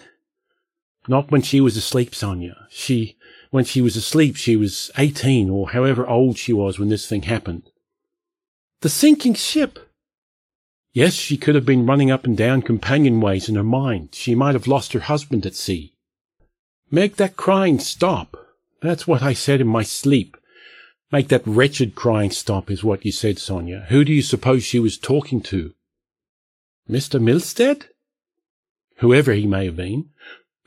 Not 1.07 1.31
when 1.31 1.41
she 1.41 1.61
was 1.61 1.77
asleep, 1.77 2.13
Sonia. 2.13 2.67
She, 2.69 3.16
when 3.51 3.65
she 3.65 3.81
was 3.81 3.95
asleep, 3.95 4.35
she 4.35 4.55
was 4.55 4.91
eighteen 4.97 5.49
or 5.49 5.69
however 5.69 6.07
old 6.07 6.37
she 6.37 6.53
was 6.53 6.77
when 6.77 6.89
this 6.89 7.07
thing 7.07 7.23
happened. 7.23 7.71
The 8.81 8.89
sinking 8.89 9.33
ship! 9.33 9.79
Yes, 10.93 11.13
she 11.13 11.37
could 11.37 11.55
have 11.55 11.65
been 11.65 11.85
running 11.85 12.09
up 12.09 12.25
and 12.25 12.35
down 12.35 12.61
companionways 12.61 13.49
in 13.49 13.55
her 13.55 13.63
mind. 13.63 14.09
She 14.13 14.33
might 14.35 14.55
have 14.55 14.67
lost 14.67 14.93
her 14.93 14.99
husband 14.99 15.45
at 15.45 15.55
sea. 15.55 15.93
Make 16.89 17.17
that 17.17 17.35
crying 17.35 17.79
stop. 17.79 18.35
That's 18.81 19.07
what 19.07 19.21
I 19.21 19.33
said 19.33 19.61
in 19.61 19.67
my 19.67 19.83
sleep. 19.83 20.37
Make 21.11 21.27
that 21.29 21.45
wretched 21.45 21.95
crying 21.95 22.31
stop 22.31 22.69
is 22.69 22.83
what 22.83 23.05
you 23.05 23.11
said, 23.11 23.39
Sonia. 23.39 23.85
Who 23.89 24.03
do 24.03 24.13
you 24.13 24.21
suppose 24.21 24.63
she 24.63 24.79
was 24.79 24.97
talking 24.97 25.41
to? 25.43 25.73
Mr. 26.89 27.21
Milstead? 27.21 27.85
Whoever 28.97 29.33
he 29.33 29.45
may 29.45 29.65
have 29.65 29.75
been. 29.75 30.09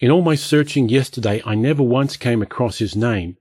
In 0.01 0.11
all 0.11 0.23
my 0.23 0.35
searching 0.35 0.89
yesterday, 0.89 1.43
I 1.45 1.55
never 1.55 1.83
once 1.83 2.17
came 2.17 2.41
across 2.41 2.79
his 2.79 2.97
name. 2.97 3.37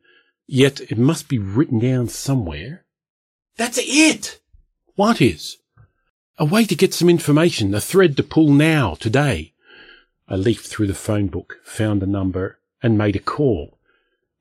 Yet 0.45 0.81
it 0.81 0.97
must 0.97 1.29
be 1.29 1.37
written 1.37 1.79
down 1.79 2.09
somewhere. 2.09 2.83
That's 3.55 3.79
it! 3.81 4.41
What 4.95 5.21
is? 5.21 5.57
A 6.37 6.43
way 6.43 6.65
to 6.65 6.75
get 6.75 6.93
some 6.93 7.09
information, 7.09 7.73
a 7.73 7.79
thread 7.79 8.17
to 8.17 8.23
pull 8.23 8.51
now, 8.51 8.95
today. 8.95 9.53
I 10.27 10.35
leafed 10.35 10.67
through 10.67 10.87
the 10.87 10.93
phone 10.93 11.27
book, 11.27 11.59
found 11.63 12.01
the 12.01 12.07
number, 12.07 12.59
and 12.83 12.97
made 12.97 13.15
a 13.15 13.19
call. 13.19 13.77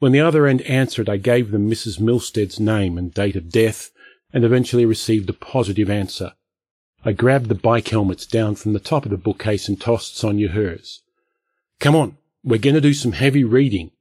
When 0.01 0.11
the 0.11 0.21
other 0.21 0.49
end 0.49 0.63
answered, 0.63 1.09
I 1.09 1.19
gave 1.19 1.53
them 1.53 1.71
Mrs. 1.71 2.01
Milstead's 2.01 2.59
name 2.59 2.99
and 2.99 3.15
date 3.15 3.37
of 3.37 3.49
death, 3.49 3.93
and 4.33 4.45
eventually 4.45 4.85
received 4.85 5.31
a 5.31 5.35
positive 5.35 5.89
answer. 5.89 6.33
I 7.05 7.13
grabbed 7.13 7.49
the 7.49 7.55
bike 7.55 7.89
helmets 7.89 8.27
down 8.27 8.57
from 8.57 8.73
the 8.73 8.81
top 8.81 9.05
of 9.05 9.13
the 9.13 9.17
bookcase 9.17 9.69
and 9.69 9.81
tossed 9.81 10.17
Sonia 10.17 10.49
hers. 10.49 11.03
Come 11.81 11.95
on, 11.95 12.17
we're 12.43 12.59
going 12.59 12.75
to 12.75 12.81
do 12.81 12.95
some 12.95 13.13
heavy 13.13 13.45
reading. 13.45 13.93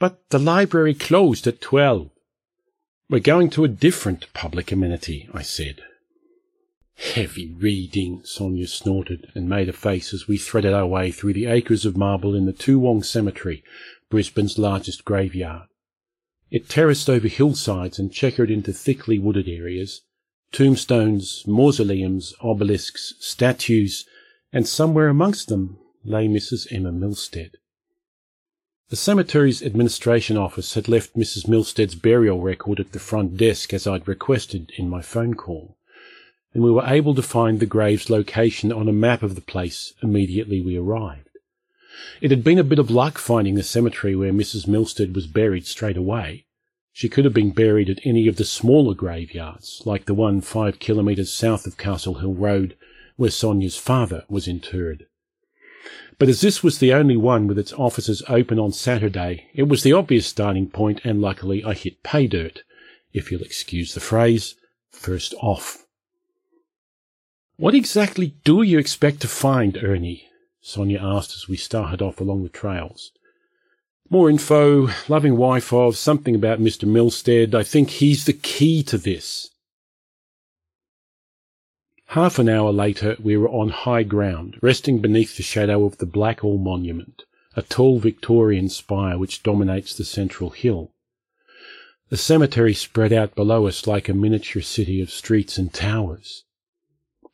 But 0.00 0.28
the 0.30 0.40
library 0.40 0.94
closed 0.94 1.46
at 1.46 1.60
twelve. 1.60 2.10
We're 3.08 3.20
going 3.20 3.50
to 3.50 3.64
a 3.64 3.68
different 3.68 4.32
public 4.34 4.72
amenity, 4.72 5.28
I 5.32 5.42
said. 5.42 5.80
Heavy 6.96 7.54
reading, 7.56 8.22
Sonia 8.24 8.66
snorted 8.66 9.30
and 9.34 9.48
made 9.48 9.68
a 9.68 9.72
face 9.72 10.12
as 10.12 10.26
we 10.26 10.36
threaded 10.36 10.74
our 10.74 10.86
way 10.86 11.12
through 11.12 11.32
the 11.32 11.46
acres 11.46 11.84
of 11.84 11.96
marble 11.96 12.34
in 12.34 12.44
the 12.44 12.52
Toowong 12.52 13.04
Cemetery, 13.04 13.62
Brisbane's 14.10 14.58
largest 14.58 15.04
graveyard. 15.04 15.68
It 16.50 16.68
terraced 16.68 17.08
over 17.08 17.28
hillsides 17.28 18.00
and 18.00 18.12
checkered 18.12 18.50
into 18.50 18.72
thickly 18.72 19.18
wooded 19.18 19.48
areas, 19.48 20.02
tombstones, 20.50 21.44
mausoleums, 21.46 22.34
obelisks, 22.42 23.14
statues, 23.20 24.06
and 24.52 24.66
somewhere 24.66 25.08
amongst 25.08 25.48
them 25.48 25.78
lay 26.04 26.28
Mrs. 26.28 26.72
Emma 26.72 26.90
Milstead. 26.90 27.52
The 28.88 28.96
cemetery's 28.96 29.62
administration 29.62 30.36
office 30.36 30.74
had 30.74 30.88
left 30.88 31.16
Mrs. 31.16 31.46
Milstead's 31.46 31.94
burial 31.94 32.40
record 32.40 32.80
at 32.80 32.92
the 32.92 32.98
front 32.98 33.36
desk 33.36 33.74
as 33.74 33.86
I'd 33.86 34.08
requested 34.08 34.72
in 34.76 34.88
my 34.88 35.02
phone 35.02 35.34
call, 35.34 35.76
and 36.54 36.62
we 36.62 36.70
were 36.70 36.86
able 36.86 37.14
to 37.14 37.22
find 37.22 37.60
the 37.60 37.66
grave's 37.66 38.08
location 38.08 38.72
on 38.72 38.88
a 38.88 38.92
map 38.92 39.22
of 39.22 39.34
the 39.34 39.40
place 39.40 39.92
immediately 40.02 40.60
we 40.60 40.76
arrived. 40.76 41.28
It 42.20 42.30
had 42.30 42.44
been 42.44 42.58
a 42.58 42.64
bit 42.64 42.78
of 42.78 42.90
luck 42.90 43.18
finding 43.18 43.54
the 43.54 43.62
cemetery 43.62 44.16
where 44.16 44.32
Mrs. 44.32 44.66
Milstead 44.66 45.14
was 45.14 45.26
buried 45.26 45.66
straight 45.66 45.96
away, 45.96 46.46
she 46.98 47.08
could 47.08 47.24
have 47.24 47.32
been 47.32 47.52
buried 47.52 47.88
at 47.88 48.04
any 48.04 48.26
of 48.26 48.34
the 48.34 48.44
smaller 48.44 48.92
graveyards, 48.92 49.82
like 49.84 50.06
the 50.06 50.14
one 50.14 50.40
five 50.40 50.80
kilometres 50.80 51.32
south 51.32 51.64
of 51.64 51.76
Castle 51.76 52.14
Hill 52.14 52.34
Road, 52.34 52.76
where 53.14 53.30
Sonia's 53.30 53.76
father 53.76 54.24
was 54.28 54.48
interred. 54.48 55.06
But 56.18 56.28
as 56.28 56.40
this 56.40 56.62
was 56.64 56.78
the 56.78 56.92
only 56.92 57.16
one 57.16 57.46
with 57.46 57.58
its 57.58 57.72
offices 57.72 58.22
open 58.28 58.58
on 58.58 58.72
Saturday, 58.72 59.46
it 59.54 59.68
was 59.68 59.82
the 59.82 59.92
obvious 59.92 60.26
starting 60.26 60.68
point, 60.68 61.00
and 61.04 61.20
luckily 61.20 61.64
I 61.64 61.74
hit 61.74 62.02
pay 62.02 62.26
dirt, 62.26 62.62
if 63.12 63.30
you'll 63.30 63.42
excuse 63.42 63.94
the 63.94 64.00
phrase, 64.00 64.56
first 64.90 65.34
off. 65.40 65.86
What 67.56 67.74
exactly 67.74 68.34
do 68.44 68.62
you 68.62 68.78
expect 68.78 69.20
to 69.20 69.28
find, 69.28 69.82
Ernie? 69.82 70.28
Sonia 70.60 71.00
asked 71.00 71.34
as 71.34 71.48
we 71.48 71.56
started 71.56 72.02
off 72.02 72.20
along 72.20 72.42
the 72.42 72.48
trails. 72.48 73.12
More 74.10 74.30
info, 74.30 74.88
loving 75.08 75.36
wife 75.36 75.72
of, 75.72 75.96
something 75.96 76.34
about 76.34 76.60
Mr. 76.60 76.88
Milstead. 76.88 77.54
I 77.54 77.62
think 77.62 77.90
he's 77.90 78.24
the 78.24 78.32
key 78.32 78.82
to 78.84 78.98
this. 78.98 79.50
Half 82.08 82.38
an 82.38 82.48
hour 82.48 82.72
later, 82.72 83.16
we 83.22 83.36
were 83.36 83.48
on 83.48 83.70
high 83.70 84.02
ground, 84.02 84.58
resting 84.60 84.98
beneath 84.98 85.36
the 85.36 85.42
shadow 85.42 85.84
of 85.84 85.98
the 85.98 86.06
Blackall 86.06 86.58
Monument, 86.58 87.22
a 87.56 87.62
tall 87.62 87.98
Victorian 87.98 88.68
spire 88.68 89.18
which 89.18 89.42
dominates 89.42 89.96
the 89.96 90.04
central 90.04 90.50
hill. 90.50 90.92
The 92.08 92.16
cemetery 92.16 92.74
spread 92.74 93.12
out 93.12 93.34
below 93.34 93.66
us 93.66 93.86
like 93.86 94.08
a 94.08 94.14
miniature 94.14 94.62
city 94.62 95.00
of 95.00 95.10
streets 95.10 95.58
and 95.58 95.72
towers. 95.72 96.44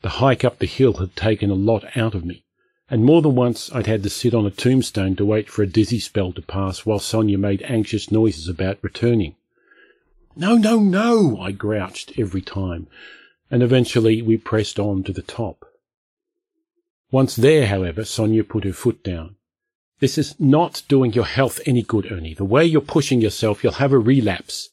The 0.02 0.20
hike 0.20 0.44
up 0.44 0.58
the 0.58 0.66
hill 0.66 0.94
had 0.94 1.16
taken 1.16 1.50
a 1.50 1.54
lot 1.54 1.84
out 1.96 2.14
of 2.14 2.24
me 2.24 2.44
and 2.90 3.04
more 3.04 3.22
than 3.22 3.34
once 3.34 3.72
I'd 3.72 3.86
had 3.86 4.02
to 4.02 4.10
sit 4.10 4.34
on 4.34 4.44
a 4.44 4.50
tombstone 4.50 5.16
to 5.16 5.24
wait 5.24 5.48
for 5.48 5.62
a 5.62 5.66
dizzy 5.66 5.98
spell 5.98 6.32
to 6.32 6.42
pass 6.42 6.84
while 6.84 6.98
Sonia 6.98 7.38
made 7.38 7.62
anxious 7.62 8.10
noises 8.10 8.46
about 8.46 8.78
returning. 8.82 9.36
No, 10.36 10.56
no, 10.56 10.78
no, 10.80 11.40
I 11.40 11.52
grouched 11.52 12.18
every 12.18 12.42
time, 12.42 12.86
and 13.50 13.62
eventually 13.62 14.22
we 14.22 14.36
pressed 14.36 14.78
on 14.78 15.02
to 15.04 15.12
the 15.12 15.22
top. 15.22 15.64
Once 17.10 17.36
there, 17.36 17.66
however, 17.66 18.04
Sonia 18.04 18.42
put 18.42 18.64
her 18.64 18.72
foot 18.72 19.04
down. 19.04 19.36
This 20.00 20.18
is 20.18 20.38
not 20.40 20.82
doing 20.88 21.12
your 21.12 21.24
health 21.24 21.60
any 21.64 21.82
good, 21.82 22.10
Ernie. 22.10 22.34
The 22.34 22.44
way 22.44 22.64
you're 22.64 22.80
pushing 22.80 23.20
yourself, 23.20 23.62
you'll 23.62 23.74
have 23.74 23.92
a 23.92 23.98
relapse. 23.98 24.70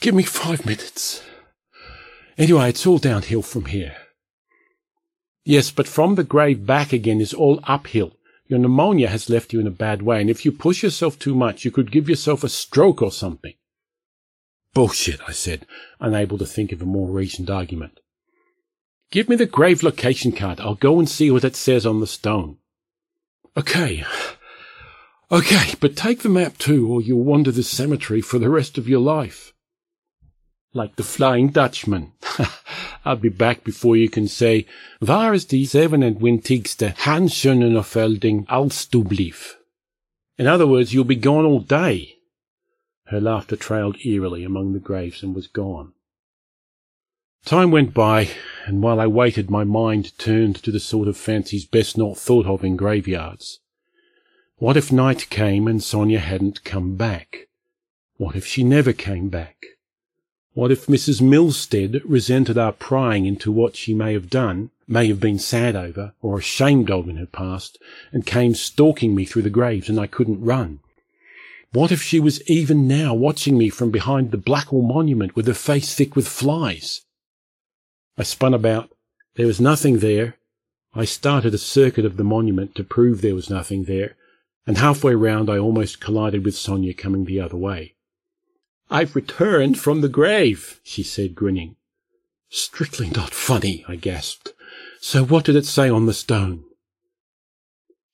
Give 0.00 0.14
me 0.14 0.22
five 0.22 0.64
minutes. 0.64 1.22
Anyway, 2.38 2.70
it's 2.70 2.86
all 2.86 2.98
downhill 2.98 3.42
from 3.42 3.66
here. 3.66 3.96
Yes, 5.44 5.70
but 5.70 5.88
from 5.88 6.14
the 6.14 6.24
grave 6.24 6.64
back 6.64 6.92
again 6.92 7.20
is 7.20 7.34
all 7.34 7.60
uphill. 7.64 8.12
Your 8.46 8.58
pneumonia 8.58 9.08
has 9.08 9.28
left 9.28 9.52
you 9.52 9.60
in 9.60 9.66
a 9.66 9.72
bad 9.72 10.02
way, 10.02 10.20
and 10.20 10.30
if 10.30 10.44
you 10.44 10.52
push 10.52 10.82
yourself 10.82 11.18
too 11.18 11.34
much, 11.34 11.64
you 11.64 11.70
could 11.70 11.92
give 11.92 12.08
yourself 12.08 12.42
a 12.42 12.48
stroke 12.48 13.02
or 13.02 13.12
something. 13.12 13.54
Bullshit, 14.72 15.20
I 15.26 15.32
said, 15.32 15.66
unable 15.98 16.38
to 16.38 16.46
think 16.46 16.72
of 16.72 16.80
a 16.80 16.86
more 16.86 17.10
recent 17.10 17.50
argument. 17.50 17.98
Give 19.10 19.28
me 19.28 19.34
the 19.34 19.46
grave 19.46 19.82
location 19.82 20.30
card. 20.30 20.60
I'll 20.60 20.76
go 20.76 20.98
and 20.98 21.08
see 21.08 21.30
what 21.30 21.44
it 21.44 21.56
says 21.56 21.84
on 21.84 21.98
the 21.98 22.06
stone. 22.06 22.58
Okay. 23.56 24.04
Okay, 25.32 25.74
but 25.80 25.96
take 25.96 26.20
the 26.20 26.28
map 26.28 26.58
too, 26.58 26.90
or 26.90 27.02
you'll 27.02 27.24
wander 27.24 27.50
the 27.50 27.64
cemetery 27.64 28.20
for 28.20 28.38
the 28.38 28.50
rest 28.50 28.78
of 28.78 28.88
your 28.88 29.00
life. 29.00 29.52
Like 30.72 30.94
the 30.94 31.02
Flying 31.02 31.48
Dutchman. 31.48 32.12
I'll 33.04 33.16
be 33.16 33.28
back 33.28 33.64
before 33.64 33.96
you 33.96 34.08
can 34.08 34.28
say, 34.28 34.66
Waar 35.00 35.34
is 35.34 35.44
die 35.44 35.64
27 35.64 36.02
Hanschönenerfelding 36.02 38.46
Alstublief? 38.46 39.56
In 40.38 40.46
other 40.46 40.66
words, 40.66 40.94
you'll 40.94 41.04
be 41.04 41.16
gone 41.16 41.44
all 41.44 41.60
day. 41.60 42.19
Her 43.10 43.20
laughter 43.20 43.56
trailed 43.56 43.96
eerily 44.04 44.44
among 44.44 44.72
the 44.72 44.78
graves 44.78 45.24
and 45.24 45.34
was 45.34 45.48
gone. 45.48 45.94
Time 47.44 47.72
went 47.72 47.92
by, 47.92 48.28
and 48.66 48.84
while 48.84 49.00
I 49.00 49.08
waited, 49.08 49.50
my 49.50 49.64
mind 49.64 50.16
turned 50.16 50.62
to 50.62 50.70
the 50.70 50.78
sort 50.78 51.08
of 51.08 51.16
fancies 51.16 51.64
best 51.64 51.98
not 51.98 52.18
thought 52.18 52.46
of 52.46 52.62
in 52.62 52.76
graveyards. 52.76 53.58
What 54.58 54.76
if 54.76 54.92
night 54.92 55.28
came 55.28 55.66
and 55.66 55.82
Sonia 55.82 56.20
hadn't 56.20 56.62
come 56.62 56.94
back? 56.94 57.48
What 58.16 58.36
if 58.36 58.46
she 58.46 58.62
never 58.62 58.92
came 58.92 59.28
back? 59.28 59.56
What 60.52 60.70
if 60.70 60.86
Mrs. 60.86 61.20
Milstead 61.20 62.02
resented 62.04 62.58
our 62.58 62.72
prying 62.72 63.26
into 63.26 63.50
what 63.50 63.74
she 63.74 63.92
may 63.92 64.12
have 64.12 64.30
done, 64.30 64.70
may 64.86 65.08
have 65.08 65.18
been 65.18 65.40
sad 65.40 65.74
over, 65.74 66.12
or 66.22 66.38
ashamed 66.38 66.92
of 66.92 67.08
in 67.08 67.16
her 67.16 67.26
past, 67.26 67.76
and 68.12 68.24
came 68.24 68.54
stalking 68.54 69.16
me 69.16 69.24
through 69.24 69.42
the 69.42 69.50
graves 69.50 69.88
and 69.88 69.98
I 69.98 70.06
couldn't 70.06 70.44
run? 70.44 70.78
What 71.72 71.92
if 71.92 72.02
she 72.02 72.18
was 72.18 72.42
even 72.50 72.88
now 72.88 73.14
watching 73.14 73.56
me 73.56 73.68
from 73.68 73.90
behind 73.90 74.30
the 74.30 74.38
Blackall 74.38 74.82
monument 74.82 75.36
with 75.36 75.46
her 75.46 75.54
face 75.54 75.94
thick 75.94 76.16
with 76.16 76.26
flies? 76.26 77.02
I 78.18 78.24
spun 78.24 78.54
about. 78.54 78.90
There 79.36 79.46
was 79.46 79.60
nothing 79.60 80.00
there, 80.00 80.36
I 80.92 81.04
started 81.04 81.54
a 81.54 81.58
circuit 81.58 82.04
of 82.04 82.16
the 82.16 82.24
monument 82.24 82.74
to 82.74 82.82
prove 82.82 83.20
there 83.20 83.36
was 83.36 83.48
nothing 83.48 83.84
there, 83.84 84.16
and 84.66 84.78
halfway 84.78 85.14
round 85.14 85.48
I 85.48 85.56
almost 85.56 86.00
collided 86.00 86.44
with 86.44 86.56
Sonia 86.56 86.94
coming 86.94 87.24
the 87.24 87.38
other 87.38 87.56
way. 87.56 87.94
I've 88.90 89.14
returned 89.14 89.78
from 89.78 90.00
the 90.00 90.08
grave, 90.08 90.80
she 90.82 91.04
said, 91.04 91.36
grinning. 91.36 91.76
Strictly 92.48 93.08
not 93.08 93.32
funny, 93.32 93.84
I 93.86 93.94
gasped. 93.94 94.52
So 95.00 95.24
what 95.24 95.44
did 95.44 95.54
it 95.54 95.64
say 95.64 95.88
on 95.88 96.06
the 96.06 96.12
stone? 96.12 96.64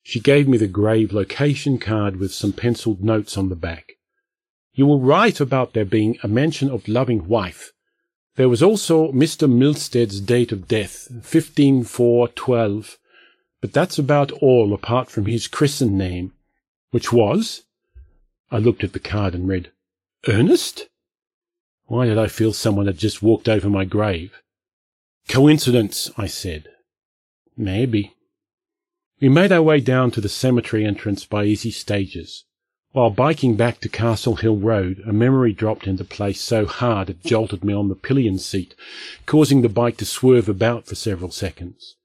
She 0.08 0.20
gave 0.20 0.46
me 0.46 0.56
the 0.56 0.68
grave 0.68 1.12
location 1.12 1.78
card 1.78 2.18
with 2.18 2.32
some 2.32 2.52
penciled 2.52 3.02
notes 3.02 3.36
on 3.36 3.48
the 3.48 3.56
back. 3.56 3.94
You 4.72 4.86
will 4.86 5.00
write 5.00 5.40
about 5.40 5.72
there 5.72 5.84
being 5.84 6.16
a 6.22 6.28
mention 6.28 6.70
of 6.70 6.86
loving 6.86 7.26
wife. 7.26 7.72
There 8.36 8.48
was 8.48 8.62
also 8.62 9.10
Mr. 9.10 9.50
Milstead's 9.50 10.20
date 10.20 10.52
of 10.52 10.68
death, 10.68 11.08
15412, 11.24 12.98
but 13.60 13.72
that's 13.72 13.98
about 13.98 14.30
all 14.30 14.72
apart 14.72 15.10
from 15.10 15.26
his 15.26 15.48
christened 15.48 15.98
name, 15.98 16.34
which 16.92 17.12
was? 17.12 17.64
I 18.48 18.58
looked 18.58 18.84
at 18.84 18.92
the 18.92 19.00
card 19.00 19.34
and 19.34 19.48
read, 19.48 19.72
Ernest? 20.28 20.86
Why 21.86 22.06
did 22.06 22.16
I 22.16 22.28
feel 22.28 22.52
someone 22.52 22.86
had 22.86 22.98
just 22.98 23.24
walked 23.24 23.48
over 23.48 23.68
my 23.68 23.84
grave? 23.84 24.40
Coincidence, 25.28 26.12
I 26.16 26.28
said. 26.28 26.68
Maybe. 27.56 28.15
We 29.18 29.30
made 29.30 29.50
our 29.50 29.62
way 29.62 29.80
down 29.80 30.10
to 30.10 30.20
the 30.20 30.28
cemetery 30.28 30.84
entrance 30.84 31.24
by 31.24 31.46
easy 31.46 31.70
stages. 31.70 32.44
While 32.92 33.08
biking 33.10 33.56
back 33.56 33.80
to 33.80 33.88
Castle 33.88 34.36
Hill 34.36 34.56
Road, 34.56 35.02
a 35.06 35.12
memory 35.12 35.54
dropped 35.54 35.86
into 35.86 36.04
place 36.04 36.40
so 36.40 36.66
hard 36.66 37.08
it 37.08 37.24
jolted 37.24 37.64
me 37.64 37.72
on 37.72 37.88
the 37.88 37.94
pillion 37.94 38.38
seat, 38.38 38.74
causing 39.24 39.62
the 39.62 39.70
bike 39.70 39.96
to 39.98 40.04
swerve 40.04 40.50
about 40.50 40.86
for 40.86 40.94
several 40.94 41.30
seconds. 41.30 41.96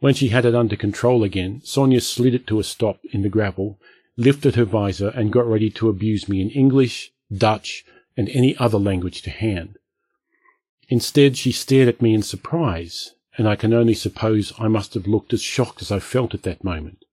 When 0.00 0.14
she 0.14 0.28
had 0.28 0.46
it 0.46 0.54
under 0.54 0.76
control 0.76 1.22
again, 1.22 1.60
Sonia 1.62 2.00
slid 2.00 2.34
it 2.34 2.46
to 2.46 2.58
a 2.58 2.64
stop 2.64 3.00
in 3.12 3.20
the 3.20 3.28
gravel, 3.28 3.78
lifted 4.16 4.54
her 4.54 4.64
visor, 4.64 5.08
and 5.10 5.32
got 5.32 5.46
ready 5.46 5.68
to 5.70 5.90
abuse 5.90 6.26
me 6.26 6.40
in 6.40 6.50
English, 6.50 7.12
Dutch, 7.30 7.84
and 8.16 8.30
any 8.30 8.56
other 8.56 8.78
language 8.78 9.20
to 9.22 9.30
hand. 9.30 9.76
Instead, 10.88 11.36
she 11.36 11.52
stared 11.52 11.88
at 11.88 12.00
me 12.00 12.14
in 12.14 12.22
surprise, 12.22 13.12
and 13.36 13.48
I 13.48 13.56
can 13.56 13.74
only 13.74 13.94
suppose 13.94 14.52
I 14.58 14.68
must 14.68 14.94
have 14.94 15.06
looked 15.06 15.32
as 15.32 15.42
shocked 15.42 15.82
as 15.82 15.92
I 15.92 15.98
felt 15.98 16.34
at 16.34 16.42
that 16.44 16.64
moment. 16.64 17.04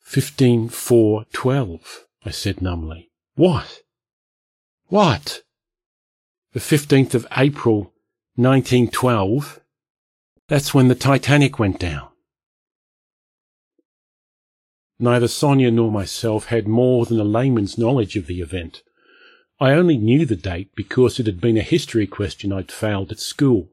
Fifteen 0.00 0.68
four 0.68 1.24
twelve, 1.32 2.06
I 2.24 2.30
said 2.30 2.62
numbly. 2.62 3.10
What? 3.34 3.80
What? 4.86 5.42
The 6.52 6.60
fifteenth 6.60 7.14
of 7.14 7.26
April, 7.36 7.92
nineteen 8.36 8.88
twelve. 8.88 9.60
That's 10.48 10.72
when 10.72 10.88
the 10.88 10.94
Titanic 10.94 11.58
went 11.58 11.80
down. 11.80 12.08
Neither 14.98 15.28
Sonia 15.28 15.70
nor 15.70 15.90
myself 15.90 16.46
had 16.46 16.68
more 16.68 17.04
than 17.04 17.20
a 17.20 17.24
layman's 17.24 17.76
knowledge 17.76 18.16
of 18.16 18.26
the 18.26 18.40
event. 18.40 18.82
I 19.58 19.72
only 19.72 19.98
knew 19.98 20.24
the 20.24 20.36
date 20.36 20.70
because 20.76 21.18
it 21.18 21.26
had 21.26 21.40
been 21.40 21.56
a 21.56 21.62
history 21.62 22.06
question 22.06 22.52
I'd 22.52 22.70
failed 22.70 23.10
at 23.10 23.18
school. 23.18 23.70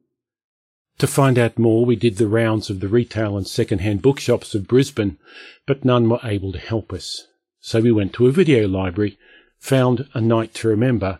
To 1.00 1.08
find 1.08 1.38
out 1.38 1.60
more, 1.60 1.86
we 1.86 1.96
did 1.96 2.18
the 2.18 2.28
rounds 2.28 2.70
of 2.70 2.80
the 2.80 2.88
retail 2.88 3.36
and 3.36 3.48
second-hand 3.48 4.02
bookshops 4.02 4.56
of 4.56 4.68
Brisbane, 4.68 5.18
but 5.66 5.84
none 5.84 6.08
were 6.08 6.20
able 6.24 6.52
to 6.52 6.60
help 6.60 6.94
us. 6.94 7.28
So 7.60 7.82
we 7.82 7.92
went 7.92 8.14
to 8.14 8.28
a 8.28 8.32
video 8.32 8.68
library, 8.68 9.18
found 9.60 10.08
A 10.14 10.22
Night 10.22 10.54
to 10.56 10.68
Remember, 10.68 11.20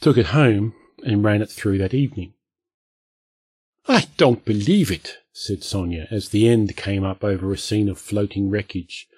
took 0.00 0.16
it 0.16 0.26
home, 0.26 0.74
and 1.04 1.24
ran 1.24 1.42
it 1.42 1.50
through 1.50 1.78
that 1.78 1.94
evening. 1.94 2.32
I 3.86 4.06
don't 4.16 4.44
believe 4.44 4.90
it, 4.90 5.18
said 5.32 5.64
Sonia, 5.64 6.06
as 6.10 6.28
the 6.28 6.48
end 6.48 6.76
came 6.76 7.04
up 7.04 7.24
over 7.24 7.52
a 7.52 7.58
scene 7.58 7.88
of 7.88 7.98
floating 7.98 8.50
wreckage. 8.50 9.08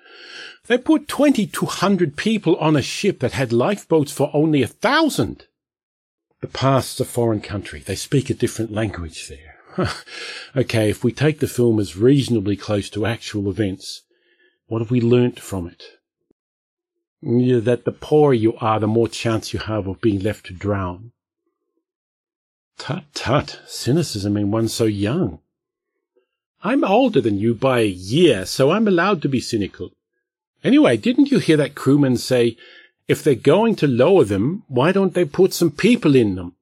They 0.67 0.79
put 0.79 1.09
twenty 1.09 1.47
two 1.47 1.67
hundred 1.67 2.17
people 2.17 2.57
on 2.57 2.77
a 2.77 2.83
ship 2.83 3.21
that 3.21 3.33
had 3.33 3.53
lifeboats 3.53 4.13
for 4.13 4.31
only 4.33 4.63
a 4.63 4.67
thousand. 4.67 5.47
The 6.41 6.47
past's 6.47 7.01
a 7.01 7.05
foreign 7.05 7.41
country. 7.41 7.81
They 7.81 7.97
speak 7.97 8.31
a 8.31 8.35
different 8.35 8.73
language 8.73 9.29
there. 9.29 9.54
okay, 10.57 10.91
if 10.91 11.03
we 11.03 11.13
take 11.13 11.41
the 11.41 11.49
film 11.49 11.81
as 11.81 11.97
reasonably 11.97 12.57
close 12.57 12.89
to 12.91 13.07
actual 13.07 13.51
events, 13.51 14.03
what 14.67 14.81
have 14.81 14.91
we 14.91 15.01
learnt 15.01 15.41
from 15.41 15.67
it? 15.67 15.85
That 17.23 17.85
the 17.85 17.93
poorer 17.93 18.35
you 18.35 18.55
are, 18.57 18.79
the 18.79 18.87
more 18.87 19.09
chance 19.09 19.53
you 19.53 19.61
have 19.61 19.87
of 19.87 20.01
being 20.01 20.21
left 20.21 20.47
to 20.47 20.53
drown. 20.53 21.13
Tut 22.79 23.05
tut, 23.15 23.61
cynicism 23.67 24.37
in 24.37 24.51
one 24.51 24.69
so 24.69 24.85
young. 24.85 25.41
I'm 26.63 26.85
older 26.85 27.21
than 27.21 27.39
you 27.39 27.55
by 27.55 27.81
a 27.81 27.87
year, 27.87 28.47
so 28.47 28.71
I'm 28.71 28.89
allowed 28.89 29.23
to 29.23 29.29
be 29.29 29.41
cynical. 29.41 29.91
Anyway, 30.63 30.97
didn't 30.97 31.31
you 31.31 31.39
hear 31.39 31.59
that 31.59 31.75
crewman 31.75 32.17
say, 32.17 32.57
if 33.07 33.23
they're 33.23 33.35
going 33.35 33.77
to 33.77 33.87
lower 33.87 34.25
them, 34.25 34.65
why 34.67 34.93
don't 34.93 35.13
they 35.13 35.27
put 35.27 35.53
some 35.53 35.71
people 35.71 36.17
in 36.17 36.37
them? 36.37 36.57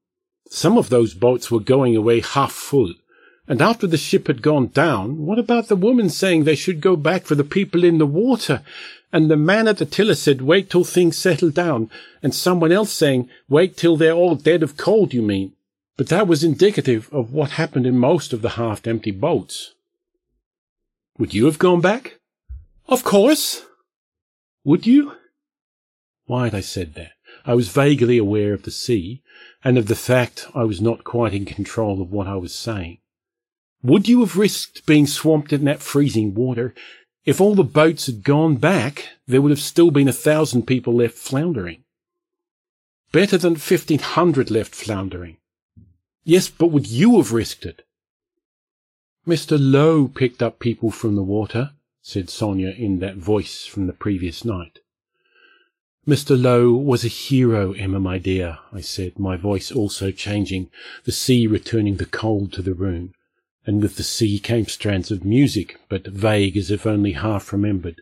Some 0.48 0.76
of 0.76 0.88
those 0.88 1.14
boats 1.14 1.50
were 1.50 1.60
going 1.60 1.96
away 1.96 2.20
half 2.20 2.52
full. 2.52 2.94
And 3.48 3.60
after 3.60 3.86
the 3.86 3.96
ship 3.96 4.28
had 4.28 4.40
gone 4.40 4.68
down, 4.68 5.26
what 5.26 5.38
about 5.38 5.68
the 5.68 5.76
woman 5.76 6.08
saying 6.08 6.44
they 6.44 6.54
should 6.54 6.80
go 6.80 6.96
back 6.96 7.24
for 7.24 7.34
the 7.34 7.44
people 7.44 7.82
in 7.82 7.98
the 7.98 8.06
water? 8.06 8.62
And 9.12 9.30
the 9.30 9.36
man 9.36 9.68
at 9.68 9.78
the 9.78 9.84
tiller 9.84 10.14
said, 10.14 10.40
wait 10.40 10.70
till 10.70 10.84
things 10.84 11.18
settle 11.18 11.50
down. 11.50 11.90
And 12.22 12.34
someone 12.34 12.72
else 12.72 12.92
saying, 12.92 13.28
wait 13.48 13.76
till 13.76 13.96
they're 13.96 14.12
all 14.12 14.36
dead 14.36 14.62
of 14.62 14.76
cold, 14.76 15.12
you 15.12 15.22
mean? 15.22 15.52
But 15.96 16.08
that 16.08 16.26
was 16.26 16.42
indicative 16.42 17.12
of 17.12 17.32
what 17.32 17.50
happened 17.50 17.84
in 17.84 17.98
most 17.98 18.32
of 18.32 18.42
the 18.42 18.50
half-empty 18.50 19.10
boats. 19.10 19.74
Would 21.18 21.34
you 21.34 21.44
have 21.44 21.58
gone 21.58 21.80
back? 21.80 22.20
Of 22.88 23.04
course. 23.04 23.66
Would 24.64 24.86
you? 24.86 25.12
Why 26.24 26.44
had 26.44 26.54
I 26.54 26.60
said 26.60 26.94
that? 26.94 27.12
I 27.44 27.54
was 27.54 27.68
vaguely 27.68 28.18
aware 28.18 28.54
of 28.54 28.62
the 28.62 28.70
sea, 28.70 29.22
and 29.62 29.76
of 29.76 29.88
the 29.88 29.96
fact 29.96 30.46
I 30.54 30.64
was 30.64 30.80
not 30.80 31.04
quite 31.04 31.34
in 31.34 31.44
control 31.44 32.00
of 32.00 32.10
what 32.10 32.26
I 32.26 32.36
was 32.36 32.54
saying. 32.54 32.98
Would 33.84 34.08
you 34.08 34.20
have 34.20 34.36
risked 34.36 34.86
being 34.86 35.08
swamped 35.08 35.52
in 35.52 35.64
that 35.64 35.82
freezing 35.82 36.34
water? 36.34 36.72
If 37.24 37.40
all 37.40 37.56
the 37.56 37.64
boats 37.64 38.06
had 38.06 38.22
gone 38.22 38.56
back, 38.56 39.08
there 39.26 39.42
would 39.42 39.50
have 39.50 39.60
still 39.60 39.90
been 39.90 40.06
a 40.06 40.12
thousand 40.12 40.68
people 40.68 40.94
left 40.94 41.16
floundering. 41.16 41.82
Better 43.10 43.36
than 43.36 43.56
fifteen 43.56 43.98
hundred 43.98 44.52
left 44.52 44.74
floundering. 44.74 45.38
Yes, 46.22 46.48
but 46.48 46.68
would 46.68 46.86
you 46.86 47.16
have 47.16 47.32
risked 47.32 47.66
it? 47.66 47.84
Mr. 49.26 49.58
Lowe 49.60 50.06
picked 50.06 50.42
up 50.42 50.60
people 50.60 50.92
from 50.92 51.16
the 51.16 51.22
water, 51.22 51.72
said 52.02 52.30
Sonia 52.30 52.70
in 52.70 53.00
that 53.00 53.16
voice 53.16 53.66
from 53.66 53.88
the 53.88 53.92
previous 53.92 54.44
night. 54.44 54.78
Mr. 56.06 56.40
Lowe 56.40 56.72
was 56.72 57.04
a 57.04 57.08
hero, 57.08 57.72
Emma, 57.72 57.98
my 57.98 58.18
dear, 58.18 58.58
I 58.72 58.80
said, 58.80 59.18
my 59.18 59.36
voice 59.36 59.70
also 59.72 60.10
changing, 60.12 60.70
the 61.04 61.12
sea 61.12 61.48
returning 61.48 61.96
the 61.96 62.06
cold 62.06 62.52
to 62.52 62.62
the 62.62 62.74
room 62.74 63.14
and 63.66 63.80
with 63.80 63.96
the 63.96 64.02
sea 64.02 64.38
came 64.38 64.66
strands 64.66 65.10
of 65.10 65.24
music, 65.24 65.78
but 65.88 66.06
vague 66.06 66.56
as 66.56 66.70
if 66.70 66.86
only 66.86 67.12
half 67.12 67.52
remembered. 67.52 68.00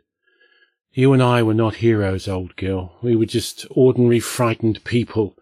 You 0.92 1.12
and 1.12 1.22
I 1.22 1.42
were 1.42 1.54
not 1.54 1.76
heroes, 1.76 2.26
old 2.26 2.56
girl. 2.56 2.96
We 3.02 3.14
were 3.14 3.26
just 3.26 3.66
ordinary 3.70 4.20
frightened 4.20 4.82
people, 4.84 5.36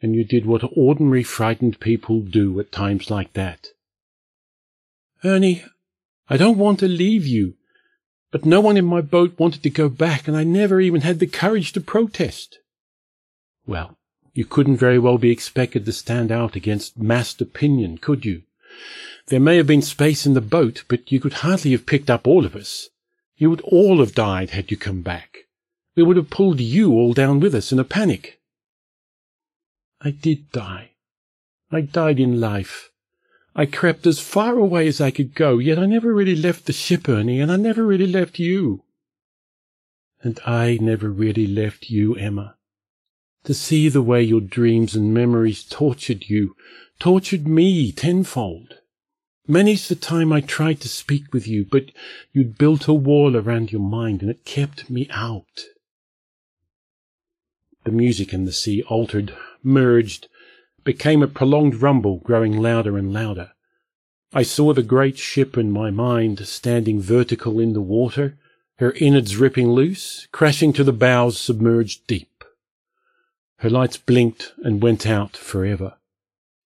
and 0.00 0.14
you 0.14 0.24
did 0.24 0.46
what 0.46 0.62
ordinary 0.76 1.22
frightened 1.22 1.80
people 1.80 2.20
do 2.20 2.58
at 2.60 2.72
times 2.72 3.10
like 3.10 3.32
that. 3.34 3.68
Ernie, 5.22 5.64
I 6.28 6.36
don't 6.36 6.58
want 6.58 6.78
to 6.80 6.88
leave 6.88 7.26
you, 7.26 7.54
but 8.30 8.44
no 8.44 8.60
one 8.60 8.76
in 8.76 8.84
my 8.84 9.00
boat 9.00 9.38
wanted 9.38 9.62
to 9.62 9.70
go 9.70 9.88
back, 9.88 10.26
and 10.26 10.36
I 10.36 10.44
never 10.44 10.80
even 10.80 11.02
had 11.02 11.18
the 11.18 11.26
courage 11.26 11.72
to 11.72 11.80
protest. 11.80 12.58
Well, 13.66 13.98
you 14.32 14.44
couldn't 14.44 14.76
very 14.76 14.98
well 14.98 15.18
be 15.18 15.30
expected 15.30 15.84
to 15.84 15.92
stand 15.92 16.32
out 16.32 16.56
against 16.56 16.98
massed 16.98 17.40
opinion, 17.40 17.98
could 17.98 18.24
you? 18.24 18.42
There 19.28 19.40
may 19.40 19.56
have 19.56 19.66
been 19.66 19.82
space 19.82 20.26
in 20.26 20.34
the 20.34 20.42
boat, 20.42 20.84
but 20.86 21.10
you 21.10 21.18
could 21.18 21.34
hardly 21.34 21.72
have 21.72 21.86
picked 21.86 22.10
up 22.10 22.26
all 22.26 22.44
of 22.44 22.54
us. 22.54 22.90
You 23.36 23.48
would 23.48 23.62
all 23.62 24.00
have 24.00 24.14
died 24.14 24.50
had 24.50 24.70
you 24.70 24.76
come 24.76 25.00
back. 25.00 25.38
We 25.96 26.02
would 26.02 26.16
have 26.16 26.28
pulled 26.30 26.60
you 26.60 26.92
all 26.92 27.14
down 27.14 27.40
with 27.40 27.54
us 27.54 27.72
in 27.72 27.78
a 27.78 27.84
panic. 27.84 28.40
I 30.00 30.10
did 30.10 30.50
die. 30.52 30.90
I 31.70 31.80
died 31.80 32.20
in 32.20 32.38
life. 32.38 32.90
I 33.56 33.66
crept 33.66 34.06
as 34.06 34.20
far 34.20 34.58
away 34.58 34.86
as 34.88 35.00
I 35.00 35.10
could 35.10 35.34
go, 35.34 35.58
yet 35.58 35.78
I 35.78 35.86
never 35.86 36.12
really 36.12 36.36
left 36.36 36.66
the 36.66 36.72
ship, 36.72 37.08
Ernie, 37.08 37.40
and 37.40 37.50
I 37.50 37.56
never 37.56 37.86
really 37.86 38.06
left 38.06 38.38
you. 38.38 38.82
And 40.20 40.38
I 40.44 40.78
never 40.80 41.08
really 41.08 41.46
left 41.46 41.88
you, 41.88 42.14
Emma. 42.14 42.56
To 43.44 43.54
see 43.54 43.88
the 43.88 44.02
way 44.02 44.22
your 44.22 44.40
dreams 44.40 44.94
and 44.94 45.14
memories 45.14 45.62
tortured 45.62 46.28
you, 46.28 46.56
tortured 46.98 47.46
me 47.46 47.92
tenfold. 47.92 48.80
Many's 49.46 49.88
the 49.88 49.94
time 49.94 50.32
I 50.32 50.40
tried 50.40 50.80
to 50.80 50.88
speak 50.88 51.32
with 51.32 51.46
you, 51.46 51.66
but 51.66 51.90
you'd 52.32 52.56
built 52.56 52.88
a 52.88 52.94
wall 52.94 53.36
around 53.36 53.72
your 53.72 53.82
mind 53.82 54.22
and 54.22 54.30
it 54.30 54.46
kept 54.46 54.88
me 54.88 55.06
out. 55.10 55.64
The 57.84 57.92
music 57.92 58.32
in 58.32 58.46
the 58.46 58.52
sea 58.52 58.82
altered, 58.84 59.36
merged, 59.62 60.28
became 60.82 61.22
a 61.22 61.28
prolonged 61.28 61.76
rumble 61.76 62.18
growing 62.18 62.56
louder 62.56 62.96
and 62.96 63.12
louder. 63.12 63.52
I 64.32 64.42
saw 64.42 64.72
the 64.72 64.82
great 64.82 65.18
ship 65.18 65.58
in 65.58 65.70
my 65.70 65.90
mind 65.90 66.46
standing 66.48 67.00
vertical 67.00 67.60
in 67.60 67.74
the 67.74 67.82
water, 67.82 68.38
her 68.78 68.92
innards 68.92 69.36
ripping 69.36 69.70
loose, 69.70 70.26
crashing 70.32 70.72
to 70.72 70.84
the 70.84 70.92
bows 70.92 71.38
submerged 71.38 72.06
deep. 72.06 72.44
Her 73.58 73.70
lights 73.70 73.98
blinked 73.98 74.54
and 74.64 74.82
went 74.82 75.06
out 75.06 75.36
forever. 75.36 75.94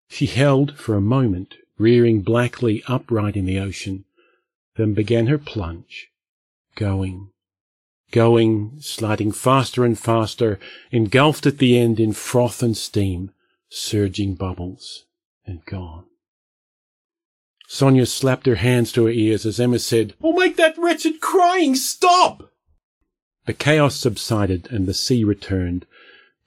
She 0.07 0.25
held 0.25 0.77
for 0.77 0.95
a 0.95 1.01
moment, 1.01 1.57
rearing 1.79 2.21
blackly 2.21 2.83
upright 2.87 3.35
in 3.35 3.45
the 3.45 3.57
ocean, 3.57 4.05
then 4.75 4.93
began 4.93 5.25
her 5.27 5.39
plunge, 5.39 6.09
going, 6.75 7.31
going, 8.11 8.77
sliding 8.79 9.31
faster 9.31 9.83
and 9.83 9.97
faster, 9.97 10.59
engulfed 10.91 11.47
at 11.47 11.57
the 11.57 11.77
end 11.77 11.99
in 11.99 12.13
froth 12.13 12.61
and 12.61 12.77
steam, 12.77 13.31
surging 13.69 14.35
bubbles, 14.35 15.05
and 15.45 15.65
gone. 15.65 16.05
Sonia 17.67 18.05
slapped 18.05 18.45
her 18.45 18.55
hands 18.55 18.91
to 18.91 19.05
her 19.05 19.11
ears 19.11 19.45
as 19.45 19.59
Emma 19.59 19.79
said, 19.79 20.13
Oh, 20.21 20.33
make 20.33 20.57
that 20.57 20.77
wretched 20.77 21.21
crying 21.21 21.75
stop! 21.75 22.51
The 23.45 23.53
chaos 23.53 23.95
subsided 23.95 24.67
and 24.71 24.87
the 24.87 24.93
sea 24.93 25.23
returned, 25.23 25.85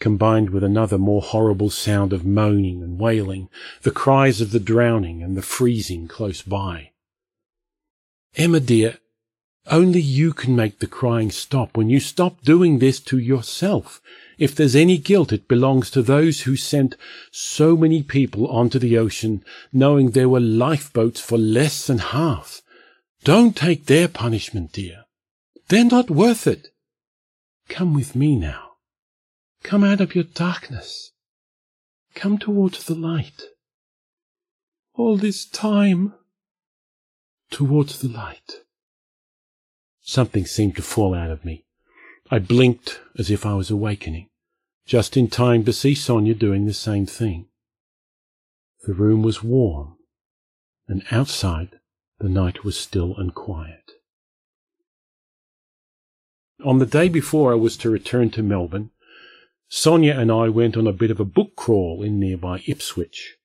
combined 0.03 0.51
with 0.51 0.65
another 0.65 0.99
more 0.99 1.23
horrible 1.23 1.71
sound 1.71 2.13
of 2.13 2.27
moaning 2.27 2.83
and 2.83 2.99
wailing, 2.99 3.49
the 3.83 3.91
cries 3.93 4.41
of 4.41 4.51
the 4.51 4.59
drowning 4.59 5.23
and 5.23 5.37
the 5.37 5.43
freezing 5.43 6.09
close 6.09 6.43
by. 6.43 6.91
Emma 8.35 8.59
dear, 8.59 8.99
only 9.69 10.01
you 10.01 10.33
can 10.33 10.57
make 10.57 10.81
the 10.81 10.89
crying 10.89 11.31
stop 11.31 11.77
when 11.77 11.89
you 11.89 12.01
stop 12.01 12.43
doing 12.43 12.81
this 12.81 12.99
to 12.99 13.17
yourself. 13.17 14.03
If 14.39 14.57
there's 14.57 14.75
any 14.75 14.99
guilt, 14.99 15.33
it 15.33 15.47
belongs 15.47 15.89
to 15.93 16.03
those 16.03 16.41
who 16.41 16.57
sent 16.57 16.97
so 17.31 17.77
many 17.77 18.03
people 18.03 18.49
onto 18.49 18.81
the 18.81 18.99
ocean, 18.99 19.45
knowing 19.73 20.11
there 20.11 20.29
were 20.29 20.41
lifeboats 20.41 21.21
for 21.21 21.39
less 21.39 21.87
than 21.87 21.99
half. 21.99 22.61
Don't 23.23 23.55
take 23.55 23.87
their 23.87 24.09
punishment, 24.09 24.73
dear. 24.73 25.05
They're 25.69 25.85
not 25.85 26.11
worth 26.11 26.49
it. 26.49 26.71
Come 27.69 27.95
with 27.95 28.17
me 28.17 28.35
now. 28.35 28.72
Come 29.63 29.85
out 29.85 30.01
of 30.01 30.15
your 30.15 30.25
darkness. 30.25 31.13
Come 32.15 32.39
towards 32.39 32.85
the 32.85 32.95
light. 32.95 33.43
All 34.95 35.17
this 35.17 35.47
time. 35.47 36.15
Towards 37.51 38.01
the 38.01 38.09
light. 38.09 38.63
Something 40.03 40.47
seemed 40.47 40.77
to 40.77 40.83
fall 40.83 41.15
out 41.15 41.31
of 41.31 41.45
me. 41.45 41.65
I 42.31 42.39
blinked 42.39 43.01
as 43.19 43.31
if 43.31 43.45
I 43.47 43.55
was 43.55 43.71
awakening, 43.71 44.29
just 44.87 45.17
in 45.17 45.29
time 45.29 45.65
to 45.65 45.73
see 45.73 45.95
Sonia 45.95 46.35
doing 46.35 46.65
the 46.65 46.75
same 46.75 47.07
thing. 47.07 47.47
The 48.87 48.95
room 48.95 49.23
was 49.23 49.43
warm, 49.43 49.97
and 50.89 51.05
outside 51.11 51.79
the 52.19 52.29
night 52.29 52.65
was 52.65 52.79
still 52.79 53.15
and 53.17 53.35
quiet. 53.35 53.93
On 56.65 56.79
the 56.79 56.87
day 56.87 57.09
before 57.09 57.53
I 57.53 57.57
was 57.57 57.77
to 57.79 57.91
return 57.91 58.31
to 58.31 58.43
Melbourne, 58.43 58.91
Sonia 59.75 60.21
and 60.21 60.31
I 60.31 60.51
went 60.51 60.77
on 60.77 60.87
a 60.87 60.93
bit 60.93 61.11
of 61.11 61.19
a 61.19 61.25
book 61.25 61.57
crawl 61.57 62.03
in 62.03 62.21
nearby 62.21 62.63
Ipswich. 62.67 63.39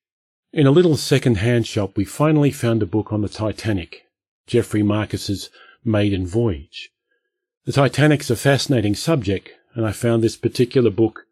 In 0.51 0.67
a 0.67 0.71
little 0.71 0.97
second-hand 0.97 1.65
shop 1.65 1.95
we 1.95 2.03
finally 2.03 2.51
found 2.51 2.83
a 2.83 2.85
book 2.85 3.13
on 3.13 3.21
the 3.21 3.29
Titanic, 3.29 4.03
Geoffrey 4.45 4.83
Marcus's 4.83 5.49
maiden 5.85 6.27
voyage. 6.27 6.91
The 7.63 7.71
Titanic's 7.71 8.29
a 8.29 8.35
fascinating 8.35 8.93
subject, 8.93 9.51
and 9.73 9.85
I 9.85 9.93
found 9.93 10.21
this 10.21 10.35
particular 10.35 10.89
book 10.89 11.27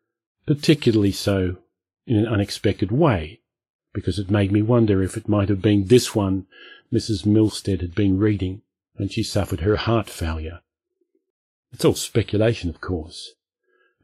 particularly 0.46 1.12
so 1.12 1.58
in 2.08 2.16
an 2.16 2.26
unexpected 2.26 2.90
way, 2.90 3.42
because 3.94 4.18
it 4.18 4.32
made 4.32 4.54
me 4.54 4.62
wonder 4.62 5.04
if 5.04 5.18
it 5.18 5.28
might 5.28 5.50
have 5.50 5.62
been 5.62 5.88
this 5.88 6.16
one 6.16 6.48
Mrs. 6.94 7.26
Milstead 7.26 7.82
had 7.82 7.96
been 7.96 8.18
reading 8.18 8.62
when 8.94 9.10
she 9.10 9.24
suffered 9.24 9.60
her 9.60 9.76
heart 9.76 10.10
failure. 10.10 10.62
It's 11.74 11.84
all 11.84 11.96
speculation, 11.96 12.70
of 12.70 12.80
course, 12.80 13.34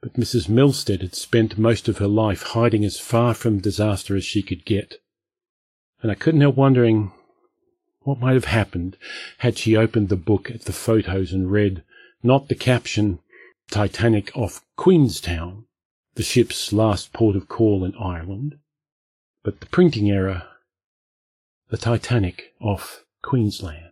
but 0.01 0.13
Mrs. 0.13 0.49
Milstead 0.49 1.01
had 1.01 1.15
spent 1.15 1.57
most 1.57 1.87
of 1.87 1.99
her 1.99 2.07
life 2.07 2.41
hiding 2.41 2.83
as 2.83 2.99
far 2.99 3.33
from 3.33 3.59
disaster 3.59 4.15
as 4.15 4.25
she 4.25 4.41
could 4.41 4.65
get, 4.65 4.95
and 6.01 6.11
I 6.11 6.15
couldn't 6.15 6.41
help 6.41 6.55
wondering 6.55 7.11
what 8.01 8.19
might 8.19 8.33
have 8.33 8.45
happened 8.45 8.97
had 9.39 9.57
she 9.57 9.77
opened 9.77 10.09
the 10.09 10.15
book 10.15 10.49
at 10.49 10.63
the 10.63 10.73
photos 10.73 11.31
and 11.31 11.51
read 11.51 11.83
not 12.23 12.47
the 12.47 12.55
caption 12.55 13.19
Titanic 13.69 14.35
off 14.35 14.65
Queenstown, 14.75 15.65
the 16.15 16.23
ship's 16.23 16.73
last 16.73 17.13
port 17.13 17.35
of 17.35 17.47
call 17.47 17.85
in 17.85 17.93
Ireland, 17.95 18.57
but 19.43 19.59
the 19.59 19.67
printing 19.67 20.09
error, 20.09 20.43
the 21.69 21.77
Titanic 21.77 22.53
off 22.59 23.05
Queensland. 23.21 23.90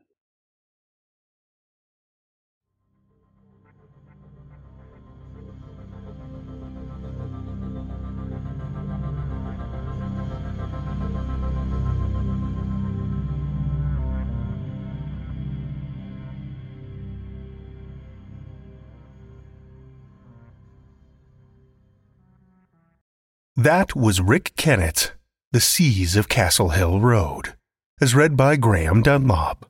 That 23.60 23.94
was 23.94 24.22
Rick 24.22 24.54
Kennett, 24.56 25.12
The 25.52 25.60
Seas 25.60 26.16
of 26.16 26.30
Castle 26.30 26.70
Hill 26.70 27.02
Road, 27.02 27.56
as 28.00 28.16
read 28.16 28.38
by 28.38 28.56
Graeme 28.56 29.02
Dunlop. 29.02 29.70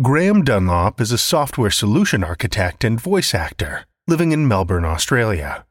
Graeme 0.00 0.44
Dunlop 0.44 0.98
is 0.98 1.12
a 1.12 1.18
software 1.18 1.70
solution 1.70 2.24
architect 2.24 2.84
and 2.84 2.98
voice 2.98 3.34
actor 3.34 3.84
living 4.06 4.32
in 4.32 4.48
Melbourne, 4.48 4.86
Australia. 4.86 5.66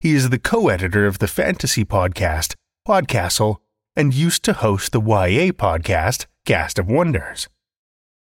He 0.00 0.14
is 0.14 0.30
the 0.30 0.40
co 0.40 0.70
editor 0.70 1.06
of 1.06 1.20
the 1.20 1.28
fantasy 1.28 1.84
podcast, 1.84 2.56
Podcastle, 2.84 3.58
and 3.94 4.12
used 4.12 4.42
to 4.42 4.54
host 4.54 4.90
the 4.90 5.00
YA 5.00 5.52
podcast, 5.52 6.26
Cast 6.44 6.80
of 6.80 6.88
Wonders. 6.88 7.48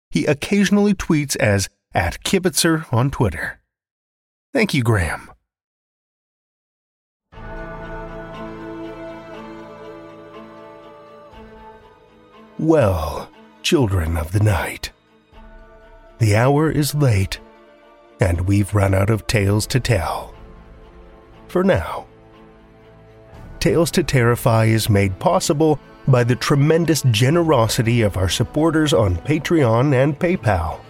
He 0.08 0.24
occasionally 0.24 0.94
tweets 0.94 1.36
as 1.36 1.68
at 1.92 2.24
Kibitzer 2.24 2.90
on 2.90 3.10
Twitter. 3.10 3.60
Thank 4.54 4.72
you, 4.72 4.82
Graeme. 4.82 5.30
Well, 12.58 13.30
children 13.62 14.16
of 14.16 14.32
the 14.32 14.40
night, 14.40 14.90
the 16.18 16.36
hour 16.36 16.70
is 16.70 16.94
late, 16.94 17.38
and 18.18 18.48
we've 18.48 18.74
run 18.74 18.94
out 18.94 19.10
of 19.10 19.26
tales 19.26 19.66
to 19.66 19.80
tell. 19.80 20.34
For 21.48 21.62
now. 21.62 22.06
Tales 23.60 23.90
to 23.90 24.02
Terrify 24.02 24.66
is 24.66 24.88
made 24.88 25.18
possible 25.18 25.78
by 26.08 26.24
the 26.24 26.36
tremendous 26.36 27.02
generosity 27.10 28.00
of 28.00 28.16
our 28.16 28.28
supporters 28.30 28.94
on 28.94 29.16
Patreon 29.16 29.92
and 29.94 30.18
PayPal. 30.18 30.80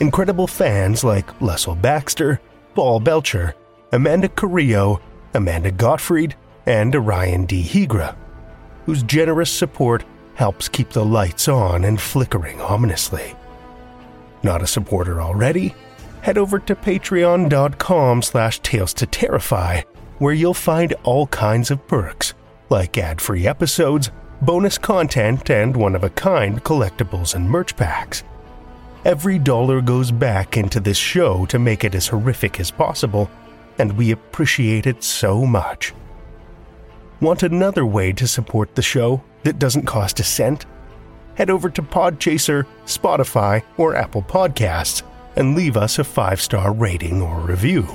Incredible 0.00 0.48
fans 0.48 1.04
like 1.04 1.40
Lestle 1.40 1.76
Baxter, 1.76 2.40
Paul 2.74 2.98
Belcher, 2.98 3.54
Amanda 3.92 4.28
Carrillo, 4.28 5.00
Amanda 5.34 5.70
Gottfried, 5.70 6.34
and 6.66 6.96
Orion 6.96 7.46
D. 7.46 7.62
Hegre, 7.62 8.16
whose 8.86 9.04
generous 9.04 9.50
support 9.52 10.04
helps 10.34 10.68
keep 10.68 10.90
the 10.90 11.04
lights 11.04 11.48
on 11.48 11.84
and 11.84 12.00
flickering 12.00 12.60
ominously. 12.60 13.34
Not 14.42 14.62
a 14.62 14.66
supporter 14.66 15.20
already? 15.20 15.74
Head 16.22 16.38
over 16.38 16.58
to 16.60 16.74
patreon.com 16.74 18.22
slash 18.22 18.60
tales 18.60 18.94
to 18.94 19.06
terrify, 19.06 19.82
where 20.18 20.34
you'll 20.34 20.54
find 20.54 20.94
all 21.02 21.26
kinds 21.28 21.70
of 21.70 21.86
perks, 21.86 22.34
like 22.70 22.96
ad-free 22.98 23.46
episodes, 23.46 24.10
bonus 24.40 24.78
content, 24.78 25.50
and 25.50 25.76
one-of-a-kind 25.76 26.64
collectibles 26.64 27.34
and 27.34 27.48
merch 27.48 27.76
packs. 27.76 28.24
Every 29.04 29.38
dollar 29.38 29.80
goes 29.80 30.10
back 30.12 30.56
into 30.56 30.78
this 30.78 30.96
show 30.96 31.44
to 31.46 31.58
make 31.58 31.82
it 31.82 31.94
as 31.94 32.08
horrific 32.08 32.60
as 32.60 32.70
possible, 32.70 33.28
and 33.78 33.96
we 33.96 34.12
appreciate 34.12 34.86
it 34.86 35.02
so 35.02 35.44
much. 35.44 35.92
Want 37.22 37.44
another 37.44 37.86
way 37.86 38.12
to 38.14 38.26
support 38.26 38.74
the 38.74 38.82
show 38.82 39.22
that 39.44 39.60
doesn't 39.60 39.86
cost 39.86 40.18
a 40.18 40.24
cent? 40.24 40.66
Head 41.36 41.50
over 41.50 41.70
to 41.70 41.80
Podchaser, 41.80 42.66
Spotify, 42.84 43.62
or 43.76 43.94
Apple 43.94 44.22
Podcasts 44.22 45.04
and 45.36 45.54
leave 45.54 45.76
us 45.76 46.00
a 46.00 46.04
five 46.04 46.40
star 46.40 46.72
rating 46.72 47.22
or 47.22 47.38
review. 47.38 47.86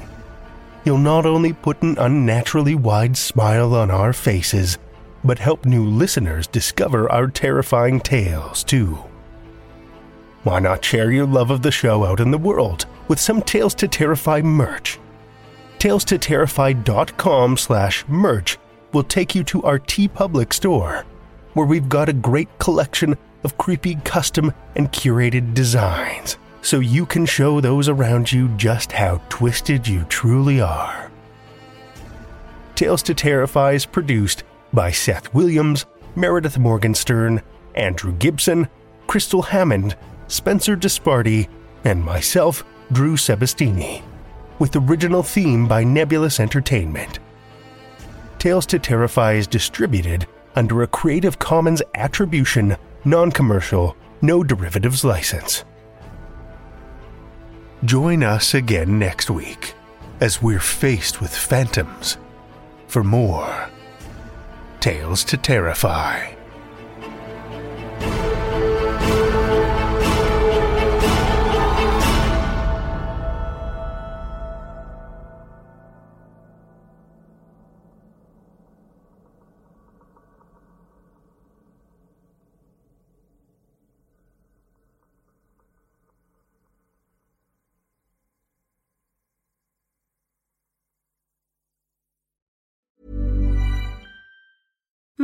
You'll 0.86 0.98
not 1.00 1.26
only 1.26 1.52
put 1.52 1.82
an 1.82 1.98
unnaturally 1.98 2.76
wide 2.76 3.18
smile 3.18 3.76
on 3.76 3.92
our 3.92 4.14
faces, 4.14 4.78
but 5.26 5.40
help 5.40 5.66
new 5.66 5.84
listeners 5.84 6.48
discover 6.48 7.12
our 7.12 7.28
terrifying 7.28 8.00
tales 8.00 8.64
too. 8.64 8.98
Why 10.44 10.60
not 10.60 10.86
share 10.86 11.12
your 11.12 11.28
love 11.28 11.52
of 11.52 11.64
the 11.64 11.72
show 11.72 12.06
out 12.06 12.22
in 12.22 12.32
the 12.32 12.38
world 12.38 12.86
with 13.10 13.20
some 13.20 13.42
Tales 13.42 13.76
to 13.76 13.90
Terrify 13.90 14.42
merch? 14.42 15.00
Tales 15.80 16.06
to 16.06 16.18
TalesToTerrify.com 16.18 17.58
slash 17.58 18.08
merch 18.08 18.58
will 18.98 19.04
take 19.04 19.36
you 19.36 19.44
to 19.44 19.62
our 19.62 19.78
TeePublic 19.78 20.52
store, 20.52 21.06
where 21.54 21.68
we've 21.68 21.88
got 21.88 22.10
a 22.10 22.14
great 22.14 22.50
collection 22.58 23.16
of 23.44 23.56
creepy 23.56 23.94
custom 24.04 24.52
and 24.76 24.92
curated 24.92 25.54
designs 25.54 26.40
so 26.64 26.80
you 26.80 27.06
can 27.06 27.24
show 27.24 27.62
those 27.62 27.88
around 27.88 28.32
you 28.32 28.48
just 28.58 28.92
how 28.92 29.22
twisted 29.30 29.88
you 29.88 30.04
truly 30.06 30.60
are. 30.60 31.12
Tales 32.74 33.04
to 33.04 33.14
Terrify 33.14 33.74
is 33.74 33.86
produced 33.86 34.44
by 34.74 34.90
Seth 34.90 35.32
Williams, 35.32 35.86
Meredith 36.16 36.58
Morgenstern, 36.58 37.44
Andrew 37.76 38.14
Gibson, 38.14 38.68
Crystal 39.06 39.44
Hammond, 39.44 39.96
Spencer 40.28 40.76
Disparty, 40.76 41.48
and 41.84 42.04
myself, 42.04 42.64
Drew 42.92 43.16
Sebastini, 43.16 44.02
with 44.58 44.76
original 44.76 45.22
theme 45.22 45.68
by 45.68 45.84
Nebulus 45.84 46.40
Entertainment. 46.40 47.20
Tales 48.40 48.66
to 48.68 48.78
Terrify 48.78 49.34
is 49.34 49.48
distributed 49.48 50.28
under 50.56 50.84
a 50.84 50.88
Creative 50.88 51.40
Commons 51.40 51.82
Attribution, 51.96 52.78
Non 53.04 53.32
Commercial, 53.32 53.96
No 54.22 54.44
Derivatives 54.44 55.04
license. 55.04 55.64
Join 57.84 58.24
us 58.24 58.54
again 58.54 59.00
next 59.00 59.30
week 59.30 59.74
as 60.20 60.42
we're 60.42 60.60
faced 60.60 61.22
with 61.22 61.36
phantoms 61.36 62.18
for 62.88 63.04
more 63.04 63.70
Tales 64.80 65.24
to 65.26 65.38
Terrify. 65.38 66.37